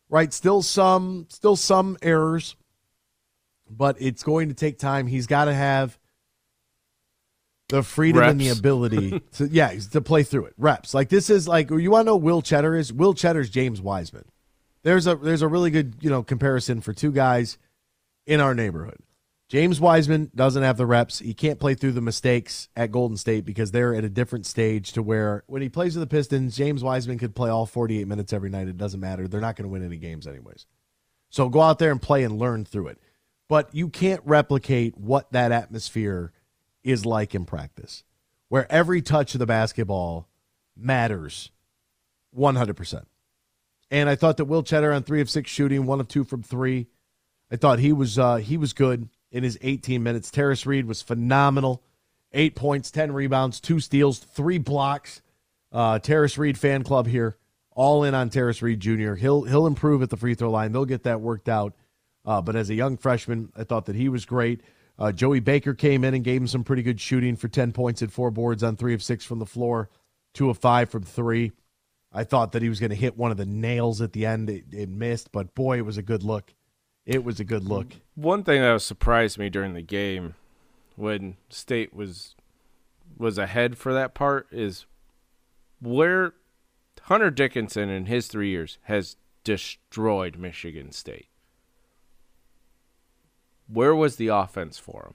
right? 0.08 0.32
Still 0.32 0.62
some, 0.62 1.26
still 1.28 1.56
some 1.56 1.96
errors, 2.02 2.56
but 3.68 3.96
it's 4.00 4.22
going 4.22 4.48
to 4.48 4.54
take 4.54 4.78
time. 4.78 5.06
He's 5.06 5.26
got 5.26 5.46
to 5.46 5.54
have 5.54 5.98
the 7.68 7.82
freedom 7.82 8.20
Reps. 8.20 8.30
and 8.32 8.40
the 8.40 8.48
ability 8.48 9.20
to, 9.32 9.48
yeah, 9.48 9.72
to 9.92 10.00
play 10.00 10.22
through 10.22 10.46
it. 10.46 10.54
Reps. 10.56 10.94
Like 10.94 11.08
this 11.08 11.30
is 11.30 11.46
like 11.46 11.70
you 11.70 11.90
want 11.90 12.06
to 12.06 12.12
know 12.12 12.16
Will 12.16 12.42
Tschetter 12.42 12.78
is 12.78 12.92
Will 12.92 13.14
Tschetter's 13.14 13.50
James 13.50 13.80
Wiseman. 13.80 14.24
There's 14.82 15.06
a 15.06 15.16
there's 15.16 15.42
a 15.42 15.48
really 15.48 15.70
good 15.70 15.96
you 16.00 16.08
know 16.08 16.22
comparison 16.22 16.80
for 16.80 16.94
two 16.94 17.12
guys 17.12 17.58
in 18.26 18.40
our 18.40 18.54
neighborhood. 18.54 18.98
James 19.48 19.80
Wiseman 19.80 20.30
doesn't 20.34 20.62
have 20.62 20.76
the 20.76 20.84
reps. 20.84 21.20
He 21.20 21.32
can't 21.32 21.58
play 21.58 21.74
through 21.74 21.92
the 21.92 22.02
mistakes 22.02 22.68
at 22.76 22.92
Golden 22.92 23.16
State 23.16 23.46
because 23.46 23.70
they're 23.70 23.94
at 23.94 24.04
a 24.04 24.10
different 24.10 24.44
stage 24.44 24.92
to 24.92 25.02
where 25.02 25.42
when 25.46 25.62
he 25.62 25.70
plays 25.70 25.96
with 25.96 26.06
the 26.06 26.14
Pistons, 26.14 26.54
James 26.54 26.84
Wiseman 26.84 27.18
could 27.18 27.34
play 27.34 27.48
all 27.48 27.64
48 27.64 28.06
minutes 28.06 28.34
every 28.34 28.50
night. 28.50 28.68
It 28.68 28.76
doesn't 28.76 29.00
matter. 29.00 29.26
They're 29.26 29.40
not 29.40 29.56
going 29.56 29.64
to 29.64 29.72
win 29.72 29.84
any 29.84 29.96
games 29.96 30.26
anyways. 30.26 30.66
So 31.30 31.48
go 31.48 31.62
out 31.62 31.78
there 31.78 31.90
and 31.90 32.00
play 32.00 32.24
and 32.24 32.38
learn 32.38 32.66
through 32.66 32.88
it. 32.88 32.98
But 33.48 33.74
you 33.74 33.88
can't 33.88 34.20
replicate 34.26 34.98
what 34.98 35.32
that 35.32 35.50
atmosphere 35.50 36.32
is 36.84 37.06
like 37.06 37.34
in 37.34 37.46
practice, 37.46 38.04
where 38.50 38.70
every 38.70 39.00
touch 39.00 39.34
of 39.34 39.38
the 39.38 39.46
basketball 39.46 40.28
matters 40.76 41.50
100%. 42.36 43.04
And 43.90 44.10
I 44.10 44.14
thought 44.14 44.36
that 44.36 44.44
Will 44.44 44.62
Tschetter 44.62 44.94
on 44.94 45.02
three 45.02 45.22
of 45.22 45.30
six 45.30 45.50
shooting, 45.50 45.86
one 45.86 46.00
of 46.00 46.08
two 46.08 46.24
from 46.24 46.42
three. 46.42 46.88
I 47.50 47.56
thought 47.56 47.78
he 47.78 47.94
was 47.94 48.18
uh, 48.18 48.36
he 48.36 48.58
was 48.58 48.74
good 48.74 49.08
in 49.30 49.42
his 49.42 49.58
18 49.62 50.02
minutes. 50.02 50.30
Tarris 50.30 50.66
Reed 50.66 50.86
was 50.86 51.02
phenomenal. 51.02 51.82
Eight 52.32 52.54
points, 52.54 52.90
10 52.90 53.12
rebounds, 53.12 53.60
two 53.60 53.80
steals, 53.80 54.18
three 54.18 54.58
blocks. 54.58 55.22
Uh, 55.72 55.98
Tarris 55.98 56.38
Reed 56.38 56.58
fan 56.58 56.82
club 56.82 57.06
here, 57.06 57.36
all 57.72 58.04
in 58.04 58.14
on 58.14 58.30
Tarris 58.30 58.62
Reed 58.62 58.80
Jr. 58.80 59.14
He'll 59.14 59.42
he'll 59.42 59.66
improve 59.66 60.02
at 60.02 60.10
the 60.10 60.16
free 60.16 60.34
throw 60.34 60.50
line. 60.50 60.72
They'll 60.72 60.84
get 60.84 61.04
that 61.04 61.20
worked 61.20 61.48
out. 61.48 61.74
Uh, 62.24 62.42
but 62.42 62.56
as 62.56 62.68
a 62.68 62.74
young 62.74 62.96
freshman, 62.96 63.50
I 63.56 63.64
thought 63.64 63.86
that 63.86 63.96
he 63.96 64.08
was 64.08 64.26
great. 64.26 64.62
Uh, 64.98 65.12
Joey 65.12 65.40
Baker 65.40 65.74
came 65.74 66.04
in 66.04 66.14
and 66.14 66.24
gave 66.24 66.40
him 66.40 66.48
some 66.48 66.64
pretty 66.64 66.82
good 66.82 67.00
shooting 67.00 67.36
for 67.36 67.48
10 67.48 67.72
points 67.72 68.02
and 68.02 68.12
four 68.12 68.30
boards 68.30 68.62
on 68.62 68.76
three 68.76 68.94
of 68.94 69.02
six 69.02 69.24
from 69.24 69.38
the 69.38 69.46
floor, 69.46 69.88
two 70.34 70.50
of 70.50 70.58
five 70.58 70.90
from 70.90 71.04
three. 71.04 71.52
I 72.12 72.24
thought 72.24 72.52
that 72.52 72.62
he 72.62 72.68
was 72.68 72.80
going 72.80 72.90
to 72.90 72.96
hit 72.96 73.16
one 73.16 73.30
of 73.30 73.36
the 73.36 73.46
nails 73.46 74.00
at 74.00 74.12
the 74.12 74.26
end. 74.26 74.50
It, 74.50 74.64
it 74.72 74.88
missed, 74.88 75.30
but 75.30 75.54
boy, 75.54 75.78
it 75.78 75.84
was 75.86 75.98
a 75.98 76.02
good 76.02 76.22
look. 76.22 76.52
It 77.06 77.22
was 77.22 77.38
a 77.40 77.44
good 77.44 77.64
look. 77.64 77.86
One 78.20 78.42
thing 78.42 78.60
that 78.62 78.82
surprised 78.82 79.38
me 79.38 79.48
during 79.48 79.74
the 79.74 79.82
game 79.82 80.34
when 80.96 81.36
State 81.50 81.94
was 81.94 82.34
was 83.16 83.38
ahead 83.38 83.78
for 83.78 83.94
that 83.94 84.12
part 84.12 84.48
is 84.50 84.86
where 85.80 86.34
Hunter 87.02 87.30
Dickinson 87.30 87.88
in 87.88 88.06
his 88.06 88.26
3 88.26 88.48
years 88.48 88.78
has 88.82 89.16
destroyed 89.44 90.36
Michigan 90.36 90.90
State. 90.90 91.28
Where 93.68 93.94
was 93.94 94.16
the 94.16 94.28
offense 94.28 94.78
for 94.78 95.04
him? 95.06 95.14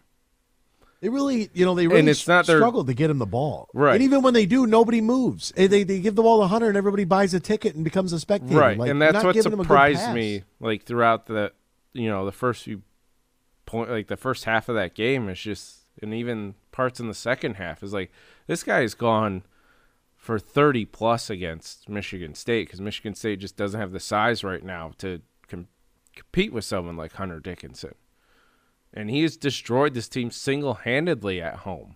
They 1.02 1.10
really, 1.10 1.50
you 1.54 1.66
know, 1.66 1.76
they 1.76 1.88
really 1.88 2.00
And 2.00 2.10
it's 2.10 2.26
not 2.28 2.46
their- 2.46 2.58
struggled 2.60 2.88
to 2.88 2.94
get 2.94 3.10
him 3.10 3.20
the 3.20 3.26
ball. 3.26 3.68
Right. 3.74 3.96
And 3.96 4.04
even 4.04 4.22
when 4.22 4.34
they 4.34 4.46
do, 4.46 4.66
nobody 4.66 5.02
moves. 5.02 5.52
And 5.58 5.70
They, 5.70 5.84
they 5.84 6.00
give 6.00 6.16
the 6.16 6.24
ball 6.24 6.40
to 6.42 6.48
Hunter 6.48 6.70
and 6.70 6.78
everybody 6.78 7.04
buys 7.04 7.34
a 7.34 7.42
ticket 7.42 7.76
and 7.76 7.84
becomes 7.84 8.14
a 8.14 8.20
spectator. 8.20 8.58
Right, 8.58 8.78
Like, 8.78 8.90
and 8.90 9.02
that's 9.02 9.22
what 9.24 9.34
giving 9.34 9.52
him 9.52 9.60
a 9.60 9.64
good 9.64 9.68
surprised 9.68 10.14
me. 10.14 10.44
Like 10.62 10.84
throughout 10.86 11.26
the, 11.26 11.52
you 11.92 12.08
know, 12.10 12.26
the 12.26 12.32
first 12.32 12.64
few 12.64 12.82
point, 13.74 13.90
like 13.90 14.08
the 14.08 14.18
first 14.18 14.46
half 14.46 14.70
of 14.70 14.76
that 14.76 14.94
game 14.94 15.28
is 15.28 15.40
just, 15.40 15.80
and 16.02 16.14
even 16.14 16.56
parts 16.72 17.00
in 17.00 17.08
the 17.08 17.14
second 17.14 17.56
half 17.56 17.84
is 17.84 17.92
like 17.94 18.12
this 18.48 18.64
guy's 18.64 18.94
gone 18.94 19.44
for 20.16 20.40
thirty 20.40 20.86
plus 20.86 21.30
against 21.30 21.90
Michigan 21.90 22.36
State 22.36 22.68
because 22.68 22.80
Michigan 22.80 23.16
State 23.16 23.40
just 23.40 23.58
doesn't 23.58 23.80
have 23.80 23.92
the 23.92 24.00
size 24.00 24.44
right 24.44 24.64
now 24.64 24.94
to 25.00 25.22
com- 25.48 25.68
compete 26.16 26.54
with 26.54 26.64
someone 26.64 26.96
like 26.96 27.14
Hunter 27.14 27.40
Dickinson, 27.40 27.96
and 28.94 29.10
he 29.10 29.24
has 29.24 29.36
destroyed 29.36 29.94
this 29.94 30.08
team 30.08 30.32
single 30.32 30.76
handedly 30.76 31.42
at 31.42 31.58
home. 31.58 31.96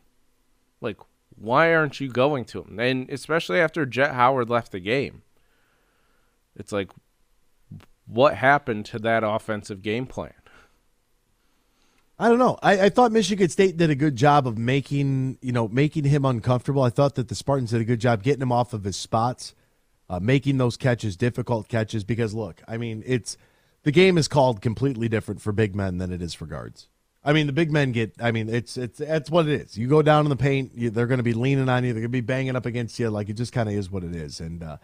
Like, 0.82 0.98
why 1.36 1.74
aren't 1.74 2.00
you 2.00 2.10
going 2.10 2.46
to 2.46 2.64
him? 2.64 2.80
And 2.80 3.10
especially 3.10 3.60
after 3.60 3.86
Jett 3.86 4.14
Howard 4.14 4.50
left 4.50 4.72
the 4.72 4.80
game, 4.80 5.22
it's 6.56 6.72
like, 6.72 6.92
what 8.08 8.36
happened 8.36 8.86
to 8.88 9.00
that 9.00 9.24
offensive 9.24 9.82
game 9.82 10.08
plan? 10.08 10.34
I 12.20 12.30
don't 12.30 12.40
know. 12.40 12.58
I, 12.64 12.86
I 12.86 12.90
thought 12.90 13.12
Michigan 13.12 13.48
State 13.50 13.78
did 13.78 13.92
a 13.92 13.96
good 13.96 14.16
job 14.16 14.48
of 14.48 14.58
making 14.58 15.38
you 15.42 15.52
know 15.52 15.68
making 15.68 16.06
him 16.06 16.26
uncomfortable. 16.26 16.82
I 16.82 16.90
thought 16.90 17.16
that 17.16 17.28
the 17.28 17.36
Spartans 17.36 17.72
did 17.72 17.82
a 17.82 17.86
good 17.86 18.00
job 18.02 18.24
getting 18.24 18.42
him 18.42 18.52
off 18.52 18.74
of 18.74 18.84
his 18.84 18.98
spots, 18.98 19.54
uh, 20.10 20.20
making 20.20 20.58
those 20.58 20.78
catches 20.78 21.16
difficult 21.16 21.68
catches. 21.68 22.04
Because 22.04 22.34
look, 22.34 22.62
I 22.68 22.78
mean, 22.78 23.04
it's 23.06 23.38
the 23.84 23.92
game 23.92 24.18
is 24.18 24.28
called 24.28 24.62
completely 24.62 25.08
different 25.08 25.42
for 25.42 25.52
big 25.52 25.76
men 25.76 26.00
than 26.00 26.12
it 26.12 26.22
is 26.22 26.34
for 26.34 26.48
guards. 26.48 26.88
I 27.24 27.34
mean, 27.34 27.46
the 27.46 27.54
big 27.54 27.72
men 27.72 27.92
get. 27.92 28.14
I 28.20 28.32
mean, 28.32 28.50
it's 28.50 28.78
it's 28.78 28.98
that's 28.98 29.30
what 29.30 29.48
it 29.48 29.62
is. 29.62 29.78
You 29.78 29.88
go 29.88 30.02
down 30.02 30.26
in 30.26 30.30
the 30.30 30.36
paint, 30.36 30.72
you, 30.74 30.90
they're 30.90 31.08
going 31.08 31.20
to 31.20 31.24
be 31.24 31.34
leaning 31.34 31.70
on 31.70 31.84
you. 31.84 31.94
They're 31.94 32.02
going 32.02 32.10
to 32.10 32.10
be 32.10 32.22
banging 32.22 32.56
up 32.56 32.66
against 32.66 32.98
you. 33.00 33.12
Like 33.12 33.30
it 33.30 33.34
just 33.34 33.54
kind 33.54 33.70
of 33.70 33.76
is 33.76 33.92
what 33.92 34.04
it 34.04 34.16
is. 34.16 34.40
And 34.40 34.64
uh, 34.64 34.78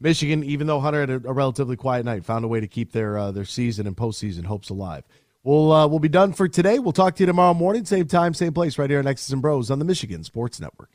Michigan, 0.00 0.42
even 0.42 0.66
though 0.66 0.80
Hunter 0.80 1.00
had 1.00 1.10
a, 1.10 1.28
a 1.28 1.32
relatively 1.32 1.76
quiet 1.76 2.04
night, 2.04 2.24
found 2.24 2.44
a 2.44 2.48
way 2.48 2.58
to 2.58 2.66
keep 2.66 2.90
their 2.90 3.16
uh, 3.16 3.30
their 3.30 3.44
season 3.44 3.86
and 3.86 3.96
postseason 3.96 4.44
hopes 4.44 4.70
alive. 4.70 5.04
We'll 5.42 5.72
uh, 5.72 5.86
we'll 5.86 6.00
be 6.00 6.08
done 6.08 6.32
for 6.32 6.48
today. 6.48 6.78
We'll 6.78 6.92
talk 6.92 7.16
to 7.16 7.22
you 7.22 7.26
tomorrow 7.26 7.54
morning, 7.54 7.84
same 7.86 8.06
time, 8.06 8.34
same 8.34 8.52
place, 8.52 8.76
right 8.78 8.90
here 8.90 8.98
on 8.98 9.06
X's 9.06 9.32
and 9.32 9.40
Bros 9.40 9.70
on 9.70 9.78
the 9.78 9.84
Michigan 9.86 10.22
Sports 10.22 10.60
Network. 10.60 10.90